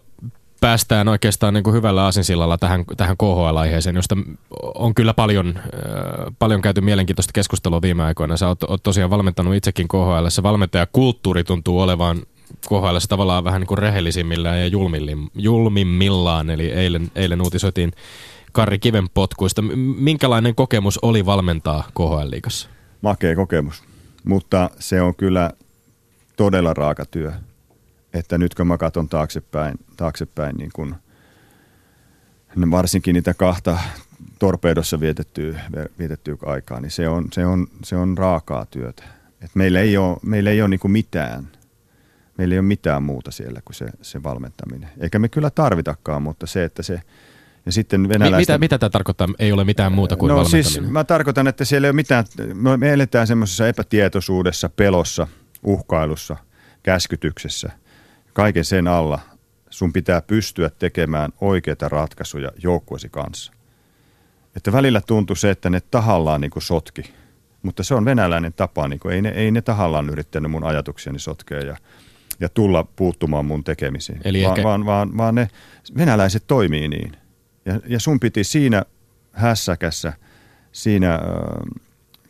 päästään 0.60 1.08
oikeastaan 1.08 1.54
niin 1.54 1.64
kuin 1.64 1.74
hyvällä 1.74 2.06
asinsillalla 2.06 2.58
tähän, 2.58 2.84
tähän 2.96 3.16
KHL-aiheeseen, 3.16 3.96
josta 3.96 4.16
on 4.74 4.94
kyllä 4.94 5.14
paljon, 5.14 5.54
äh, 5.56 6.34
paljon 6.38 6.62
käyty 6.62 6.80
mielenkiintoista 6.80 7.32
keskustelua 7.32 7.82
viime 7.82 8.02
aikoina. 8.02 8.36
Sä 8.36 8.48
oot, 8.48 8.62
oot 8.62 8.82
tosiaan 8.82 9.10
valmentanut 9.10 9.54
itsekin 9.54 9.88
KHL. 9.88 10.28
Se 10.28 10.42
valmentajakulttuuri 10.42 11.44
tuntuu 11.44 11.80
olevan 11.80 12.22
KHL 12.68 12.96
tavallaan 13.08 13.44
vähän 13.44 13.60
niin 13.60 13.68
kuin 13.68 13.78
rehellisimmillään 13.78 14.60
ja 14.60 14.66
julmimmillaan. 15.34 16.50
Eli 16.50 16.66
eilen, 16.72 17.10
eilen 17.14 17.42
uutisoitiin 17.42 17.92
Karri 18.52 18.78
Kiven 18.78 19.08
potkuista. 19.14 19.62
Minkälainen 19.98 20.54
kokemus 20.54 20.98
oli 21.02 21.26
valmentaa 21.26 21.88
KHL-liigassa? 21.94 22.68
Makea 23.02 23.36
kokemus, 23.36 23.82
mutta 24.24 24.70
se 24.78 25.02
on 25.02 25.14
kyllä 25.14 25.50
todella 26.38 26.74
raaka 26.74 27.04
työ. 27.06 27.32
Että 28.14 28.38
nyt 28.38 28.54
kun 28.54 28.66
mä 28.66 28.78
katson 28.78 29.08
taaksepäin, 29.08 29.74
taaksepäin 29.96 30.56
niin 30.56 30.70
kun, 30.74 30.96
varsinkin 32.70 33.14
niitä 33.14 33.34
kahta 33.34 33.78
torpedossa 34.38 35.00
vietettyä, 35.00 35.60
vietettyä 35.98 36.36
aikaa, 36.46 36.80
niin 36.80 36.90
se 36.90 37.08
on, 37.08 37.28
se 37.32 37.46
on, 37.46 37.66
se 37.84 37.96
on 37.96 38.18
raakaa 38.18 38.66
työtä. 38.66 39.02
Et 39.40 39.50
meillä 39.54 39.80
ei 39.80 39.96
ole, 39.96 40.16
meillä 40.22 40.50
ei 40.50 40.62
ole 40.62 40.68
niin 40.68 40.80
mitään, 40.92 41.48
meillä 42.38 42.54
ei 42.54 42.58
ole 42.58 42.66
mitään 42.66 43.02
muuta 43.02 43.30
siellä 43.30 43.60
kuin 43.64 43.74
se, 43.74 43.86
se 44.02 44.22
valmentaminen. 44.22 44.90
Eikä 45.00 45.18
me 45.18 45.28
kyllä 45.28 45.50
tarvitakaan, 45.50 46.22
mutta 46.22 46.46
se, 46.46 46.64
että 46.64 46.82
se, 46.82 47.02
ja 47.66 47.72
sitten 47.72 48.08
venäläisten... 48.08 48.54
Mitä, 48.54 48.58
mitä 48.58 48.78
tämä 48.78 48.90
tarkoittaa, 48.90 49.28
ei 49.38 49.52
ole 49.52 49.64
mitään 49.64 49.92
muuta 49.92 50.16
kuin 50.16 50.28
no, 50.28 50.36
valmentaminen? 50.36 50.72
siis 50.72 50.90
mä 50.90 51.04
tarkoitan, 51.04 51.48
että 51.48 51.64
siellä 51.64 51.86
ei 51.86 51.90
ole 51.90 51.96
mitään, 51.96 52.24
me 52.76 52.92
eletään 52.92 53.26
semmoisessa 53.26 53.68
epätietoisuudessa, 53.68 54.68
pelossa, 54.68 55.28
uhkailussa, 55.62 56.36
käskytyksessä. 56.82 57.70
Kaiken 58.32 58.64
sen 58.64 58.88
alla 58.88 59.20
sun 59.70 59.92
pitää 59.92 60.20
pystyä 60.20 60.70
tekemään 60.78 61.32
oikeita 61.40 61.88
ratkaisuja 61.88 62.52
joukkuesi 62.62 63.08
kanssa. 63.08 63.52
Että 64.56 64.72
välillä 64.72 65.00
tuntuu 65.00 65.36
se, 65.36 65.50
että 65.50 65.70
ne 65.70 65.80
tahallaan 65.80 66.40
niin 66.40 66.50
kuin 66.50 66.62
sotki, 66.62 67.02
mutta 67.62 67.82
se 67.82 67.94
on 67.94 68.04
venäläinen 68.04 68.52
tapa, 68.52 68.88
niin 68.88 69.00
kuin 69.00 69.14
ei, 69.14 69.22
ne, 69.22 69.28
ei 69.28 69.50
ne 69.50 69.62
tahallaan 69.62 70.10
yrittänyt 70.10 70.50
mun 70.50 70.64
ajatuksiani 70.64 71.18
sotkea 71.18 71.60
ja, 71.60 71.76
ja 72.40 72.48
tulla 72.48 72.84
puuttumaan 72.96 73.44
mun 73.44 73.64
tekemisiin, 73.64 74.20
Eli 74.24 74.42
vaan, 74.42 74.58
ehkä... 74.58 74.68
vaan, 74.68 74.86
vaan, 74.86 75.16
vaan 75.16 75.34
ne 75.34 75.48
venäläiset 75.96 76.44
toimii 76.46 76.88
niin. 76.88 77.16
Ja, 77.64 77.80
ja 77.86 78.00
sun 78.00 78.20
piti 78.20 78.44
siinä 78.44 78.82
hässäkässä, 79.32 80.12
siinä 80.72 81.14
äh, 81.14 81.20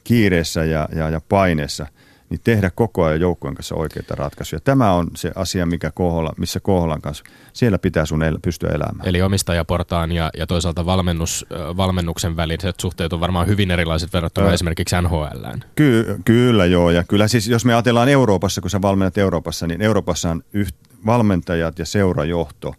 kiireessä 0.04 0.64
ja, 0.64 0.88
ja, 0.94 1.10
ja 1.10 1.20
paineessa– 1.28 1.86
niin 2.30 2.40
tehdä 2.44 2.70
koko 2.74 3.04
ajan 3.04 3.20
joukkueen 3.20 3.54
kanssa 3.54 3.74
oikeita 3.74 4.14
ratkaisuja. 4.14 4.60
Tämä 4.60 4.92
on 4.92 5.10
se 5.16 5.32
asia, 5.34 5.66
mikä 5.66 5.90
Kohola, 5.90 6.32
missä 6.36 6.60
Koholan 6.60 7.00
kanssa, 7.00 7.24
siellä 7.52 7.78
pitää 7.78 8.06
sun 8.06 8.22
el, 8.22 8.38
pystyä 8.42 8.70
elämään. 8.70 9.08
Eli 9.08 9.22
omistajaportaan 9.22 10.12
ja, 10.12 10.30
ja 10.38 10.46
toisaalta 10.46 10.86
valmennus, 10.86 11.46
valmennuksen 11.76 12.36
väliset 12.36 12.80
suhteet 12.80 13.12
on 13.12 13.20
varmaan 13.20 13.46
hyvin 13.46 13.70
erilaiset 13.70 14.12
verrattuna 14.12 14.48
Ö, 14.48 14.52
esimerkiksi 14.52 14.96
NHL. 15.02 15.46
Ky, 15.74 16.18
kyllä 16.24 16.66
joo, 16.66 16.90
ja 16.90 17.04
kyllä 17.04 17.28
siis 17.28 17.48
jos 17.48 17.64
me 17.64 17.74
ajatellaan 17.74 18.08
Euroopassa, 18.08 18.60
kun 18.60 18.70
sä 18.70 18.82
valmennat 18.82 19.18
Euroopassa, 19.18 19.66
niin 19.66 19.82
Euroopassa 19.82 20.30
on 20.30 20.42
yht, 20.52 20.76
valmentajat 21.06 21.78
ja 21.78 21.86
seurajohto 21.86 22.74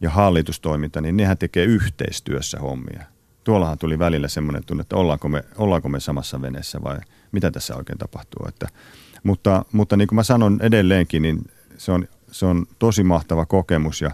ja 0.00 0.10
hallitustoiminta, 0.10 1.00
niin 1.00 1.16
nehän 1.16 1.38
tekee 1.38 1.64
yhteistyössä 1.64 2.58
hommia. 2.58 3.04
Tuollahan 3.44 3.78
tuli 3.78 3.98
välillä 3.98 4.28
semmoinen 4.28 4.64
tunne, 4.64 4.80
että 4.80 4.96
ollaanko 4.96 5.28
me, 5.28 5.44
ollaanko 5.58 5.88
me 5.88 6.00
samassa 6.00 6.42
veneessä 6.42 6.82
vai– 6.82 6.98
mitä 7.32 7.50
tässä 7.50 7.76
oikein 7.76 7.98
tapahtuu. 7.98 8.46
Että, 8.48 8.68
mutta, 9.22 9.64
mutta 9.72 9.96
niin 9.96 10.08
kuin 10.08 10.16
mä 10.16 10.22
sanon 10.22 10.58
edelleenkin, 10.62 11.22
niin 11.22 11.50
se 11.78 11.92
on, 11.92 12.08
se 12.30 12.46
on 12.46 12.66
tosi 12.78 13.04
mahtava 13.04 13.46
kokemus 13.46 14.00
ja, 14.00 14.10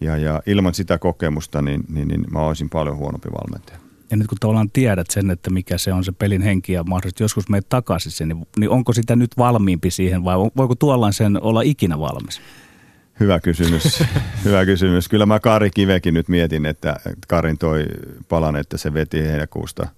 ja, 0.00 0.16
ja 0.16 0.42
ilman 0.46 0.74
sitä 0.74 0.98
kokemusta 0.98 1.62
niin, 1.62 1.84
niin, 1.88 2.08
niin 2.08 2.24
mä 2.30 2.40
olisin 2.40 2.70
paljon 2.70 2.96
huonompi 2.96 3.28
valmentaja. 3.28 3.78
Ja 4.10 4.16
nyt 4.16 4.26
kun 4.26 4.38
tavallaan 4.40 4.70
tiedät 4.70 5.06
sen, 5.10 5.30
että 5.30 5.50
mikä 5.50 5.78
se 5.78 5.92
on 5.92 6.04
se 6.04 6.12
pelin 6.12 6.42
henki 6.42 6.72
ja 6.72 6.84
mahdollisesti 6.84 7.24
joskus 7.24 7.48
menet 7.48 7.68
takaisin 7.68 8.12
sen, 8.12 8.28
niin, 8.28 8.46
niin 8.58 8.70
onko 8.70 8.92
sitä 8.92 9.16
nyt 9.16 9.30
valmiimpi 9.38 9.90
siihen 9.90 10.24
vai 10.24 10.36
voiko 10.36 10.74
tuollaan 10.74 11.12
sen 11.12 11.42
olla 11.42 11.62
ikinä 11.62 11.98
valmis? 11.98 12.40
Hyvä 13.20 13.40
kysymys. 13.40 14.02
Hyvä 14.44 14.64
kysymys. 14.64 15.08
Kyllä 15.08 15.26
mä 15.26 15.40
Kari 15.40 15.70
Kivekin 15.70 16.14
nyt 16.14 16.28
mietin, 16.28 16.66
että 16.66 16.96
Karin 17.28 17.58
toi 17.58 17.86
palan, 18.28 18.56
että 18.56 18.76
se 18.76 18.94
veti 18.94 19.18
heinäkuusta– 19.18 19.88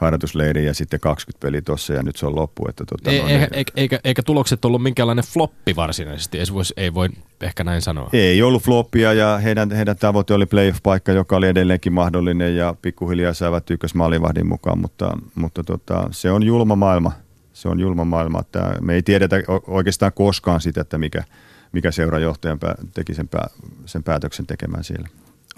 harjoitusleiri 0.00 0.66
ja 0.66 0.74
sitten 0.74 1.00
20 1.00 1.46
peliä 1.46 1.62
tuossa 1.62 1.92
ja 1.92 2.02
nyt 2.02 2.16
se 2.16 2.26
on 2.26 2.36
loppu. 2.36 2.66
Että 2.68 2.84
tuota, 2.88 3.10
ei, 3.10 3.22
no, 3.22 3.28
eikä, 3.28 3.48
eikä, 3.52 3.72
eikä, 3.76 4.00
eikä 4.04 4.22
tulokset 4.22 4.64
ollut 4.64 4.82
minkäänlainen 4.82 5.24
floppi 5.24 5.76
varsinaisesti, 5.76 6.38
ei 6.38 6.44
voi, 6.52 6.62
ei 6.76 6.94
voi 6.94 7.08
ehkä 7.40 7.64
näin 7.64 7.82
sanoa. 7.82 8.10
Ei 8.12 8.42
ollut 8.42 8.62
floppia 8.62 9.12
ja 9.12 9.38
heidän, 9.38 9.70
heidän 9.70 9.96
tavoite 9.96 10.34
oli 10.34 10.46
playoff-paikka, 10.46 11.12
joka 11.12 11.36
oli 11.36 11.48
edelleenkin 11.48 11.92
mahdollinen 11.92 12.56
ja 12.56 12.74
pikkuhiljaa 12.82 13.34
saivat 13.34 13.70
ykkösmaalivahdin 13.70 14.46
mukaan, 14.46 14.78
mutta, 14.78 15.18
mutta 15.34 15.64
tota, 15.64 16.08
se 16.10 16.30
on 16.30 16.42
julma 16.42 16.76
maailma. 16.76 17.12
Se 17.52 17.68
on 17.68 17.80
julma 17.80 18.04
maailma. 18.04 18.40
Että 18.40 18.74
me 18.80 18.94
ei 18.94 19.02
tiedetä 19.02 19.36
oikeastaan 19.66 20.12
koskaan 20.12 20.60
sitä, 20.60 20.80
että 20.80 20.98
mikä, 20.98 21.24
mikä 21.72 21.90
seurajohtajan 21.90 22.58
teki 22.94 23.14
sen, 23.14 23.28
pää, 23.28 23.50
sen 23.86 24.02
päätöksen 24.02 24.46
tekemään 24.46 24.84
siellä 24.84 25.08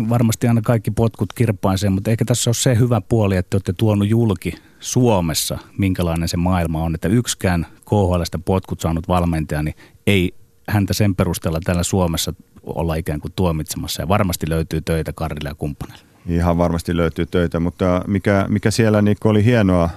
varmasti 0.09 0.49
aina 0.49 0.61
kaikki 0.63 0.91
potkut 0.91 1.33
kirpaisee, 1.33 1.91
mutta 1.91 2.11
ehkä 2.11 2.25
tässä 2.25 2.51
on 2.51 2.55
se 2.55 2.79
hyvä 2.79 3.01
puoli, 3.01 3.37
että 3.37 3.51
te 3.51 3.57
olette 3.57 3.73
tuonut 3.73 4.09
julki 4.09 4.55
Suomessa, 4.81 5.59
minkälainen 5.79 6.29
se 6.29 6.37
maailma 6.37 6.83
on, 6.83 6.95
että 6.95 7.09
yksikään 7.09 7.67
KHLstä 7.85 8.39
potkut 8.39 8.81
saanut 8.81 9.09
valmentaja, 9.09 9.63
niin 9.63 9.75
ei 10.07 10.35
häntä 10.69 10.95
sen 10.95 11.15
perusteella 11.15 11.61
täällä 11.65 11.83
Suomessa 11.83 12.35
olla 12.63 12.95
ikään 12.95 13.21
kuin 13.21 13.33
tuomitsemassa 13.37 14.03
ja 14.03 14.09
varmasti 14.09 14.49
löytyy 14.49 14.81
töitä 14.81 15.13
Karille 15.13 15.49
ja 15.49 15.55
kumppaneille. 15.55 16.05
Ihan 16.27 16.59
varmasti 16.59 16.97
löytyy 16.97 17.27
töitä, 17.27 17.61
mutta 17.61 18.05
mikä, 18.07 18.47
mikä 18.49 18.71
siellä 18.71 19.03
niin 19.03 19.17
oli 19.25 19.45
hienoa 19.45 19.91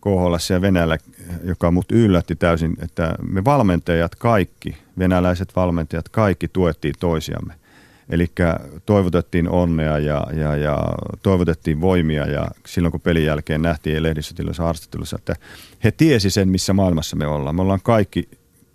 KHL 0.00 0.34
ja 0.52 0.60
Venäjällä, 0.60 0.98
joka 1.44 1.70
mut 1.70 1.92
yllätti 1.92 2.36
täysin, 2.36 2.76
että 2.82 3.14
me 3.22 3.44
valmentajat 3.44 4.14
kaikki, 4.14 4.76
venäläiset 4.98 5.56
valmentajat 5.56 6.08
kaikki 6.08 6.48
tuettiin 6.48 6.94
toisiamme. 7.00 7.54
Eli 8.10 8.26
toivotettiin 8.86 9.48
onnea 9.48 9.98
ja, 9.98 10.26
ja, 10.32 10.56
ja 10.56 10.84
toivotettiin 11.22 11.80
voimia 11.80 12.26
ja 12.26 12.48
silloin 12.66 12.92
kun 12.92 13.00
pelin 13.00 13.24
jälkeen 13.24 13.62
nähtiin 13.62 14.02
lehdistötiloissa 14.02 14.62
haastattelussa, 14.62 15.16
että 15.16 15.36
he 15.84 15.90
tiesi 15.90 16.30
sen, 16.30 16.48
missä 16.48 16.72
maailmassa 16.72 17.16
me 17.16 17.26
ollaan. 17.26 17.54
Me 17.54 17.62
ollaan 17.62 17.80
kaikki 17.82 18.28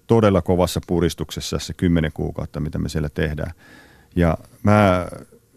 todella 0.07 0.41
kovassa 0.41 0.81
puristuksessa 0.87 1.59
se 1.59 1.73
kymmenen 1.73 2.11
kuukautta, 2.13 2.59
mitä 2.59 2.79
me 2.79 2.89
siellä 2.89 3.09
tehdään. 3.09 3.51
Ja 4.15 4.37
mä 4.63 5.07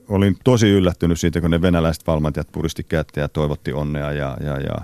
olin 0.09 0.37
tosi 0.45 0.71
yllättynyt 0.71 1.21
siitä, 1.21 1.41
kun 1.41 1.51
ne 1.51 1.63
venäläiset 1.63 2.07
valmentajat 2.07 2.53
puristi 2.53 2.85
kättä 2.85 3.21
ja 3.21 3.29
toivotti 3.29 3.73
onnea 3.73 4.13
ja, 4.13 4.37
ja, 4.41 4.61
ja 4.61 4.75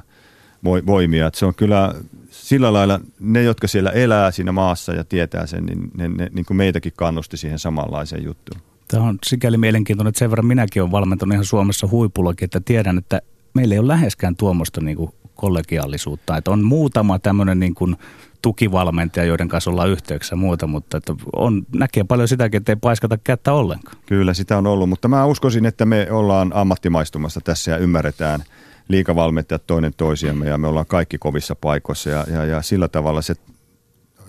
voimia. 0.64 1.26
Että 1.26 1.39
se 1.39 1.47
on 1.47 1.55
kyllä 1.55 1.95
sillä 2.30 2.72
lailla, 2.72 3.01
ne 3.20 3.43
jotka 3.43 3.68
siellä 3.68 3.91
elää 3.91 4.30
siinä 4.30 4.53
maassa 4.53 4.93
ja 4.93 5.05
tietää 5.05 5.47
sen, 5.47 5.66
niin 5.66 5.91
ne, 5.97 6.09
ne 6.09 6.28
niin 6.32 6.45
kuin 6.45 6.57
meitäkin 6.57 6.93
kannusti 6.97 7.36
siihen 7.36 7.59
samanlaiseen 7.59 8.24
juttuun. 8.24 8.61
Tämä 8.89 9.05
on 9.05 9.18
sikäli 9.26 9.57
mielenkiintoinen, 9.57 10.09
että 10.09 10.18
sen 10.18 10.30
verran 10.30 10.47
minäkin 10.47 10.82
olen 10.82 10.93
valmentanut 10.93 11.32
ihan 11.32 11.45
Suomessa 11.45 11.89
huipullakin, 11.91 12.45
että 12.45 12.61
tiedän, 12.61 12.99
että 12.99 13.22
meillä 13.55 13.74
ei 13.74 13.78
ole 13.78 13.89
läheskään 13.89 14.36
tuommoista 14.36 14.80
niin 14.80 14.97
kuin 14.97 15.11
kollegiaalisuutta. 15.34 16.36
Että 16.36 16.51
on 16.51 16.64
muutama 16.64 17.18
tämmöinen 17.18 17.61
niin 17.61 17.74
kuin 17.74 17.97
tukivalmentaja, 18.43 19.26
joiden 19.26 19.49
kanssa 19.49 19.70
ollaan 19.70 19.89
yhteyksissä 19.89 20.36
muuta, 20.36 20.66
mutta 20.66 20.97
että 20.97 21.14
on, 21.36 21.66
näkee 21.74 22.05
paljon 22.05 22.28
sitäkin, 22.28 22.59
että 22.59 22.72
ei 22.72 22.76
paiskata 22.76 23.18
kättä 23.18 23.53
ollenkaan. 23.53 23.97
Kyllä, 24.07 24.34
sitä 24.34 24.59
on 24.59 24.66
ollut, 24.66 24.89
mutta 24.89 25.09
mä 25.09 25.26
uskoisin, 25.26 25.66
että 25.66 25.86
me 25.86 26.07
ollaan 26.11 26.53
ammattimaistumassa 26.55 27.41
tässä 27.41 27.70
ja 27.70 27.76
ymmärretään 27.76 28.45
liikavalmentajat 28.89 29.66
toinen 29.66 29.93
toisiamme 29.97 30.47
ja 30.47 30.59
me 30.59 30.66
ollaan 30.66 30.86
kaikki 30.86 31.18
kovissa 31.18 31.55
paikoissa 31.55 32.11
ja, 32.11 32.24
ja, 32.32 32.45
ja 32.45 32.62
sillä 32.62 32.89
tavalla 32.89 33.22
se, 33.22 33.34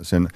sen 0.02 0.28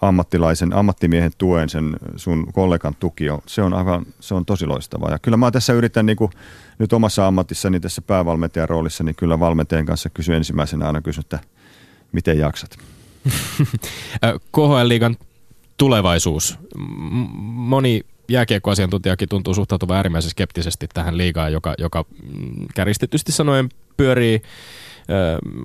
ammattilaisen, 0.00 0.72
ammattimiehen 0.72 1.32
tuen, 1.38 1.68
sen 1.68 1.96
sun 2.16 2.52
kollegan 2.52 2.94
tuki, 2.94 3.30
on, 3.30 3.38
se 3.46 3.62
on 3.62 3.74
aivan, 3.74 4.06
se 4.20 4.34
on 4.34 4.44
tosi 4.44 4.66
loistavaa. 4.66 5.10
Ja 5.10 5.18
kyllä 5.18 5.36
mä 5.36 5.50
tässä 5.50 5.72
yritän 5.72 6.06
niin 6.06 6.16
kuin, 6.16 6.30
nyt 6.78 6.92
omassa 6.92 7.26
ammatissani 7.26 7.80
tässä 7.80 8.02
päävalmentajan 8.02 8.68
roolissa, 8.68 9.04
niin 9.04 9.14
kyllä 9.14 9.40
valmentajan 9.40 9.86
kanssa 9.86 10.10
kysyn 10.10 10.36
ensimmäisenä 10.36 10.86
aina 10.86 11.02
kysyn, 11.02 11.20
että 11.20 11.38
miten 12.12 12.38
jaksat? 12.38 12.78
KHL-liigan 14.56 15.16
tulevaisuus. 15.76 16.58
Moni 17.42 18.00
jääkiekkoasiantuntijakin 18.28 19.28
tuntuu 19.28 19.54
suhtautuvan 19.54 19.96
äärimmäisen 19.96 20.30
skeptisesti 20.30 20.86
tähän 20.94 21.16
liigaan, 21.16 21.52
joka, 21.52 21.74
joka 21.78 22.04
mm, 22.22 22.66
käristetysti 22.74 23.32
sanoen 23.32 23.68
pyörii 23.96 24.42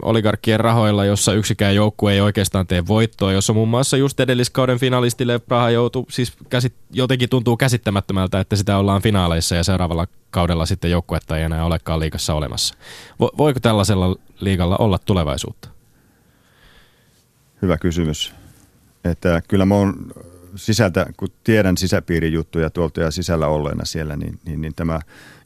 oligarkkien 0.01 0.59
rahoilla, 0.59 1.05
jossa 1.05 1.33
yksikään 1.33 1.75
joukkue 1.75 2.13
ei 2.13 2.21
oikeastaan 2.21 2.67
tee 2.67 2.87
voittoa, 2.87 3.31
jossa 3.31 3.53
muun 3.53 3.69
muassa 3.69 3.97
just 3.97 4.19
edelliskauden 4.19 4.79
finalistille 4.79 5.39
Praha 5.39 5.69
joutuu, 5.69 6.05
siis 6.09 6.33
käsit, 6.49 6.73
jotenkin 6.91 7.29
tuntuu 7.29 7.57
käsittämättömältä, 7.57 8.39
että 8.39 8.55
sitä 8.55 8.77
ollaan 8.77 9.01
finaaleissa 9.01 9.55
ja 9.55 9.63
seuraavalla 9.63 10.07
kaudella 10.29 10.65
sitten 10.65 10.91
joukkuetta 10.91 11.37
ei 11.37 11.43
enää 11.43 11.65
olekaan 11.65 11.99
liikassa 11.99 12.33
olemassa. 12.33 12.75
Vo, 13.19 13.31
voiko 13.37 13.59
tällaisella 13.59 14.15
liigalla 14.39 14.77
olla 14.77 14.99
tulevaisuutta? 14.99 15.69
Hyvä 17.61 17.77
kysymys. 17.77 18.33
Että 19.03 19.41
kyllä 19.47 19.65
mä 19.65 19.75
oon 19.75 19.95
sisältä, 20.55 21.05
kun 21.17 21.29
tiedän 21.43 21.77
sisäpiirijuttuja 21.77 22.69
tuolta 22.69 23.01
ja 23.01 23.11
sisällä 23.11 23.47
olleena 23.47 23.85
siellä, 23.85 24.15
niin, 24.15 24.39
niin, 24.45 24.61
niin 24.61 24.75
tämä 24.75 24.99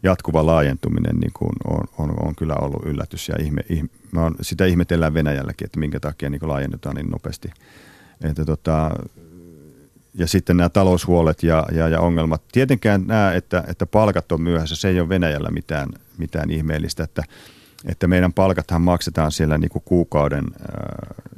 jatkuva 0.03 0.45
laajentuminen 0.45 1.15
niin 1.15 1.31
kuin 1.33 1.51
on, 1.67 1.83
on, 1.97 2.27
on, 2.27 2.35
kyllä 2.35 2.55
ollut 2.61 2.85
yllätys. 2.85 3.29
Ja 3.29 3.35
ihme, 3.39 3.61
ihme, 3.69 3.89
on, 4.15 4.35
sitä 4.41 4.65
ihmetellään 4.65 5.13
Venäjälläkin, 5.13 5.65
että 5.65 5.79
minkä 5.79 5.99
takia 5.99 6.29
niin 6.29 6.47
laajennetaan 6.47 6.95
niin 6.95 7.09
nopeasti. 7.09 7.51
Että 8.21 8.45
tota, 8.45 8.91
ja 10.13 10.27
sitten 10.27 10.57
nämä 10.57 10.69
taloushuolet 10.69 11.43
ja, 11.43 11.65
ja, 11.71 11.87
ja 11.87 11.99
ongelmat. 11.99 12.41
Tietenkään 12.51 13.03
nämä, 13.07 13.33
että, 13.33 13.63
että 13.67 13.85
palkat 13.85 14.31
on 14.31 14.41
myöhässä, 14.41 14.75
se 14.75 14.89
ei 14.89 14.99
ole 14.99 15.09
Venäjällä 15.09 15.49
mitään, 15.51 15.89
mitään 16.17 16.51
ihmeellistä, 16.51 17.03
että, 17.03 17.23
että 17.85 18.07
meidän 18.07 18.33
palkathan 18.33 18.81
maksetaan 18.81 19.31
siellä 19.31 19.57
niin 19.57 19.69
kuin 19.69 19.83
kuukauden, 19.85 20.45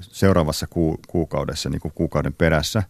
seuraavassa 0.01 0.68
ku, 0.68 0.99
kuukaudessa 1.07 1.70
niin 1.70 1.82
kuin 1.82 1.91
kuukauden 1.95 2.34
perässä. 2.34 2.84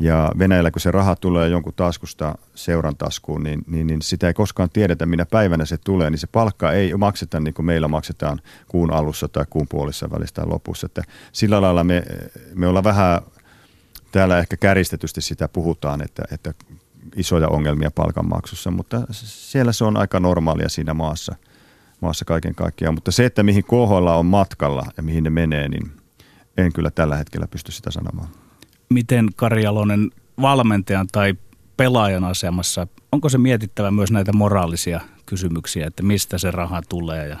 Ja 0.00 0.32
Venäjällä, 0.38 0.70
kun 0.70 0.80
se 0.80 0.90
raha 0.90 1.16
tulee 1.16 1.48
jonkun 1.48 1.72
taskusta 1.76 2.38
seuran 2.54 2.96
taskuun, 2.96 3.42
niin, 3.42 3.64
niin, 3.66 3.86
niin 3.86 4.02
sitä 4.02 4.26
ei 4.26 4.34
koskaan 4.34 4.70
tiedetä, 4.70 5.06
minä 5.06 5.26
päivänä 5.26 5.64
se 5.64 5.76
tulee, 5.76 6.10
niin 6.10 6.18
se 6.18 6.26
palkka 6.26 6.72
ei 6.72 6.94
makseta 6.94 7.40
niin 7.40 7.54
kuin 7.54 7.66
meillä 7.66 7.88
maksetaan 7.88 8.40
kuun 8.68 8.92
alussa 8.92 9.28
tai 9.28 9.44
kuun 9.50 9.68
puolissa 9.68 10.10
välistä 10.10 10.42
lopussa. 10.46 10.86
Että 10.86 11.02
sillä 11.32 11.60
lailla 11.60 11.84
me, 11.84 12.02
me 12.54 12.66
ollaan 12.66 12.84
vähän 12.84 13.20
täällä 14.12 14.38
ehkä 14.38 14.56
käristetysti 14.56 15.20
sitä 15.20 15.48
puhutaan, 15.48 16.02
että, 16.02 16.22
että 16.30 16.54
isoja 17.16 17.48
ongelmia 17.48 17.90
palkanmaksussa, 17.90 18.70
mutta 18.70 19.02
siellä 19.10 19.72
se 19.72 19.84
on 19.84 19.96
aika 19.96 20.20
normaalia 20.20 20.68
siinä 20.68 20.94
maassa, 20.94 21.34
maassa 22.00 22.24
kaiken 22.24 22.54
kaikkiaan. 22.54 22.94
Mutta 22.94 23.12
se, 23.12 23.24
että 23.24 23.42
mihin 23.42 23.64
KHL 23.64 24.06
on 24.06 24.26
matkalla 24.26 24.86
ja 24.96 25.02
mihin 25.02 25.24
ne 25.24 25.30
menee, 25.30 25.68
niin 25.68 25.92
en 26.56 26.72
kyllä 26.72 26.90
tällä 26.90 27.16
hetkellä 27.16 27.46
pysty 27.46 27.72
sitä 27.72 27.90
sanomaan. 27.90 28.28
Miten 28.88 29.28
Karjalonen 29.36 30.10
valmentajan 30.42 31.06
tai 31.12 31.34
pelaajan 31.76 32.24
asemassa, 32.24 32.86
onko 33.12 33.28
se 33.28 33.38
mietittävä 33.38 33.90
myös 33.90 34.10
näitä 34.10 34.32
moraalisia 34.32 35.00
kysymyksiä, 35.26 35.86
että 35.86 36.02
mistä 36.02 36.38
se 36.38 36.50
raha 36.50 36.82
tulee 36.88 37.28
ja 37.28 37.38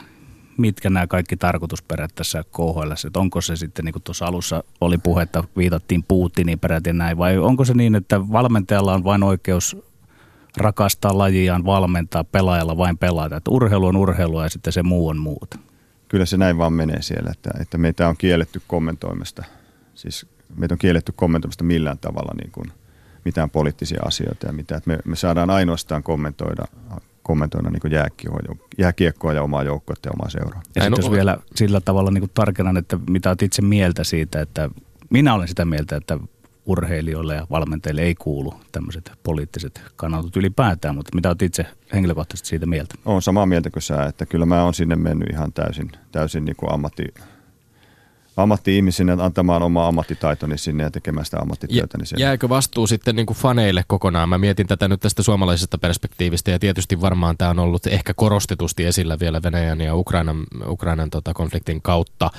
mitkä 0.58 0.90
nämä 0.90 1.06
kaikki 1.06 1.36
tarkoitusperät 1.36 2.14
tässä 2.14 2.44
KHL, 2.44 3.06
että 3.06 3.20
onko 3.20 3.40
se 3.40 3.56
sitten, 3.56 3.84
niin 3.84 3.92
kuin 3.92 4.02
tuossa 4.02 4.26
alussa 4.26 4.64
oli 4.80 4.98
puhetta, 4.98 5.44
viitattiin 5.56 6.04
Putiniin 6.08 6.58
peräti 6.58 6.92
näin, 6.92 7.18
vai 7.18 7.38
onko 7.38 7.64
se 7.64 7.74
niin, 7.74 7.94
että 7.94 8.32
valmentajalla 8.32 8.94
on 8.94 9.04
vain 9.04 9.22
oikeus 9.22 9.76
rakastaa 10.56 11.18
lajiaan, 11.18 11.64
valmentaa, 11.64 12.24
pelaajalla 12.24 12.76
vain 12.78 12.98
pelata, 12.98 13.36
että 13.36 13.50
urheilu 13.50 13.86
on 13.86 13.96
urheilua 13.96 14.42
ja 14.42 14.48
sitten 14.48 14.72
se 14.72 14.82
muu 14.82 15.08
on 15.08 15.18
muuta? 15.18 15.58
Kyllä 16.08 16.26
se 16.26 16.36
näin 16.36 16.58
vaan 16.58 16.72
menee 16.72 17.02
siellä, 17.02 17.30
että, 17.30 17.50
että 17.60 17.78
meitä 17.78 18.08
on 18.08 18.16
kielletty 18.16 18.62
kommentoimasta, 18.66 19.44
siis 19.94 20.26
meitä 20.56 20.74
on 20.74 20.78
kielletty 20.78 21.12
kommentoimasta 21.12 21.64
millään 21.64 21.98
tavalla 21.98 22.34
niin 22.42 22.50
kuin 22.52 22.72
mitään 23.24 23.50
poliittisia 23.50 24.00
asioita 24.04 24.46
ja 24.46 24.52
mitä, 24.52 24.76
että 24.76 24.90
me, 24.90 24.98
me 25.04 25.16
saadaan 25.16 25.50
ainoastaan 25.50 26.02
kommentoida 26.02 26.64
kommentoida 27.22 27.70
niin 27.70 27.92
jääkiekkoa 28.78 29.32
ja 29.32 29.42
omaa 29.42 29.62
joukkuetta 29.62 30.08
ja 30.08 30.12
omaa 30.12 30.30
seuraa. 30.30 30.62
Ja 30.76 30.82
sitten 30.82 31.02
jos 31.04 31.10
vielä 31.10 31.38
sillä 31.54 31.80
tavalla 31.80 32.10
niin 32.10 32.30
tarkennan, 32.34 32.76
että 32.76 32.98
mitä 33.10 33.30
olet 33.30 33.42
itse 33.42 33.62
mieltä 33.62 34.04
siitä, 34.04 34.40
että 34.40 34.70
minä 35.10 35.34
olen 35.34 35.48
sitä 35.48 35.64
mieltä, 35.64 35.96
että 35.96 36.18
urheilijoille 36.66 37.34
ja 37.34 37.46
valmentajille 37.50 38.02
ei 38.02 38.14
kuulu 38.14 38.54
tämmöiset 38.72 39.12
poliittiset 39.22 39.82
kannatut 39.96 40.36
ylipäätään, 40.36 40.94
mutta 40.94 41.14
mitä 41.14 41.28
olet 41.28 41.42
itse 41.42 41.66
henkilökohtaisesti 41.92 42.48
siitä 42.48 42.66
mieltä? 42.66 42.94
Olen 43.04 43.22
samaa 43.22 43.46
mieltä 43.46 43.70
kuin 43.70 43.82
sä, 43.82 44.04
että 44.04 44.26
kyllä 44.26 44.46
mä 44.46 44.64
oon 44.64 44.74
sinne 44.74 44.96
mennyt 44.96 45.30
ihan 45.32 45.52
täysin, 45.52 45.92
täysin 46.12 46.44
niin 46.44 46.56
kuin 46.56 46.72
ammatti, 46.72 47.04
ammatti-ihmisinä 48.36 49.16
antamaan 49.20 49.62
oma 49.62 49.86
ammattitaitoni 49.86 50.58
sinne 50.58 50.84
ja 50.84 50.90
tekemään 50.90 51.24
sitä 51.24 51.38
ammattityötä. 51.40 51.98
Niin 51.98 52.20
Jääkö 52.20 52.48
vastuu 52.48 52.86
sitten 52.86 53.16
niin 53.16 53.26
kuin 53.26 53.36
faneille 53.36 53.84
kokonaan? 53.86 54.28
Mä 54.28 54.38
mietin 54.38 54.66
tätä 54.66 54.88
nyt 54.88 55.00
tästä 55.00 55.22
suomalaisesta 55.22 55.78
perspektiivistä 55.78 56.50
ja 56.50 56.58
tietysti 56.58 57.00
varmaan 57.00 57.36
tämä 57.36 57.50
on 57.50 57.58
ollut 57.58 57.86
ehkä 57.86 58.14
korostetusti 58.14 58.84
esillä 58.84 59.18
vielä 59.18 59.42
Venäjän 59.42 59.80
ja 59.80 59.94
Ukrainan, 59.94 60.44
Ukrainan 60.66 61.10
tota, 61.10 61.34
konfliktin 61.34 61.82
kautta. 61.82 62.30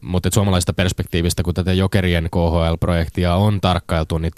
Mutta 0.00 0.28
suomalaisesta 0.32 0.72
perspektiivistä, 0.72 1.42
kun 1.42 1.54
tätä 1.54 1.72
Jokerien 1.72 2.28
KHL-projektia 2.30 3.34
on 3.34 3.60
tarkkailtu, 3.60 4.18
niin 4.18 4.32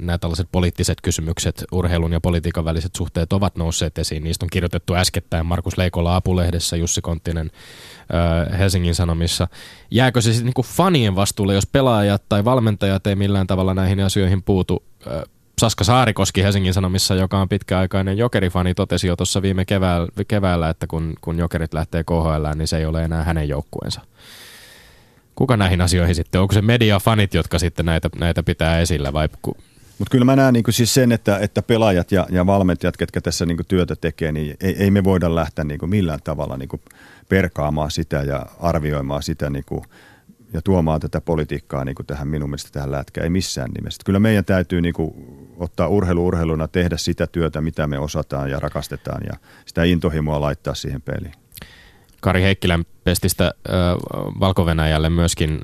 nämä 0.00 0.18
tällaiset 0.18 0.48
poliittiset 0.52 0.98
kysymykset, 1.00 1.64
urheilun 1.72 2.12
ja 2.12 2.20
politiikan 2.20 2.64
väliset 2.64 2.94
suhteet 2.96 3.32
ovat 3.32 3.56
nousseet 3.56 3.98
esiin. 3.98 4.24
Niistä 4.24 4.44
on 4.44 4.50
kirjoitettu 4.50 4.94
äskettäin 4.94 5.46
Markus 5.46 5.78
Leikola 5.78 6.16
Apulehdessä, 6.16 6.76
Jussi 6.76 7.00
Konttinen 7.00 7.50
Helsingin 8.58 8.94
Sanomissa. 8.94 9.48
Jääkö 9.90 10.20
se 10.20 10.32
sitten 10.32 10.46
niinku 10.46 10.62
fanien 10.62 11.16
vastuulle, 11.16 11.54
jos 11.54 11.66
pelaajat 11.66 12.22
tai 12.28 12.44
valmentajat 12.44 13.06
ei 13.06 13.16
millään 13.16 13.46
tavalla 13.46 13.74
näihin 13.74 14.00
asioihin 14.00 14.42
puutu? 14.42 14.82
Saska 15.60 15.84
Saarikoski 15.84 16.42
Helsingin 16.42 16.74
Sanomissa, 16.74 17.14
joka 17.14 17.40
on 17.40 17.48
pitkäaikainen 17.48 18.18
jokerifani, 18.18 18.74
totesi 18.74 19.06
jo 19.06 19.16
tuossa 19.16 19.42
viime 19.42 19.64
keväällä, 19.64 20.08
keväällä, 20.28 20.68
että 20.68 20.86
kun, 20.86 21.14
kun 21.20 21.38
jokerit 21.38 21.74
lähtee 21.74 22.04
KHL, 22.04 22.54
niin 22.54 22.68
se 22.68 22.78
ei 22.78 22.86
ole 22.86 23.04
enää 23.04 23.24
hänen 23.24 23.48
joukkueensa. 23.48 24.00
Kuka 25.40 25.56
näihin 25.56 25.80
asioihin 25.80 26.14
sitten? 26.14 26.40
Onko 26.40 26.54
se 26.54 26.62
mediafanit, 26.62 27.34
jotka 27.34 27.58
sitten 27.58 27.86
näitä, 27.86 28.10
näitä 28.18 28.42
pitää 28.42 28.80
esillä 28.80 29.12
vai 29.12 29.28
mutta 29.98 30.10
kyllä 30.10 30.24
mä 30.24 30.36
näen 30.36 30.54
niin 30.54 30.64
siis 30.70 30.94
sen, 30.94 31.12
että, 31.12 31.38
että 31.38 31.62
pelaajat 31.62 32.12
ja, 32.12 32.26
ja 32.30 32.46
valmentajat, 32.46 32.96
ketkä 32.96 33.20
tässä 33.20 33.46
niin 33.46 33.58
työtä 33.68 33.96
tekee, 33.96 34.32
niin 34.32 34.56
ei, 34.60 34.76
ei 34.82 34.90
me 34.90 35.04
voida 35.04 35.34
lähteä 35.34 35.64
niin 35.64 35.78
millään 35.86 36.18
tavalla 36.24 36.56
niin 36.56 36.68
perkaamaan 37.28 37.90
sitä 37.90 38.16
ja 38.16 38.46
arvioimaan 38.58 39.22
sitä 39.22 39.50
niin 39.50 39.64
kuin, 39.66 39.84
ja 40.52 40.62
tuomaan 40.62 41.00
tätä 41.00 41.20
politiikkaa 41.20 41.84
niin 41.84 41.94
kuin 41.94 42.06
tähän 42.06 42.28
minun 42.28 42.50
mielestä 42.50 42.70
tähän 42.72 42.92
lätkään, 42.92 43.24
ei 43.24 43.30
missään 43.30 43.70
nimessä. 43.70 44.02
Kyllä 44.04 44.18
meidän 44.18 44.44
täytyy 44.44 44.80
niin 44.80 44.94
kuin, 44.94 45.14
ottaa 45.56 45.88
urheilu 45.88 46.26
urheiluna, 46.26 46.68
tehdä 46.68 46.96
sitä 46.96 47.26
työtä, 47.26 47.60
mitä 47.60 47.86
me 47.86 47.98
osataan 47.98 48.50
ja 48.50 48.60
rakastetaan 48.60 49.22
ja 49.26 49.38
sitä 49.66 49.84
intohimoa 49.84 50.40
laittaa 50.40 50.74
siihen 50.74 51.02
peliin. 51.02 51.34
Kari 52.20 52.42
Heikkilän 52.42 52.84
pestistä 53.04 53.52
valko 54.40 54.66
myöskin 55.08 55.60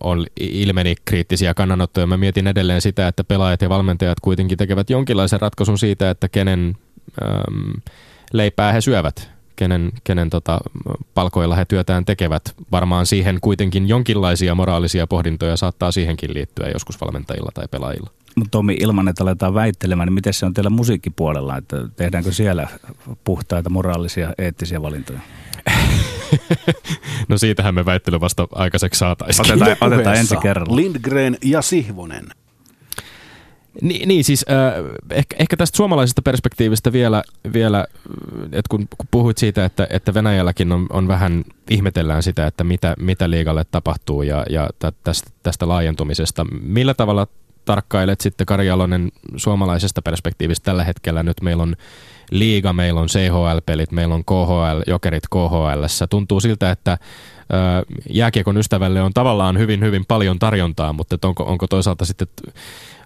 on, 0.00 0.26
ilmeni 0.40 0.94
kriittisiä 1.04 1.54
kannanottoja. 1.54 2.06
Mä 2.06 2.16
mietin 2.16 2.46
edelleen 2.46 2.80
sitä, 2.80 3.08
että 3.08 3.24
pelaajat 3.24 3.62
ja 3.62 3.68
valmentajat 3.68 4.20
kuitenkin 4.20 4.58
tekevät 4.58 4.90
jonkinlaisen 4.90 5.40
ratkaisun 5.40 5.78
siitä, 5.78 6.10
että 6.10 6.28
kenen 6.28 6.74
ähm, 7.22 7.70
leipää 8.32 8.72
he 8.72 8.80
syövät 8.80 9.36
kenen, 9.56 9.92
kenen 10.04 10.30
tota, 10.30 10.60
palkoilla 11.14 11.56
he 11.56 11.64
työtään 11.64 12.04
tekevät. 12.04 12.54
Varmaan 12.72 13.06
siihen 13.06 13.38
kuitenkin 13.40 13.88
jonkinlaisia 13.88 14.54
moraalisia 14.54 15.06
pohdintoja 15.06 15.56
saattaa 15.56 15.92
siihenkin 15.92 16.34
liittyä 16.34 16.68
joskus 16.68 17.00
valmentajilla 17.00 17.50
tai 17.54 17.68
pelaajilla. 17.70 18.10
Mutta 18.36 18.50
Tomi, 18.50 18.76
ilman 18.80 19.08
että 19.08 19.24
aletaan 19.24 19.54
väittelemään, 19.54 20.06
niin 20.06 20.14
miten 20.14 20.34
se 20.34 20.46
on 20.46 20.54
teillä 20.54 20.70
musiikkipuolella? 20.70 21.56
Että 21.56 21.76
tehdäänkö 21.96 22.32
siellä 22.32 22.68
puhtaita 23.24 23.70
moraalisia, 23.70 24.32
eettisiä 24.38 24.82
valintoja? 24.82 25.20
No 27.28 27.38
siitähän 27.38 27.74
me 27.74 27.84
väittely 27.84 28.20
vasta 28.20 28.48
aikaiseksi 28.52 28.98
saataisiin. 28.98 29.52
Otetaan, 29.52 29.92
otetaan 29.92 30.16
ensi 30.16 30.36
kerralla. 30.36 30.76
Lindgren 30.76 31.36
ja 31.44 31.62
Sihvonen. 31.62 32.26
Niin, 33.82 34.08
niin 34.08 34.24
siis 34.24 34.44
äh, 34.50 34.84
ehkä, 35.10 35.36
ehkä 35.38 35.56
tästä 35.56 35.76
suomalaisesta 35.76 36.22
perspektiivistä 36.22 36.92
vielä, 36.92 37.22
vielä 37.52 37.86
että 38.44 38.68
kun, 38.70 38.88
kun 38.98 39.08
puhuit 39.10 39.38
siitä, 39.38 39.64
että, 39.64 39.86
että 39.90 40.14
Venäjälläkin 40.14 40.72
on, 40.72 40.86
on 40.90 41.08
vähän, 41.08 41.44
ihmetellään 41.70 42.22
sitä, 42.22 42.46
että 42.46 42.64
mitä, 42.64 42.94
mitä 42.98 43.30
liigalle 43.30 43.64
tapahtuu 43.70 44.22
ja, 44.22 44.44
ja 44.50 44.70
tästä, 45.04 45.30
tästä 45.42 45.68
laajentumisesta. 45.68 46.46
Millä 46.62 46.94
tavalla 46.94 47.26
tarkkailet 47.66 48.20
sitten 48.20 48.46
Karjalonen 48.46 49.12
suomalaisesta 49.36 50.02
perspektiivistä 50.02 50.64
tällä 50.64 50.84
hetkellä? 50.84 51.22
Nyt 51.22 51.40
meillä 51.42 51.62
on 51.62 51.76
liiga, 52.30 52.72
meillä 52.72 53.00
on 53.00 53.08
CHL-pelit, 53.08 53.92
meillä 53.92 54.14
on 54.14 54.24
KHL, 54.24 54.82
jokerit 54.86 55.24
KHL. 55.30 56.06
Tuntuu 56.10 56.40
siltä, 56.40 56.70
että 56.70 56.98
jääkiekon 58.10 58.56
ystävälle 58.56 59.02
on 59.02 59.12
tavallaan 59.14 59.58
hyvin, 59.58 59.80
hyvin 59.84 60.04
paljon 60.08 60.38
tarjontaa, 60.38 60.92
mutta 60.92 61.28
onko, 61.28 61.42
onko 61.42 61.66
toisaalta 61.66 62.04
sitten 62.04 62.28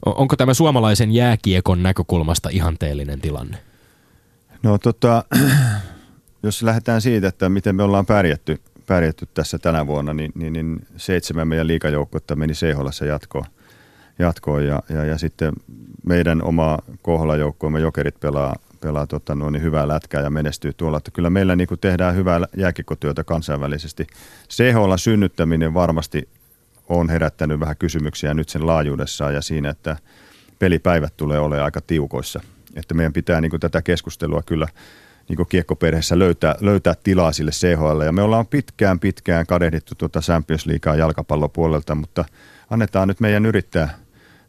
Onko 0.06 0.36
tämä 0.36 0.54
suomalaisen 0.54 1.12
jääkiekon 1.12 1.82
näkökulmasta 1.82 2.48
ihanteellinen 2.52 3.20
tilanne? 3.20 3.58
No 4.62 4.78
tota, 4.78 5.24
jos 6.42 6.62
lähdetään 6.62 7.00
siitä, 7.00 7.28
että 7.28 7.48
miten 7.48 7.76
me 7.76 7.82
ollaan 7.82 8.06
pärjätty, 8.06 8.60
pärjätty 8.86 9.28
tässä 9.34 9.58
tänä 9.58 9.86
vuonna, 9.86 10.14
niin, 10.14 10.32
niin, 10.34 10.52
niin 10.52 10.86
seitsemän 10.96 11.48
meidän 11.48 11.66
liikajoukkuetta 11.66 12.36
meni 12.36 12.52
CHL 12.52 13.06
jatkoon, 13.06 13.44
jatkoon 14.20 14.66
ja, 14.66 14.82
ja, 14.88 15.04
ja, 15.04 15.18
sitten 15.18 15.52
meidän 16.06 16.42
oma 16.42 16.78
KHL-joukkueemme 17.02 17.80
Jokerit 17.80 18.20
pelaa, 18.20 18.56
pelaa 18.80 19.06
tota, 19.06 19.34
noin, 19.34 19.52
niin 19.52 19.62
hyvää 19.62 19.88
lätkää 19.88 20.22
ja 20.22 20.30
menestyy 20.30 20.72
tuolla. 20.72 20.98
Että 20.98 21.10
kyllä 21.10 21.30
meillä 21.30 21.56
niin 21.56 21.68
kuin 21.68 21.80
tehdään 21.80 22.16
hyvää 22.16 22.40
jääkikkotyötä 22.56 23.24
kansainvälisesti. 23.24 24.06
CHL 24.50 24.96
synnyttäminen 24.96 25.74
varmasti 25.74 26.28
on 26.88 27.10
herättänyt 27.10 27.60
vähän 27.60 27.76
kysymyksiä 27.76 28.34
nyt 28.34 28.48
sen 28.48 28.66
laajuudessaan 28.66 29.34
ja 29.34 29.42
siinä, 29.42 29.70
että 29.70 29.96
pelipäivät 30.58 31.16
tulee 31.16 31.38
olemaan 31.38 31.64
aika 31.64 31.80
tiukoissa. 31.80 32.40
Että 32.76 32.94
meidän 32.94 33.12
pitää 33.12 33.40
niin 33.40 33.50
kuin 33.50 33.60
tätä 33.60 33.82
keskustelua 33.82 34.42
kyllä 34.46 34.66
niin 35.28 35.36
kuin 35.36 35.48
kiekkoperheessä 35.48 36.18
löytää, 36.18 36.54
löytää 36.60 36.94
tilaa 37.02 37.32
sille 37.32 37.50
CHL. 37.50 38.00
Ja 38.00 38.12
me 38.12 38.22
ollaan 38.22 38.46
pitkään 38.46 39.00
pitkään 39.00 39.46
kadehdittu 39.46 39.94
tuota 39.94 40.20
Champions 40.20 40.66
Leaguea 40.66 40.94
jalkapallopuolelta, 40.94 41.94
mutta 41.94 42.24
annetaan 42.70 43.08
nyt 43.08 43.20
meidän 43.20 43.46
yrittää, 43.46 43.98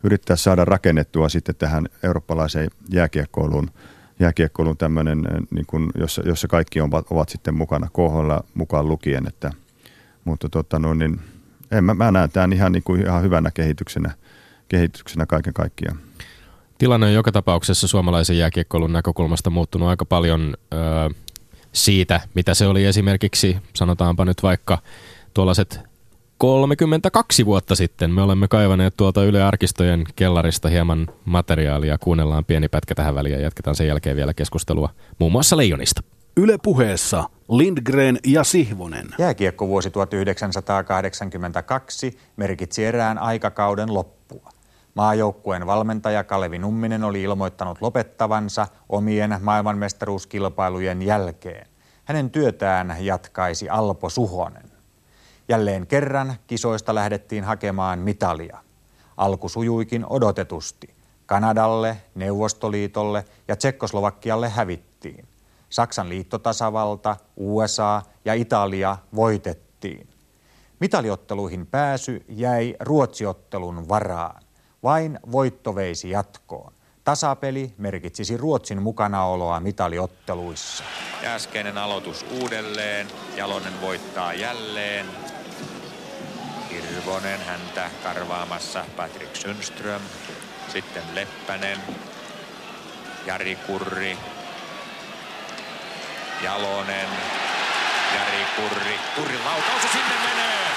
yrittää 0.03 0.35
saada 0.35 0.65
rakennettua 0.65 1.29
sitten 1.29 1.55
tähän 1.55 1.85
eurooppalaiseen 2.03 2.69
jääkiekkoiluun, 2.89 3.71
jääkiekkoiluun 4.19 4.77
tämmöinen, 4.77 5.27
niin 5.51 5.65
kuin, 5.65 5.89
jossa, 5.95 6.21
jossa 6.25 6.47
kaikki 6.47 6.81
ovat, 6.81 7.05
ovat 7.09 7.29
sitten 7.29 7.55
mukana, 7.55 7.87
KHL 7.89 8.31
mukaan 8.53 8.87
lukien. 8.87 9.27
Että, 9.27 9.51
mutta 10.25 10.49
tota, 10.49 10.79
no, 10.79 10.93
niin, 10.93 11.19
en, 11.71 11.83
mä, 11.83 11.93
mä 11.93 12.11
näen 12.11 12.31
tämän 12.31 12.53
ihan, 12.53 12.71
niin 12.71 12.83
kuin, 12.83 13.01
ihan 13.01 13.23
hyvänä 13.23 13.51
kehityksenä, 13.51 14.11
kehityksenä 14.69 15.25
kaiken 15.25 15.53
kaikkiaan. 15.53 15.99
Tilanne 16.77 17.05
on 17.07 17.13
joka 17.13 17.31
tapauksessa 17.31 17.87
suomalaisen 17.87 18.37
jääkiekkoilun 18.37 18.93
näkökulmasta 18.93 19.49
muuttunut 19.49 19.89
aika 19.89 20.05
paljon 20.05 20.53
ö, 20.73 20.77
siitä, 21.73 22.21
mitä 22.33 22.53
se 22.53 22.67
oli 22.67 22.85
esimerkiksi, 22.85 23.57
sanotaanpa 23.73 24.25
nyt 24.25 24.43
vaikka 24.43 24.77
tuollaiset 25.33 25.90
32 26.41 27.45
vuotta 27.45 27.75
sitten. 27.75 28.11
Me 28.11 28.21
olemme 28.21 28.47
kaivaneet 28.47 28.93
tuolta 28.97 29.23
Yle 29.23 29.43
Arkistojen 29.43 30.03
kellarista 30.15 30.69
hieman 30.69 31.07
materiaalia. 31.25 31.97
Kuunnellaan 31.97 32.45
pieni 32.45 32.67
pätkä 32.67 32.95
tähän 32.95 33.15
väliin 33.15 33.35
ja 33.35 33.41
jatketaan 33.41 33.75
sen 33.75 33.87
jälkeen 33.87 34.15
vielä 34.15 34.33
keskustelua 34.33 34.89
muun 35.19 35.31
muassa 35.31 35.57
Leijonista. 35.57 36.01
Yle 36.37 36.57
puheessa 36.63 37.23
Lindgren 37.49 38.19
ja 38.25 38.43
Sihvonen. 38.43 39.07
Jääkiekkovuosi 39.17 39.91
1982 39.91 42.17
merkitsi 42.35 42.85
erään 42.85 43.17
aikakauden 43.17 43.93
loppua. 43.93 44.49
Maajoukkueen 44.95 45.65
valmentaja 45.65 46.23
Kalevi 46.23 46.59
Numminen 46.59 47.03
oli 47.03 47.21
ilmoittanut 47.21 47.81
lopettavansa 47.81 48.67
omien 48.89 49.37
maailmanmestaruuskilpailujen 49.41 51.01
jälkeen. 51.01 51.67
Hänen 52.05 52.29
työtään 52.29 52.95
jatkaisi 52.99 53.69
Alpo 53.69 54.09
Suhonen. 54.09 54.70
Jälleen 55.51 55.87
kerran 55.87 56.35
kisoista 56.47 56.95
lähdettiin 56.95 57.43
hakemaan 57.43 57.99
mitalia. 57.99 58.57
Alku 59.17 59.49
sujuikin 59.49 60.05
odotetusti. 60.09 60.95
Kanadalle, 61.25 61.97
Neuvostoliitolle 62.15 63.25
ja 63.47 63.55
Tsekkoslovakialle 63.55 64.49
hävittiin. 64.49 65.27
Saksan 65.69 66.09
liittotasavalta, 66.09 67.15
USA 67.37 68.01
ja 68.25 68.33
Italia 68.33 68.97
voitettiin. 69.15 70.07
Mitaliotteluihin 70.79 71.67
pääsy 71.67 72.25
jäi 72.29 72.75
ruotsiottelun 72.79 73.89
varaan. 73.89 74.43
Vain 74.83 75.19
voitto 75.31 75.75
veisi 75.75 76.09
jatkoon. 76.09 76.73
Tasapeli 77.03 77.73
merkitsisi 77.77 78.37
Ruotsin 78.37 78.81
mukanaoloa 78.81 79.59
mitaliotteluissa. 79.59 80.83
Äskeinen 81.25 81.77
aloitus 81.77 82.25
uudelleen. 82.41 83.07
Jalonen 83.35 83.81
voittaa 83.81 84.33
jälleen. 84.33 85.05
Hirvonen 87.01 87.45
häntä 87.45 87.89
karvaamassa 88.03 88.85
Patrick 88.97 89.35
Sundström. 89.35 90.01
Sitten 90.67 91.03
Leppänen. 91.13 91.77
Jari 93.25 93.55
Kurri. 93.55 94.17
Jalonen. 96.41 97.07
Jari 98.15 98.45
Kurri. 98.55 98.99
Kurrin 99.15 99.45
laukaus 99.45 99.81
sinne 99.91 100.15
menee. 100.23 100.67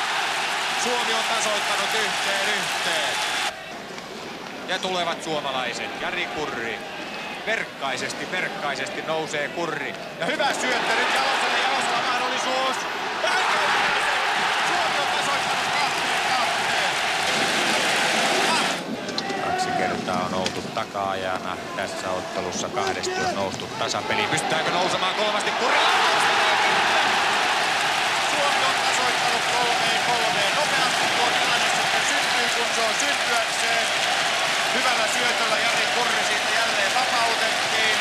Suomi 0.82 1.14
on 1.14 1.24
tasoittanut 1.28 1.90
yhteen 1.94 2.48
yhteen. 2.48 3.14
Ja 4.68 4.78
tulevat 4.78 5.22
suomalaiset. 5.22 6.00
Jari 6.00 6.26
Kurri. 6.26 6.78
Verkkaisesti, 7.46 8.30
verkkaisesti 8.32 9.02
nousee 9.02 9.48
Kurri. 9.48 9.94
Ja 10.20 10.26
hyvä 10.26 10.52
syöttö 10.52 10.94
nyt 10.94 11.14
Jaloselle. 11.14 11.58
Jalosella 11.62 12.02
mahdollisuus. 12.06 12.76
Suomi 14.68 14.98
on 14.98 15.06
tasoittanut 15.18 15.64
kahteen 15.74 16.20
kahteen. 16.28 16.90
Kaksi 19.44 19.68
kertaa 19.88 20.24
on 20.26 20.34
oltu 20.34 20.60
taka-ajana. 20.74 21.56
Tässä 21.76 22.10
ottelussa 22.10 22.68
kahdesti 22.68 23.20
on 23.28 23.34
noustu 23.34 23.64
tasapeli. 23.78 24.22
Pystytäänkö 24.34 24.70
nousemaan 24.70 25.14
kolmasti? 25.14 25.50
Perille. 25.50 26.04
Suomi 28.30 28.62
on 28.70 28.76
tasoittanut 28.86 29.44
kolmeen 29.56 30.00
kolmeen. 30.10 30.52
Nopeasti 30.60 31.04
tuo 31.16 31.28
tilanne 31.38 31.68
sitten 31.78 32.02
syntyy, 32.10 32.46
kun 32.56 32.68
se 32.74 32.80
on 32.88 32.94
syntyäkseen. 33.02 33.86
Hyvällä 34.74 35.06
syötöllä 35.16 35.58
Jari 35.64 35.86
Kurri 35.94 36.22
sitten 36.30 36.54
jälleen 36.60 36.92
vapautettiin. 36.98 37.98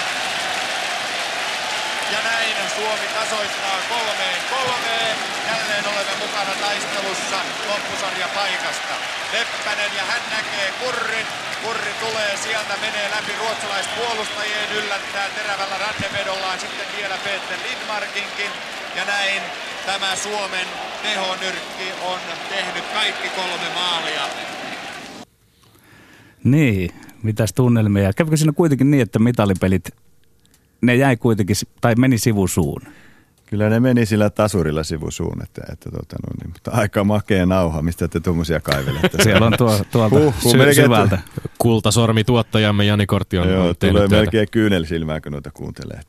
Ja 2.11 2.19
näin 2.31 2.55
Suomi 2.75 3.07
tasoittaa 3.19 3.77
kolmeen 3.89 4.39
kolmeen. 4.49 5.15
Jälleen 5.49 5.85
olemme 5.91 6.15
mukana 6.25 6.53
taistelussa 6.61 7.39
loppusarja 7.69 8.27
paikasta. 8.27 8.95
Leppänen 9.33 9.91
ja 9.97 10.03
hän 10.11 10.21
näkee 10.35 10.67
Kurrin. 10.79 11.27
Kurri 11.63 11.93
tulee 11.99 12.37
sieltä, 12.37 12.73
menee 12.81 13.07
läpi 13.15 13.33
ruotsalaispuolustajien, 13.39 14.69
yllättää 14.79 15.27
terävällä 15.29 15.77
rannevedollaan 15.77 16.59
sitten 16.59 16.87
vielä 16.97 17.17
Peter 17.23 17.59
Lindmarkinkin. 17.67 18.51
Ja 18.95 19.05
näin 19.05 19.41
tämä 19.85 20.15
Suomen 20.15 20.67
tehonyrkki 21.03 21.87
on 22.01 22.19
tehnyt 22.49 22.83
kaikki 22.93 23.29
kolme 23.29 23.69
maalia. 23.75 24.25
Niin, 26.43 26.91
mitäs 27.23 27.53
tunnelmia. 27.53 28.13
Kävikö 28.13 28.37
siinä 28.37 28.53
kuitenkin 28.53 28.91
niin, 28.91 29.03
että 29.03 29.19
mitalipelit, 29.19 29.89
ne 30.83 30.95
jäi 30.95 31.17
kuitenkin, 31.17 31.55
tai 31.81 31.95
meni 31.97 32.17
sivusuun? 32.17 32.81
Kyllä 33.45 33.69
ne 33.69 33.79
meni 33.79 34.05
sillä 34.05 34.29
tasurilla 34.29 34.83
sivusuun, 34.83 35.43
että, 35.43 35.61
että 35.73 35.91
tota, 35.91 36.15
no 36.27 36.33
niin, 36.41 36.53
mutta 36.53 36.71
aika 36.71 37.03
makea 37.03 37.45
nauha, 37.45 37.81
mistä 37.81 38.07
te 38.07 38.19
tuommoisia 38.19 38.59
kaivelette. 38.59 39.09
Siellä 39.23 39.45
on 39.47 39.53
tuo, 39.57 39.79
tuolta 39.91 40.15
Huh, 40.19 40.35
huh, 40.43 40.51
sy- 40.51 40.57
melkein 40.57 40.75
syvältä. 40.75 41.17
Kultasormi 41.57 42.23
tuottajamme 42.23 42.85
Jani 42.85 43.05
Kortti 43.05 43.37
on, 43.37 43.49
Joo, 43.49 43.67
on 43.69 43.75
tehnyt 43.79 44.05
tulee 44.05 44.19
melkein 44.21 44.47
kyynel 44.51 44.85
silmään, 44.85 45.21
kun 45.21 45.31
noita 45.31 45.51
kuuntelee. 45.51 45.99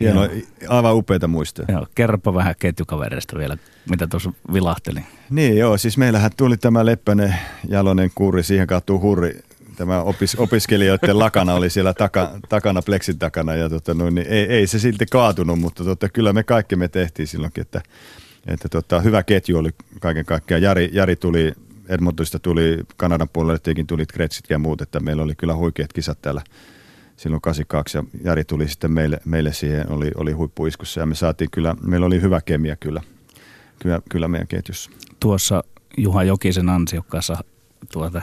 Hieno, 0.00 0.28
aivan 0.68 0.94
upeita 0.96 1.28
muistoja. 1.28 1.66
Joo, 1.72 1.86
kerropa 1.94 2.34
vähän 2.34 2.54
ketjukavereista 2.58 3.38
vielä, 3.38 3.56
mitä 3.90 4.06
tuossa 4.06 4.32
vilahteli. 4.52 5.00
Niin 5.30 5.56
joo, 5.56 5.78
siis 5.78 5.98
meillähän 5.98 6.30
tuli 6.36 6.56
tämä 6.56 6.86
Leppänen, 6.86 7.34
Jalonen, 7.68 8.10
Kurri, 8.14 8.42
siihen 8.42 8.66
kaatuu 8.66 9.00
Hurri. 9.00 9.40
Tämä 9.80 10.02
opis, 10.02 10.34
opiskelijoiden 10.34 11.18
lakana 11.18 11.54
oli 11.54 11.70
siellä 11.70 11.94
taka, 11.94 12.30
takana, 12.48 12.82
pleksin 12.82 13.18
takana 13.18 13.54
ja 13.54 13.68
tota, 13.68 13.94
no, 13.94 14.10
niin 14.10 14.26
ei, 14.26 14.44
ei, 14.46 14.66
se 14.66 14.78
silti 14.78 15.06
kaatunut, 15.06 15.58
mutta 15.58 15.84
tota, 15.84 16.08
kyllä 16.08 16.32
me 16.32 16.42
kaikki 16.42 16.76
me 16.76 16.88
tehtiin 16.88 17.26
silloinkin, 17.26 17.62
että, 17.62 17.82
että 18.46 18.68
tota, 18.68 19.00
hyvä 19.00 19.22
ketju 19.22 19.58
oli 19.58 19.70
kaiken 20.00 20.24
kaikkiaan. 20.24 20.62
Jari, 20.62 20.90
Jari 20.92 21.16
tuli, 21.16 21.52
Edmontonista 21.88 22.38
tuli, 22.38 22.78
Kanadan 22.96 23.28
puolelle 23.28 23.58
tietenkin 23.58 23.86
tuli 23.86 24.06
Kretsit 24.06 24.44
ja 24.50 24.58
muut, 24.58 24.80
että 24.80 25.00
meillä 25.00 25.22
oli 25.22 25.34
kyllä 25.34 25.56
huikeat 25.56 25.92
kisat 25.92 26.22
täällä 26.22 26.42
silloin 27.16 27.40
82 27.40 27.98
ja 27.98 28.04
Jari 28.24 28.44
tuli 28.44 28.68
sitten 28.68 28.92
meille, 28.92 29.20
meille 29.24 29.52
siihen, 29.52 29.92
oli, 29.92 30.10
oli 30.14 30.32
huippuiskussa 30.32 31.00
ja 31.00 31.06
me 31.06 31.14
saatiin 31.14 31.50
kyllä, 31.50 31.76
meillä 31.82 32.06
oli 32.06 32.20
hyvä 32.20 32.40
kemia 32.40 32.76
kyllä, 32.76 33.02
kyllä, 33.78 34.00
kyllä 34.10 34.28
meidän 34.28 34.48
ketjussa. 34.48 34.90
Tuossa 35.20 35.64
Juha 35.96 36.24
Jokisen 36.24 36.68
ansiokkaassa 36.68 37.44
tuota, 37.92 38.22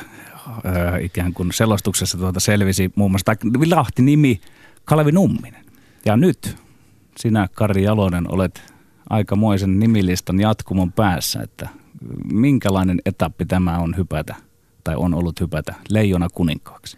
ää, 0.63 0.97
ikään 0.97 1.33
kuin 1.33 1.53
selostuksessa 1.53 2.17
tuota 2.17 2.39
selvisi 2.39 2.91
muun 2.95 3.11
muassa, 3.11 3.25
tai 3.25 3.35
vilahti 3.59 4.01
nimi 4.01 4.41
Kalevi 4.85 5.11
Numminen. 5.11 5.65
Ja 6.05 6.17
nyt 6.17 6.57
sinä, 7.17 7.47
Kari 7.53 7.83
Jalonen, 7.83 8.33
olet 8.33 8.73
aikamoisen 9.09 9.79
nimilistan 9.79 10.39
jatkumon 10.39 10.91
päässä, 10.91 11.41
että 11.41 11.69
minkälainen 12.33 13.01
etappi 13.05 13.45
tämä 13.45 13.77
on 13.79 13.97
hypätä, 13.97 14.35
tai 14.83 14.95
on 14.95 15.13
ollut 15.13 15.41
hypätä 15.41 15.75
leijona 15.89 16.27
kuninkaaksi? 16.33 16.97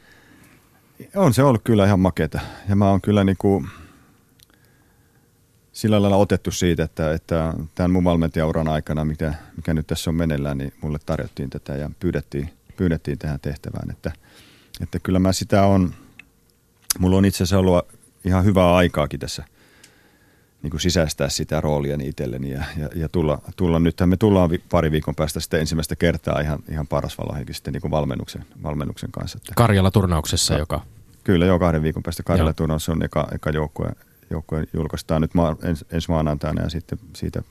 On 1.16 1.34
se 1.34 1.44
ollut 1.44 1.62
kyllä 1.64 1.86
ihan 1.86 2.00
maketa. 2.00 2.40
Ja 2.70 2.76
mä 2.76 2.90
oon 2.90 3.02
kyllä 3.02 3.24
niinku 3.24 3.66
sillä 5.72 6.02
lailla 6.02 6.18
otettu 6.18 6.52
siitä, 6.52 6.84
että, 6.84 7.14
että 7.14 7.54
tämän 7.76 7.92
mun 7.92 8.04
valmentajauran 8.04 8.68
aikana, 8.68 9.06
mikä, 9.06 9.34
mikä 9.56 9.74
nyt 9.74 9.88
tässä 9.88 10.10
on 10.10 10.16
meneillään, 10.16 10.58
niin 10.58 10.74
mulle 10.82 11.00
tarjottiin 11.06 11.50
tätä 11.50 11.76
ja 11.76 11.90
pyydettiin, 12.00 12.50
pyydettiin 12.80 13.18
tähän 13.18 13.40
tehtävään. 13.40 13.92
Että, 13.92 14.12
että 14.82 15.00
kyllä 15.00 15.20
mä 15.20 15.34
sitä 15.34 15.66
on, 15.66 15.94
mulla 17.00 17.18
on 17.18 17.26
itse 17.26 17.44
asiassa 17.44 17.60
ollut 17.60 17.88
ihan 18.26 18.46
hyvää 18.46 18.76
aikaakin 18.76 19.20
tässä 19.20 19.44
niin 20.62 20.72
kuin 20.72 20.82
sisäistää 20.82 21.30
sitä 21.30 21.62
rooliani 21.62 22.08
itselleni 22.08 22.52
ja, 22.52 22.64
ja, 22.78 22.90
ja 22.96 23.10
tulla, 23.10 23.42
tulla, 23.56 23.80
nythän 23.80 24.10
me 24.10 24.18
tullaan 24.18 24.50
vi, 24.50 24.58
pari 24.58 24.92
viikon 24.92 25.16
päästä 25.16 25.40
sitten 25.40 25.60
ensimmäistä 25.60 25.96
kertaa 25.96 26.40
ihan, 26.40 26.60
ihan 26.72 26.88
paras 26.88 27.18
valohenki 27.18 27.54
sitten 27.54 27.74
niin 27.74 27.82
kuin 27.82 27.92
valmennuksen, 27.92 28.46
valmennuksen 28.64 29.12
kanssa. 29.12 29.38
Että 29.38 29.54
Karjala-turnauksessa, 29.56 30.54
Joo. 30.54 30.60
joka 30.60 30.82
Kyllä, 31.24 31.46
jo 31.46 31.60
kahden 31.60 31.84
viikon 31.84 32.04
päästä 32.04 32.22
Joo. 32.22 32.26
Karjala 32.26 32.54
Turnaus 32.54 32.90
on 32.90 33.04
eka, 33.04 33.28
eka 33.32 33.50
joukkue, 33.50 33.92
joukkue 34.30 34.64
julkaistaan 34.74 35.22
nyt 35.22 35.34
maa, 35.34 35.56
ens, 35.64 35.86
ensi 35.92 36.12
maanantaina 36.12 36.64
ja 36.64 36.70
sitten 36.70 37.00
siitä 37.16 37.42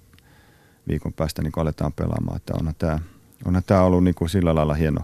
viikon 0.89 1.12
päästä 1.12 1.43
niin 1.43 1.53
aletaan 1.57 1.93
pelaamaan. 1.93 2.37
Että 2.37 2.55
onhan 2.59 2.74
tämä, 2.79 2.99
onhan 3.45 3.62
tämä 3.66 3.83
ollut 3.83 4.05
niin 4.05 4.14
kuin 4.14 4.29
sillä 4.29 4.55
lailla 4.55 4.74
hieno, 4.74 5.01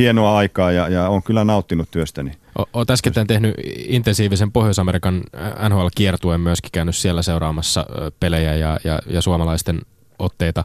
hienoa 0.00 0.36
aikaa 0.36 0.72
ja, 0.72 0.88
ja 0.88 1.08
on 1.08 1.22
kyllä 1.22 1.44
nauttinut 1.44 1.90
työstäni. 1.90 2.32
Olet 2.72 2.90
äsken 2.90 3.26
tehnyt 3.26 3.54
intensiivisen 3.76 4.52
Pohjois-Amerikan 4.52 5.22
NHL-kiertueen 5.68 6.40
myöskin 6.40 6.70
käynyt 6.72 6.96
siellä 6.96 7.22
seuraamassa 7.22 7.86
pelejä 8.20 8.54
ja, 8.54 8.78
ja, 8.84 8.98
ja 9.06 9.22
suomalaisten 9.22 9.80
otteita. 10.18 10.64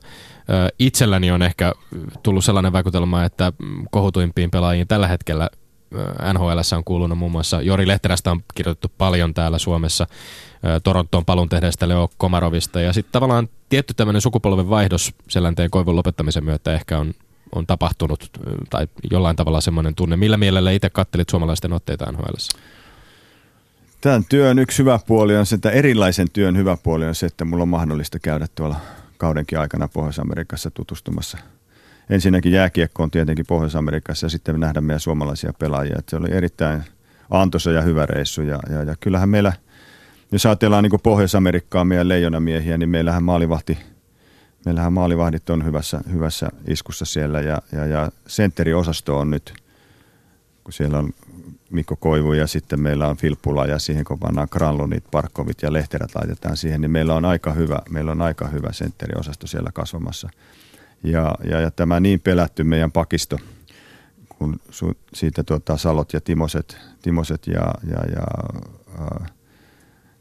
Itselläni 0.79 1.31
on 1.31 1.41
ehkä 1.41 1.73
tullut 2.23 2.45
sellainen 2.45 2.73
vaikutelma, 2.73 3.23
että 3.23 3.53
kohutuimpiin 3.91 4.51
pelaajiin 4.51 4.87
tällä 4.87 5.07
hetkellä 5.07 5.49
NHL 6.33 6.75
on 6.77 6.83
kuulunut 6.83 7.17
muun 7.17 7.31
muassa 7.31 7.61
Jori 7.61 7.87
Lehterästä 7.87 8.31
on 8.31 8.41
kirjoitettu 8.55 8.91
paljon 8.97 9.33
täällä 9.33 9.57
Suomessa, 9.57 10.07
Torontoon 10.83 11.25
palun 11.25 11.49
tehneestä 11.49 11.87
Leo 11.87 12.09
Komarovista 12.17 12.81
ja 12.81 12.93
sitten 12.93 13.11
tavallaan 13.11 13.49
tietty 13.69 13.93
tämmöinen 13.93 14.21
sukupolven 14.21 14.69
vaihdos 14.69 15.13
Selänteen 15.29 15.69
koivun 15.69 15.95
lopettamisen 15.95 16.43
myötä 16.43 16.73
ehkä 16.73 16.99
on, 16.99 17.13
on 17.55 17.67
tapahtunut 17.67 18.29
tai 18.69 18.87
jollain 19.11 19.35
tavalla 19.35 19.61
semmoinen 19.61 19.95
tunne. 19.95 20.17
Millä 20.17 20.37
mielellä 20.37 20.71
itse 20.71 20.89
kattelit 20.89 21.29
suomalaisten 21.29 21.73
otteita 21.73 22.11
NHL? 22.11 22.35
Tämän 24.01 24.25
työn 24.29 24.59
yksi 24.59 24.79
hyvä 24.79 24.99
puoli 25.07 25.37
on 25.37 25.45
se, 25.45 25.55
että 25.55 25.71
erilaisen 25.71 26.27
työn 26.33 26.57
hyvä 26.57 26.77
puoli 26.83 27.05
on 27.05 27.15
se, 27.15 27.25
että 27.25 27.45
mulla 27.45 27.61
on 27.61 27.69
mahdollista 27.69 28.19
käydä 28.19 28.47
tuolla 28.55 28.75
kaudenkin 29.17 29.59
aikana 29.59 29.87
Pohjois-Amerikassa 29.87 30.71
tutustumassa. 30.71 31.37
Ensinnäkin 32.09 32.51
jääkiekko 32.51 33.03
on 33.03 33.11
tietenkin 33.11 33.45
Pohjois-Amerikassa 33.47 34.25
ja 34.25 34.29
sitten 34.29 34.59
nähdä 34.59 34.81
meidän 34.81 34.99
suomalaisia 34.99 35.53
pelaajia. 35.59 35.95
Että 35.99 36.09
se 36.09 36.15
oli 36.15 36.31
erittäin 36.31 36.83
antoisa 37.29 37.71
ja 37.71 37.81
hyvä 37.81 38.05
reissu 38.05 38.41
ja, 38.41 38.59
ja, 38.69 38.83
ja 38.83 38.95
kyllähän 38.99 39.29
meillä, 39.29 39.53
jos 40.31 40.45
ajatellaan 40.45 40.83
niin 40.83 41.01
Pohjois-Amerikkaa 41.03 41.85
meidän 41.85 42.09
leijonamiehiä, 42.09 42.77
niin 42.77 42.89
meillähän 42.89 43.23
maalivahti, 43.23 43.77
meillähän 44.65 44.93
maalivahdit 44.93 45.49
on 45.49 45.65
hyvässä, 45.65 46.01
hyvässä 46.11 46.49
iskussa 46.67 47.05
siellä 47.05 47.41
ja, 47.41 47.61
ja, 47.71 47.85
ja 47.85 48.11
sentteriosasto 48.27 49.19
on 49.19 49.31
nyt, 49.31 49.53
kun 50.63 50.73
siellä 50.73 50.99
on 50.99 51.13
Mikko 51.69 51.95
Koivu 51.95 52.33
ja 52.33 52.47
sitten 52.47 52.81
meillä 52.81 53.07
on 53.07 53.17
Filppula 53.17 53.65
ja 53.65 53.79
siihen 53.79 54.05
kun 54.05 54.19
pannaan 54.19 54.47
Granlundit, 54.51 55.03
Parkkovit 55.11 55.61
ja 55.61 55.73
Lehterät 55.73 56.15
laitetaan 56.15 56.57
siihen, 56.57 56.81
niin 56.81 56.91
meillä 56.91 57.13
on 57.13 57.25
aika 57.25 57.53
hyvä, 57.53 57.79
meillä 57.89 58.11
on 58.11 58.21
aika 58.21 58.47
hyvä 58.47 58.71
sentteriosasto 58.71 59.47
siellä 59.47 59.69
kasvamassa. 59.73 60.29
Ja, 61.03 61.35
ja, 61.49 61.59
ja 61.59 61.71
tämä 61.71 61.99
niin 61.99 62.19
pelätty 62.19 62.63
meidän 62.63 62.91
pakisto, 62.91 63.39
kun 64.29 64.59
su, 64.69 64.91
siitä 65.13 65.43
tuota, 65.43 65.77
Salot 65.77 66.13
ja 66.13 66.21
Timoset, 66.21 66.77
Timoset 67.01 67.47
ja, 67.47 67.73
ja, 67.91 67.99
ja 68.15 68.23
ää, 68.99 69.25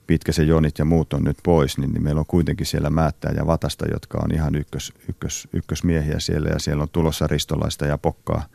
Pitkäsen 0.06 0.48
Jonit 0.48 0.78
ja 0.78 0.84
muut 0.84 1.12
on 1.12 1.24
nyt 1.24 1.36
pois, 1.42 1.78
niin, 1.78 1.92
niin 1.92 2.02
meillä 2.02 2.18
on 2.18 2.26
kuitenkin 2.26 2.66
siellä 2.66 2.90
Määttää 2.90 3.32
ja 3.36 3.46
Vatasta, 3.46 3.84
jotka 3.92 4.18
on 4.24 4.34
ihan 4.34 4.54
ykkös, 4.54 4.92
ykkös, 5.08 5.48
ykkösmiehiä 5.52 6.20
siellä 6.20 6.48
ja 6.48 6.58
siellä 6.58 6.82
on 6.82 6.88
tulossa 6.92 7.26
Ristolaista 7.26 7.86
ja 7.86 7.98
Pokkaa– 7.98 8.42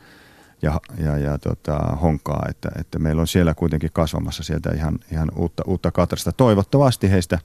ja, 0.62 0.82
ja, 1.04 1.18
ja 1.18 1.38
tota, 1.38 1.78
honkaa, 2.02 2.46
että, 2.50 2.70
että 2.80 3.00
meillä 3.00 3.20
on 3.20 3.28
siellä 3.28 3.54
kuitenkin 3.54 3.90
kasvamassa 3.94 4.44
sieltä 4.44 4.70
ihan, 4.76 5.00
ihan 5.12 5.32
uutta, 5.36 5.64
uutta 5.68 5.92
katrasta. 5.92 6.32
Toivottavasti 6.32 7.12
heistä 7.12 7.40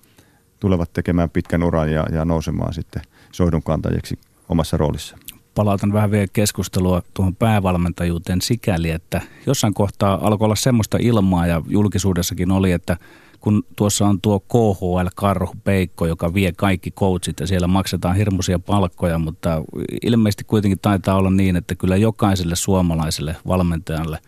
tulevat 0.61 0.92
tekemään 0.92 1.30
pitkän 1.30 1.62
uran 1.62 1.92
ja, 1.92 2.07
ja 2.12 2.24
nousemaan 2.24 2.74
sitten 2.74 3.02
soidun 3.32 3.62
kantajiksi 3.62 4.18
omassa 4.48 4.76
roolissa. 4.76 5.16
Palautan 5.55 5.92
vähän 5.92 6.11
vielä 6.11 6.26
keskustelua 6.32 7.02
tuohon 7.14 7.36
päävalmentajuuteen 7.36 8.40
sikäli, 8.42 8.90
että 8.90 9.20
jossain 9.46 9.74
kohtaa 9.74 10.18
alkoi 10.22 10.44
olla 10.44 10.57
semmoista 10.57 10.98
ilmaa 11.00 11.46
ja 11.46 11.62
julkisuudessakin 11.68 12.50
oli, 12.50 12.72
että– 12.72 12.96
kun 13.45 13.62
tuossa 13.76 14.07
on 14.07 14.20
tuo 14.20 14.40
KHL-karhu 14.40 15.55
Peikko, 15.64 16.07
joka 16.07 16.34
vie 16.34 16.53
kaikki 16.53 16.90
coachit 16.90 17.40
ja 17.40 17.47
siellä 17.47 17.66
maksetaan 17.66 18.16
hirmuisia 18.16 18.59
palkkoja, 18.59 19.18
mutta 19.18 19.62
ilmeisesti 20.03 20.45
kuitenkin 20.45 20.78
taitaa 20.82 21.16
olla 21.16 21.30
niin, 21.30 21.57
että 21.57 21.74
kyllä 21.74 21.97
jokaiselle 21.97 22.57
suomalaiselle 22.57 23.36
valmentajalle, 23.47 24.18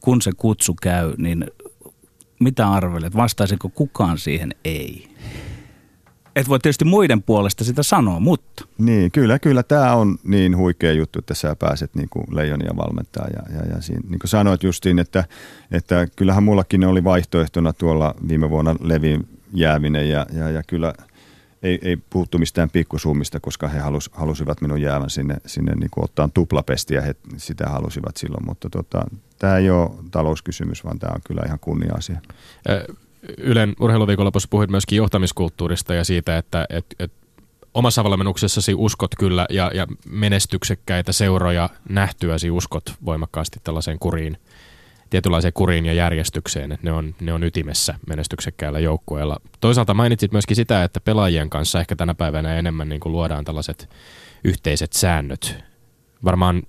kun 0.00 0.22
se 0.22 0.30
kutsu 0.36 0.74
käy, 0.82 1.14
niin 1.16 1.50
mitä 2.40 2.70
arvelet, 2.70 3.16
vastaisiko 3.16 3.68
kukaan 3.68 4.18
siihen 4.18 4.54
ei? 4.64 5.15
Et 6.36 6.48
voi 6.48 6.58
tietysti 6.58 6.84
muiden 6.84 7.22
puolesta 7.22 7.64
sitä 7.64 7.82
sanoa, 7.82 8.20
mutta. 8.20 8.64
Niin, 8.78 9.10
kyllä, 9.10 9.38
kyllä 9.38 9.62
tämä 9.62 9.94
on 9.94 10.16
niin 10.24 10.56
huikea 10.56 10.92
juttu, 10.92 11.18
että 11.18 11.34
sä 11.34 11.56
pääset 11.56 11.94
niin 11.94 12.08
kuin 12.10 12.24
leijonia 12.30 12.76
valmentaa. 12.76 13.26
Ja, 13.32 13.58
ja, 13.58 13.74
ja 13.74 13.80
siinä, 13.82 14.00
niin 14.08 14.18
kuin 14.18 14.30
sanoit 14.30 14.62
justiin, 14.62 14.98
että, 14.98 15.24
että 15.70 16.06
kyllähän 16.16 16.42
mullakin 16.42 16.84
oli 16.84 17.04
vaihtoehtona 17.04 17.72
tuolla 17.72 18.14
viime 18.28 18.50
vuonna 18.50 18.76
Levin 18.80 19.28
jääminen 19.54 20.08
ja, 20.08 20.26
ja, 20.32 20.50
ja 20.50 20.62
kyllä 20.66 20.94
ei, 21.62 21.78
ei 21.82 21.96
puhuttu 21.96 22.38
mistään 22.38 22.70
pikkusummista, 22.70 23.40
koska 23.40 23.68
he 23.68 23.78
halus, 23.78 24.10
halusivat 24.12 24.60
minun 24.60 24.82
jäävän 24.82 25.10
sinne, 25.10 25.36
sinne 25.46 25.74
niin 25.74 25.90
kuin 25.90 26.04
ottaa 26.04 26.28
tuplapestiä, 26.34 27.00
he 27.00 27.14
sitä 27.36 27.64
halusivat 27.68 28.16
silloin, 28.16 28.46
mutta 28.46 28.70
tota, 28.70 29.06
tämä 29.38 29.56
ei 29.56 29.70
ole 29.70 29.90
talouskysymys, 30.10 30.84
vaan 30.84 30.98
tämä 30.98 31.12
on 31.14 31.20
kyllä 31.24 31.42
ihan 31.46 31.58
kunnia-asia. 31.60 32.20
Ylen 33.38 33.76
urheiluviikonlopussa 33.80 34.48
puhuit 34.50 34.70
myöskin 34.70 34.96
johtamiskulttuurista 34.96 35.94
ja 35.94 36.04
siitä, 36.04 36.38
että 36.38 36.66
et, 36.70 36.86
et 36.98 37.12
omassa 37.74 38.04
valmennuksessasi 38.04 38.74
uskot 38.74 39.14
kyllä 39.18 39.46
ja, 39.50 39.70
ja 39.74 39.86
menestyksekkäitä 40.08 41.12
seuroja 41.12 41.70
nähtyäsi 41.88 42.50
uskot 42.50 42.94
voimakkaasti 43.04 43.58
tällaiseen 43.64 43.98
kuriin, 43.98 44.36
tietynlaiseen 45.10 45.52
kuriin 45.52 45.86
ja 45.86 45.92
järjestykseen, 45.92 46.72
että 46.72 46.86
ne 46.86 46.92
on, 46.92 47.14
ne 47.20 47.32
on 47.32 47.44
ytimessä 47.44 47.94
menestyksekkäällä 48.08 48.78
joukkueella. 48.78 49.40
Toisaalta 49.60 49.94
mainitsit 49.94 50.32
myöskin 50.32 50.56
sitä, 50.56 50.84
että 50.84 51.00
pelaajien 51.00 51.50
kanssa 51.50 51.80
ehkä 51.80 51.96
tänä 51.96 52.14
päivänä 52.14 52.56
enemmän 52.56 52.88
niin 52.88 53.00
kuin 53.00 53.12
luodaan 53.12 53.44
tällaiset 53.44 53.88
yhteiset 54.44 54.92
säännöt. 54.92 55.64
Varmaan 56.24 56.62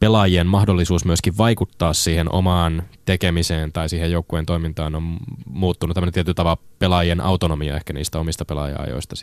pelaajien 0.00 0.46
mahdollisuus 0.46 1.04
myöskin 1.04 1.38
vaikuttaa 1.38 1.92
siihen 1.92 2.32
omaan 2.32 2.82
tekemiseen 3.04 3.72
tai 3.72 3.88
siihen 3.88 4.12
joukkueen 4.12 4.46
toimintaan 4.46 4.94
on 4.94 5.16
muuttunut. 5.46 5.94
Tämmöinen 5.94 6.12
tietyllä 6.12 6.34
tavalla 6.34 6.62
pelaajien 6.78 7.20
autonomia 7.20 7.76
ehkä 7.76 7.92
niistä 7.92 8.18
omista 8.18 8.44
pelaaja-ajoista 8.44 9.14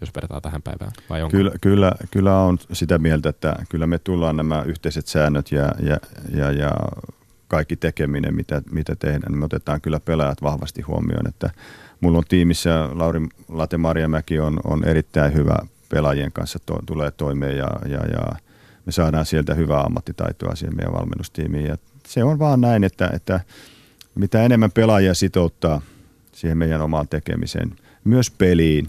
jos 0.00 0.10
vertaa 0.14 0.40
tähän 0.40 0.62
päivään, 0.62 0.92
vai 1.10 1.22
onko? 1.22 1.36
Kyllä, 1.36 1.52
kyllä, 1.60 1.92
kyllä 2.10 2.38
on 2.38 2.58
sitä 2.72 2.98
mieltä, 2.98 3.28
että 3.28 3.56
kyllä 3.68 3.86
me 3.86 3.98
tullaan 3.98 4.36
nämä 4.36 4.62
yhteiset 4.62 5.06
säännöt 5.06 5.52
ja, 5.52 5.72
ja, 5.82 5.96
ja, 6.34 6.52
ja 6.52 6.70
kaikki 7.48 7.76
tekeminen, 7.76 8.34
mitä, 8.34 8.62
mitä 8.70 8.96
tehdään, 8.96 9.32
niin 9.32 9.38
me 9.38 9.44
otetaan 9.44 9.80
kyllä 9.80 10.00
pelaajat 10.00 10.42
vahvasti 10.42 10.82
huomioon, 10.82 11.28
että 11.28 11.50
mulla 12.00 12.18
on 12.18 12.24
tiimissä 12.28 12.88
Lauri 12.92 13.20
Late 13.48 13.76
on, 14.42 14.60
on 14.64 14.84
erittäin 14.84 15.34
hyvä 15.34 15.56
pelaajien 15.88 16.32
kanssa, 16.32 16.58
to, 16.66 16.78
tulee 16.86 17.10
toimeen 17.10 17.56
ja, 17.56 17.68
ja, 17.88 17.98
ja 18.06 18.36
me 18.90 18.94
saadaan 18.94 19.26
sieltä 19.26 19.54
hyvää 19.54 19.80
ammattitaitoa 19.80 20.54
siihen 20.54 20.76
meidän 20.76 20.92
valmennustiimiin. 20.92 21.66
Ja 21.66 21.76
se 22.06 22.24
on 22.24 22.38
vaan 22.38 22.60
näin, 22.60 22.84
että, 22.84 23.10
että 23.12 23.40
mitä 24.14 24.42
enemmän 24.42 24.72
pelaajia 24.72 25.14
sitouttaa 25.14 25.80
siihen 26.32 26.58
meidän 26.58 26.80
omaan 26.80 27.08
tekemiseen, 27.08 27.76
myös 28.04 28.30
peliin, 28.30 28.86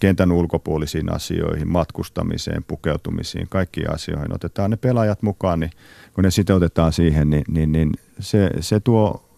kentän 0.00 0.32
ulkopuolisiin 0.32 1.12
asioihin, 1.12 1.68
matkustamiseen, 1.68 2.64
pukeutumisiin, 2.64 3.46
kaikkiin 3.48 3.94
asioihin. 3.94 4.34
Otetaan 4.34 4.70
ne 4.70 4.76
pelaajat 4.76 5.22
mukaan, 5.22 5.60
niin 5.60 5.70
kun 6.14 6.24
ne 6.24 6.30
sitoutetaan 6.30 6.92
siihen, 6.92 7.30
niin, 7.30 7.44
niin, 7.48 7.72
niin 7.72 7.92
se, 8.20 8.50
se, 8.60 8.80
tuo, 8.80 9.28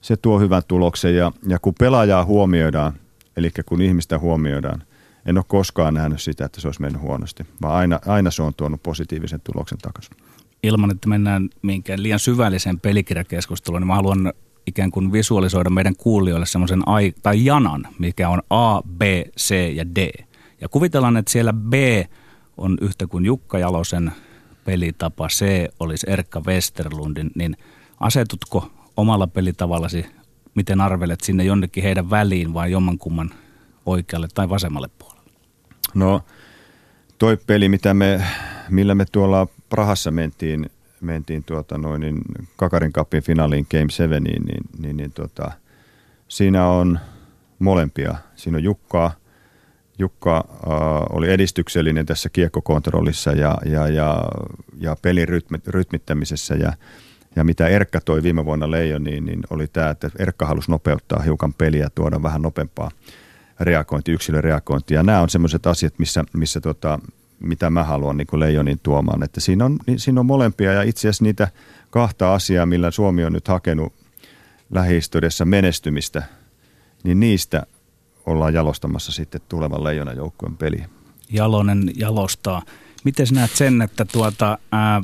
se 0.00 0.16
tuo 0.16 0.40
hyvän 0.40 0.62
tuloksen. 0.68 1.16
Ja, 1.16 1.32
ja 1.46 1.58
kun 1.58 1.74
pelaajaa 1.78 2.24
huomioidaan, 2.24 2.92
eli 3.36 3.50
kun 3.66 3.82
ihmistä 3.82 4.18
huomioidaan, 4.18 4.82
en 5.26 5.38
ole 5.38 5.44
koskaan 5.48 5.94
nähnyt 5.94 6.22
sitä, 6.22 6.44
että 6.44 6.60
se 6.60 6.68
olisi 6.68 6.80
mennyt 6.80 7.02
huonosti, 7.02 7.46
vaan 7.62 7.74
aina, 7.74 8.00
aina 8.06 8.30
se 8.30 8.42
on 8.42 8.54
tuonut 8.54 8.82
positiivisen 8.82 9.40
tuloksen 9.40 9.78
takaisin. 9.78 10.16
Ilman, 10.62 10.90
että 10.90 11.08
mennään 11.08 11.48
minkään 11.62 12.02
liian 12.02 12.18
syvälliseen 12.18 12.80
pelikirjakeskusteluun, 12.80 13.80
niin 13.80 13.86
mä 13.86 13.94
haluan 13.94 14.32
ikään 14.66 14.90
kuin 14.90 15.12
visualisoida 15.12 15.70
meidän 15.70 15.96
kuulijoille 15.96 16.46
semmoisen 16.46 16.88
ai- 16.88 17.14
tai 17.22 17.44
janan, 17.44 17.88
mikä 17.98 18.28
on 18.28 18.42
A, 18.50 18.82
B, 18.82 19.02
C 19.38 19.74
ja 19.74 19.94
D. 19.94 20.24
Ja 20.60 20.68
kuvitellaan, 20.68 21.16
että 21.16 21.32
siellä 21.32 21.52
B 21.52 21.74
on 22.56 22.78
yhtä 22.80 23.06
kuin 23.06 23.24
Jukka 23.24 23.58
Jalosen 23.58 24.12
pelitapa, 24.64 25.28
C 25.28 25.44
olisi 25.80 26.06
Erkka 26.10 26.42
Westerlundin, 26.46 27.30
niin 27.34 27.56
asetutko 28.00 28.70
omalla 28.96 29.26
pelitavallasi, 29.26 30.06
miten 30.54 30.80
arvelet 30.80 31.20
sinne 31.20 31.44
jonnekin 31.44 31.82
heidän 31.82 32.10
väliin 32.10 32.54
vai 32.54 32.72
jommankumman 32.72 33.30
oikealle 33.86 34.28
tai 34.34 34.48
vasemmalle 34.48 34.88
puolelle? 34.88 35.09
No 35.94 36.24
toi 37.18 37.36
peli, 37.46 37.68
mitä 37.68 37.94
me, 37.94 38.26
millä 38.70 38.94
me 38.94 39.04
tuolla 39.12 39.46
Prahassa 39.68 40.10
mentiin, 40.10 40.70
mentiin 41.00 41.44
tuota 41.44 41.78
noin, 41.78 42.00
niin 42.00 42.22
Kakarin 42.56 42.92
Cupin 42.92 43.22
finaaliin 43.22 43.66
Game 43.70 43.90
7, 43.90 44.22
niin, 44.22 44.42
niin, 44.42 44.64
niin, 44.78 44.96
niin 44.96 45.12
tuota, 45.12 45.50
siinä 46.28 46.66
on 46.66 46.98
molempia. 47.58 48.14
Siinä 48.36 48.56
on 48.58 48.64
Jukkaa, 48.64 49.12
Jukka 49.98 50.36
äh, 50.36 50.72
oli 51.10 51.30
edistyksellinen 51.30 52.06
tässä 52.06 52.28
kiekkokontrollissa 52.28 53.32
ja, 53.32 53.58
ja, 53.64 53.88
ja, 53.88 54.24
ja 54.80 54.96
pelin 55.02 55.28
rytmi, 55.28 55.58
rytmittämisessä 55.66 56.54
ja, 56.54 56.72
ja 57.36 57.44
mitä 57.44 57.68
Erkka 57.68 58.00
toi 58.00 58.22
viime 58.22 58.44
vuonna 58.44 58.70
Leijoniin, 58.70 59.24
niin 59.24 59.40
oli 59.50 59.66
tämä, 59.66 59.90
että 59.90 60.10
Erkka 60.18 60.46
halusi 60.46 60.70
nopeuttaa 60.70 61.22
hiukan 61.22 61.54
peliä, 61.54 61.88
tuoda 61.94 62.22
vähän 62.22 62.42
nopeampaa 62.42 62.90
reagointi, 63.60 64.12
yksilöreagointi. 64.12 64.94
Ja 64.94 65.02
nämä 65.02 65.20
on 65.20 65.30
sellaiset 65.30 65.66
asiat, 65.66 65.98
missä, 65.98 66.24
missä 66.32 66.60
tota, 66.60 66.98
mitä 67.40 67.70
mä 67.70 67.84
haluan 67.84 68.16
niin 68.16 68.40
Leijonin 68.40 68.80
tuomaan. 68.82 69.22
Että 69.22 69.40
siinä, 69.40 69.64
on, 69.64 69.78
siinä 69.96 70.20
on 70.20 70.26
molempia 70.26 70.72
ja 70.72 70.82
itse 70.82 71.00
asiassa 71.00 71.24
niitä 71.24 71.48
kahta 71.90 72.34
asiaa, 72.34 72.66
millä 72.66 72.90
Suomi 72.90 73.24
on 73.24 73.32
nyt 73.32 73.48
hakenut 73.48 73.92
lähihistoriassa 74.70 75.44
menestymistä, 75.44 76.22
niin 77.02 77.20
niistä 77.20 77.66
ollaan 78.26 78.54
jalostamassa 78.54 79.12
sitten 79.12 79.40
tulevan 79.48 79.84
Leijonan 79.84 80.16
joukkueen 80.16 80.56
peli. 80.56 80.84
Jalonen 81.30 81.90
jalostaa. 81.96 82.62
Miten 83.04 83.26
näet 83.32 83.50
sen, 83.50 83.82
että 83.82 84.04
tuota, 84.04 84.58
ää, 84.72 85.02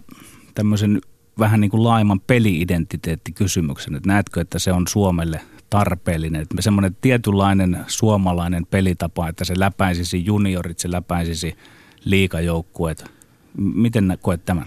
tämmöisen 0.54 1.00
vähän 1.38 1.60
niin 1.60 1.70
kuin 1.70 1.84
laiman 1.84 2.20
peli-identiteettikysymyksen, 2.20 3.94
että 3.94 4.08
näetkö, 4.08 4.40
että 4.40 4.58
se 4.58 4.72
on 4.72 4.86
Suomelle– 4.86 5.40
tarpeellinen. 5.70 6.42
Että 6.42 6.62
semmoinen 6.62 6.96
tietynlainen 7.00 7.84
suomalainen 7.86 8.66
pelitapa, 8.66 9.28
että 9.28 9.44
se 9.44 9.54
läpäisisi 9.58 10.24
juniorit, 10.24 10.78
se 10.78 10.90
läpäisisi 10.90 11.56
liikajoukkueet. 12.04 13.04
Miten 13.56 14.18
koet 14.22 14.44
tämän? 14.44 14.66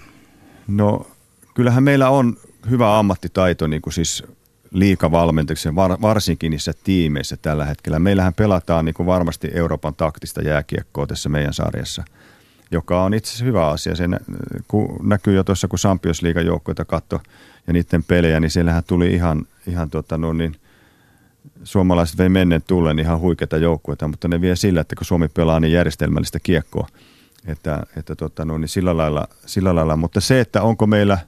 No 0.68 1.06
kyllähän 1.54 1.82
meillä 1.82 2.10
on 2.10 2.36
hyvä 2.70 2.98
ammattitaito 2.98 3.66
niin 3.66 3.82
kuin 3.82 3.94
siis 3.94 4.24
liikavalmentajiksi, 4.70 5.74
var, 5.74 5.96
varsinkin 6.02 6.50
niissä 6.50 6.72
tiimeissä 6.84 7.36
tällä 7.36 7.64
hetkellä. 7.64 7.98
Meillähän 7.98 8.34
pelataan 8.34 8.84
niin 8.84 8.94
kuin 8.94 9.06
varmasti 9.06 9.50
Euroopan 9.54 9.94
taktista 9.94 10.42
jääkiekkoa 10.42 11.06
tässä 11.06 11.28
meidän 11.28 11.54
sarjassa, 11.54 12.04
joka 12.70 13.02
on 13.02 13.14
itse 13.14 13.28
asiassa 13.28 13.44
hyvä 13.44 13.68
asia. 13.68 13.96
Se 13.96 14.04
näkyy 15.02 15.34
jo 15.34 15.44
tuossa, 15.44 15.68
kun 15.68 15.78
Sampios 15.78 16.22
liigan 16.22 16.46
joukkoita 16.46 16.84
katto 16.84 17.20
ja 17.66 17.72
niiden 17.72 18.04
pelejä, 18.04 18.40
niin 18.40 18.50
siellähän 18.50 18.84
tuli 18.86 19.14
ihan, 19.14 19.46
ihan 19.66 19.90
tota, 19.90 20.18
no 20.18 20.32
niin, 20.32 20.56
suomalaiset 21.64 22.18
vei 22.18 22.28
menneen 22.28 22.62
tulleen 22.66 22.98
ihan 22.98 23.20
huikeita 23.20 23.56
joukkueita, 23.56 24.08
mutta 24.08 24.28
ne 24.28 24.40
vie 24.40 24.56
sillä, 24.56 24.80
että 24.80 24.96
kun 24.96 25.04
Suomi 25.06 25.28
pelaa 25.28 25.60
niin 25.60 25.72
järjestelmällistä 25.72 26.38
kiekkoa, 26.42 26.88
että, 27.46 27.82
että 27.96 28.16
tota, 28.16 28.44
no, 28.44 28.58
niin 28.58 28.68
sillä, 28.68 28.96
lailla, 28.96 29.28
sillä 29.46 29.74
lailla. 29.74 29.96
Mutta 29.96 30.20
se, 30.20 30.40
että 30.40 30.62
onko 30.62 30.86
meillä, 30.86 31.18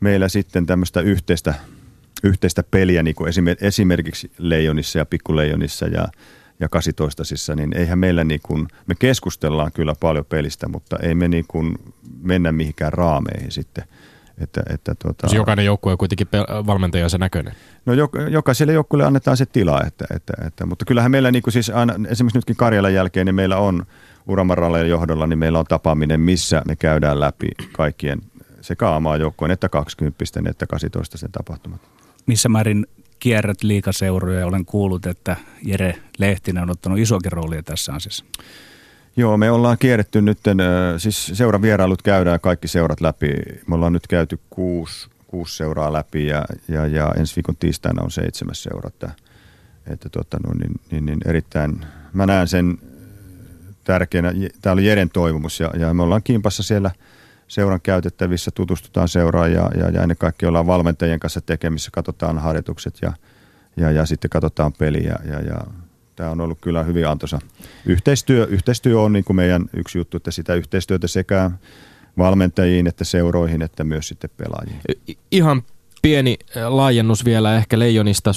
meillä 0.00 0.28
sitten 0.28 0.66
tämmöistä 0.66 1.00
yhteistä, 1.00 1.54
yhteistä 2.22 2.62
peliä, 2.62 3.02
niin 3.02 3.14
kuin 3.14 3.32
esimerkiksi 3.60 4.32
Leijonissa 4.38 4.98
ja 4.98 5.06
Pikkuleijonissa 5.06 5.86
ja, 5.86 6.08
ja 6.60 6.68
18 6.68 7.54
niin 7.56 7.76
eihän 7.76 7.98
meillä 7.98 8.24
niin 8.24 8.40
kuin, 8.42 8.68
me 8.86 8.94
keskustellaan 8.98 9.72
kyllä 9.72 9.94
paljon 10.00 10.24
pelistä, 10.24 10.68
mutta 10.68 10.96
ei 11.02 11.14
me 11.14 11.28
niin 11.28 11.44
kuin 11.48 11.78
mennä 12.22 12.52
mihinkään 12.52 12.92
raameihin 12.92 13.52
sitten– 13.52 13.84
että, 14.42 14.62
että 14.70 14.94
tuota, 14.94 15.28
siis 15.28 15.36
jokainen 15.36 15.64
joukkue 15.64 15.92
on 15.92 15.98
kuitenkin 15.98 16.28
valmentajansa 16.66 17.18
näköinen. 17.18 17.54
No 17.86 17.92
jokaiselle 18.30 18.72
joukkueelle 18.72 19.06
annetaan 19.06 19.36
se 19.36 19.46
tila, 19.46 19.82
että, 19.86 20.04
että, 20.16 20.32
että, 20.46 20.66
mutta 20.66 20.84
kyllähän 20.84 21.10
meillä 21.10 21.30
niin 21.30 21.42
kuin 21.42 21.52
siis 21.52 21.70
aina, 21.70 21.94
esimerkiksi 22.08 22.38
nytkin 22.38 22.56
Karjalan 22.56 22.94
jälkeen, 22.94 23.26
niin 23.26 23.34
meillä 23.34 23.56
on 23.56 23.86
Uramaralle 24.26 24.86
johdolla, 24.86 25.26
niin 25.26 25.38
meillä 25.38 25.58
on 25.58 25.64
tapaaminen, 25.64 26.20
missä 26.20 26.62
me 26.68 26.76
käydään 26.76 27.20
läpi 27.20 27.48
kaikkien 27.72 28.18
sekä 28.60 28.94
amaa 28.94 29.16
joukkueen 29.16 29.50
että 29.50 29.68
20 29.68 30.24
että 30.50 30.66
18 30.66 31.18
sen 31.18 31.32
tapahtumat. 31.32 31.80
Missä 32.26 32.48
määrin 32.48 32.86
kierrät 33.18 33.62
liikaseuroja 33.62 34.40
ja 34.40 34.46
olen 34.46 34.64
kuullut, 34.64 35.06
että 35.06 35.36
Jere 35.62 35.94
Lehtinen 36.18 36.62
on 36.62 36.70
ottanut 36.70 36.98
isokin 36.98 37.32
roolia 37.32 37.62
tässä 37.62 37.92
asiassa. 37.92 38.24
Joo, 39.16 39.36
me 39.36 39.50
ollaan 39.50 39.78
kierretty 39.78 40.22
nyt, 40.22 40.38
siis 40.98 41.30
seuran 41.34 41.62
vierailut 41.62 42.02
käydään 42.02 42.40
kaikki 42.40 42.68
seurat 42.68 43.00
läpi. 43.00 43.32
Me 43.66 43.74
ollaan 43.74 43.92
nyt 43.92 44.06
käyty 44.06 44.38
kuusi, 44.50 45.08
kuusi 45.26 45.56
seuraa 45.56 45.92
läpi 45.92 46.26
ja, 46.26 46.44
ja, 46.68 46.86
ja 46.86 47.12
ensi 47.18 47.36
viikon 47.36 47.56
tiistaina 47.56 48.02
on 48.02 48.10
seitsemäs 48.10 48.62
seura. 48.62 48.88
Että, 48.88 49.10
että 49.86 50.08
tota, 50.08 50.38
no, 50.46 50.54
niin, 50.54 50.80
niin, 50.90 51.06
niin 51.06 51.18
erittäin, 51.24 51.86
mä 52.12 52.26
näen 52.26 52.48
sen 52.48 52.78
tärkeänä, 53.84 54.32
tämä 54.62 54.72
oli 54.72 54.86
Jeren 54.86 55.10
toivomus 55.10 55.60
ja, 55.60 55.70
ja 55.78 55.94
me 55.94 56.02
ollaan 56.02 56.22
kimpassa 56.22 56.62
siellä 56.62 56.90
seuran 57.48 57.80
käytettävissä, 57.80 58.50
tutustutaan 58.54 59.08
seuraan 59.08 59.52
ja, 59.52 59.70
ja, 59.78 59.90
ja 59.90 60.02
ennen 60.02 60.16
kaikkea 60.16 60.48
ollaan 60.48 60.66
valmentajien 60.66 61.20
kanssa 61.20 61.40
tekemissä, 61.40 61.90
katsotaan 61.92 62.38
harjoitukset 62.38 62.94
ja, 63.02 63.12
ja, 63.76 63.90
ja 63.90 64.06
sitten 64.06 64.30
katsotaan 64.30 64.72
peliä 64.72 65.18
ja, 65.24 65.40
ja 65.40 65.60
tämä 66.16 66.30
on 66.30 66.40
ollut 66.40 66.58
kyllä 66.60 66.82
hyvin 66.82 67.08
antoisa. 67.08 67.38
Yhteistyö, 67.86 68.46
yhteistyö 68.50 69.00
on 69.00 69.12
niin 69.12 69.24
kuin 69.24 69.36
meidän 69.36 69.64
yksi 69.76 69.98
juttu, 69.98 70.16
että 70.16 70.30
sitä 70.30 70.54
yhteistyötä 70.54 71.06
sekä 71.06 71.50
valmentajiin 72.18 72.86
että 72.86 73.04
seuroihin 73.04 73.62
että 73.62 73.84
myös 73.84 74.08
sitten 74.08 74.30
pelaajiin. 74.36 74.80
Ihan 75.30 75.62
pieni 76.02 76.36
laajennus 76.68 77.24
vielä 77.24 77.56
ehkä 77.56 77.78
Leijonista 77.78 78.30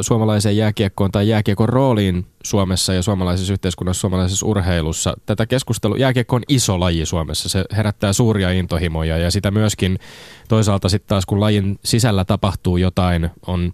suomalaiseen 0.00 0.56
jääkiekkoon 0.56 1.10
tai 1.10 1.28
jääkiekon 1.28 1.68
rooliin 1.68 2.26
Suomessa 2.42 2.94
ja 2.94 3.02
suomalaisessa 3.02 3.52
yhteiskunnassa, 3.52 4.00
suomalaisessa 4.00 4.46
urheilussa. 4.46 5.14
Tätä 5.26 5.46
keskustelua, 5.46 5.96
jääkiekko 5.96 6.36
on 6.36 6.42
iso 6.48 6.80
laji 6.80 7.06
Suomessa, 7.06 7.48
se 7.48 7.64
herättää 7.76 8.12
suuria 8.12 8.50
intohimoja 8.50 9.18
ja 9.18 9.30
sitä 9.30 9.50
myöskin 9.50 9.98
toisaalta 10.48 10.88
sitten 10.88 11.08
taas 11.08 11.26
kun 11.26 11.40
lajin 11.40 11.78
sisällä 11.84 12.24
tapahtuu 12.24 12.76
jotain, 12.76 13.30
on 13.46 13.72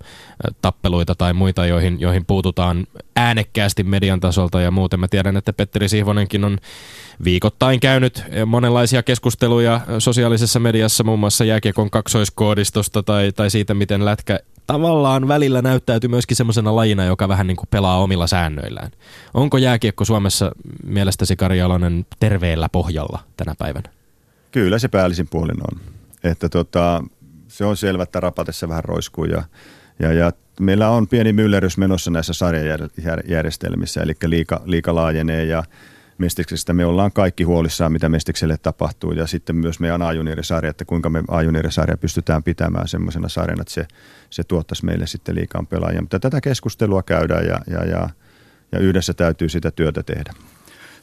tappeluita 0.63 1.15
tai 1.15 1.33
muita, 1.33 1.67
joihin, 1.67 2.01
joihin 2.01 2.25
puututaan 2.27 2.87
äänekkäästi 3.17 3.83
median 3.83 4.21
tasolta 4.21 4.61
ja 4.61 4.71
muuten. 4.71 5.01
Mä 5.01 5.09
tiedän, 5.09 5.37
että 5.37 5.53
Petteri 5.53 5.89
Sihvonenkin 5.89 6.45
on 6.45 6.59
viikoittain 7.25 7.81
käynyt 7.81 8.25
monenlaisia 8.47 9.03
keskusteluja 9.03 9.81
sosiaalisessa 9.99 10.61
mediassa, 10.61 11.05
muun 11.05 11.19
muassa 11.19 11.45
jääkiekon 11.45 11.91
kaksoiskoodistosta 11.91 13.03
tai, 13.03 13.33
tai 13.33 13.51
siitä, 13.51 13.75
miten 13.75 14.05
lätkä 14.05 14.41
tavallaan 14.67 15.29
välillä 15.29 15.63
näyttäytyy 15.63 16.11
myöskin 16.11 16.37
semmoisena 16.37 16.77
lajina, 16.77 17.05
joka 17.05 17.29
vähän 17.29 17.47
niin 17.47 17.57
kuin 17.57 17.69
pelaa 17.71 17.99
omilla 17.99 18.27
säännöillään. 18.27 18.91
Onko 19.35 19.59
jääkiekko 19.59 20.05
Suomessa 20.05 20.53
mielestäsi 20.85 21.37
Kari 21.37 21.59
Jalonen 21.59 22.07
terveellä 22.21 22.69
pohjalla 22.69 23.19
tänä 23.37 23.55
päivänä? 23.59 23.91
Kyllä 24.51 24.79
se 24.79 24.89
päällisin 24.89 25.29
puolin 25.29 25.57
on. 25.73 25.81
Että 26.25 26.49
tota, 26.49 27.05
se 27.49 27.65
on 27.65 27.77
selvä, 27.77 28.03
että 28.03 28.21
rapatessa 28.21 28.69
vähän 28.69 28.85
roiskuu 28.85 29.25
ja, 29.25 29.43
ja, 29.99 30.13
ja 30.13 30.33
meillä 30.61 30.91
on 30.91 31.09
pieni 31.09 31.33
myllerys 31.33 31.79
menossa 31.79 32.11
näissä 32.11 32.33
sarjajärjestelmissä, 32.33 34.03
eli 34.03 34.13
liika, 34.27 34.63
liika 34.65 34.95
laajenee 34.95 35.45
ja 35.45 35.65
Mestiksestä 36.19 36.73
me 36.73 36.85
ollaan 36.85 37.13
kaikki 37.13 37.45
huolissaan, 37.45 37.93
mitä 37.93 38.09
Mestikselle 38.09 38.57
tapahtuu 38.57 39.13
ja 39.13 39.27
sitten 39.27 39.57
myös 39.57 39.81
meidän 39.81 40.03
A-juniorisarja, 40.03 40.71
että 40.71 40.85
kuinka 40.85 41.11
me 41.11 41.23
A-juniorisarja 41.29 41.97
pystytään 41.97 42.43
pitämään 42.43 42.89
semmoisena 42.89 43.29
sarjana, 43.29 43.61
että 43.61 43.75
se, 43.75 43.87
se 44.31 44.45
tuottaisi 44.45 44.85
meille 44.85 45.07
sitten 45.07 45.35
liikaan 45.35 45.67
pelaajia. 45.67 46.01
Mutta 46.01 46.21
tätä 46.21 46.41
keskustelua 46.41 47.03
käydään 47.03 47.47
ja, 47.47 47.61
ja, 47.71 47.85
ja, 47.85 48.09
ja 48.73 48.79
yhdessä 48.79 49.15
täytyy 49.15 49.49
sitä 49.49 49.71
työtä 49.71 50.03
tehdä. 50.03 50.33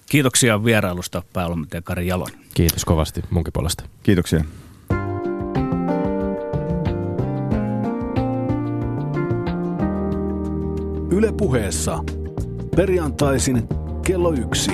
Kiitoksia 0.10 0.64
vierailusta 0.64 1.24
päävalmentaja 1.34 1.82
Kari 1.82 2.08
Jalon. 2.08 2.30
Kiitos 2.54 2.86
kovasti 2.86 3.22
munkin 3.30 3.54
puolesta. 3.54 3.84
Kiitoksia. 4.04 4.44
Yle 11.12 11.32
puheessa. 11.38 12.00
Perjantaisin 12.76 13.68
kello 14.06 14.34
yksi. 14.34 14.72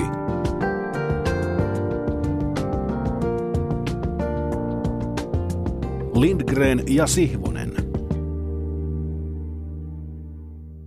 Lindgren 6.22 6.84
ja 6.86 7.04
Sihvonen. 7.06 7.91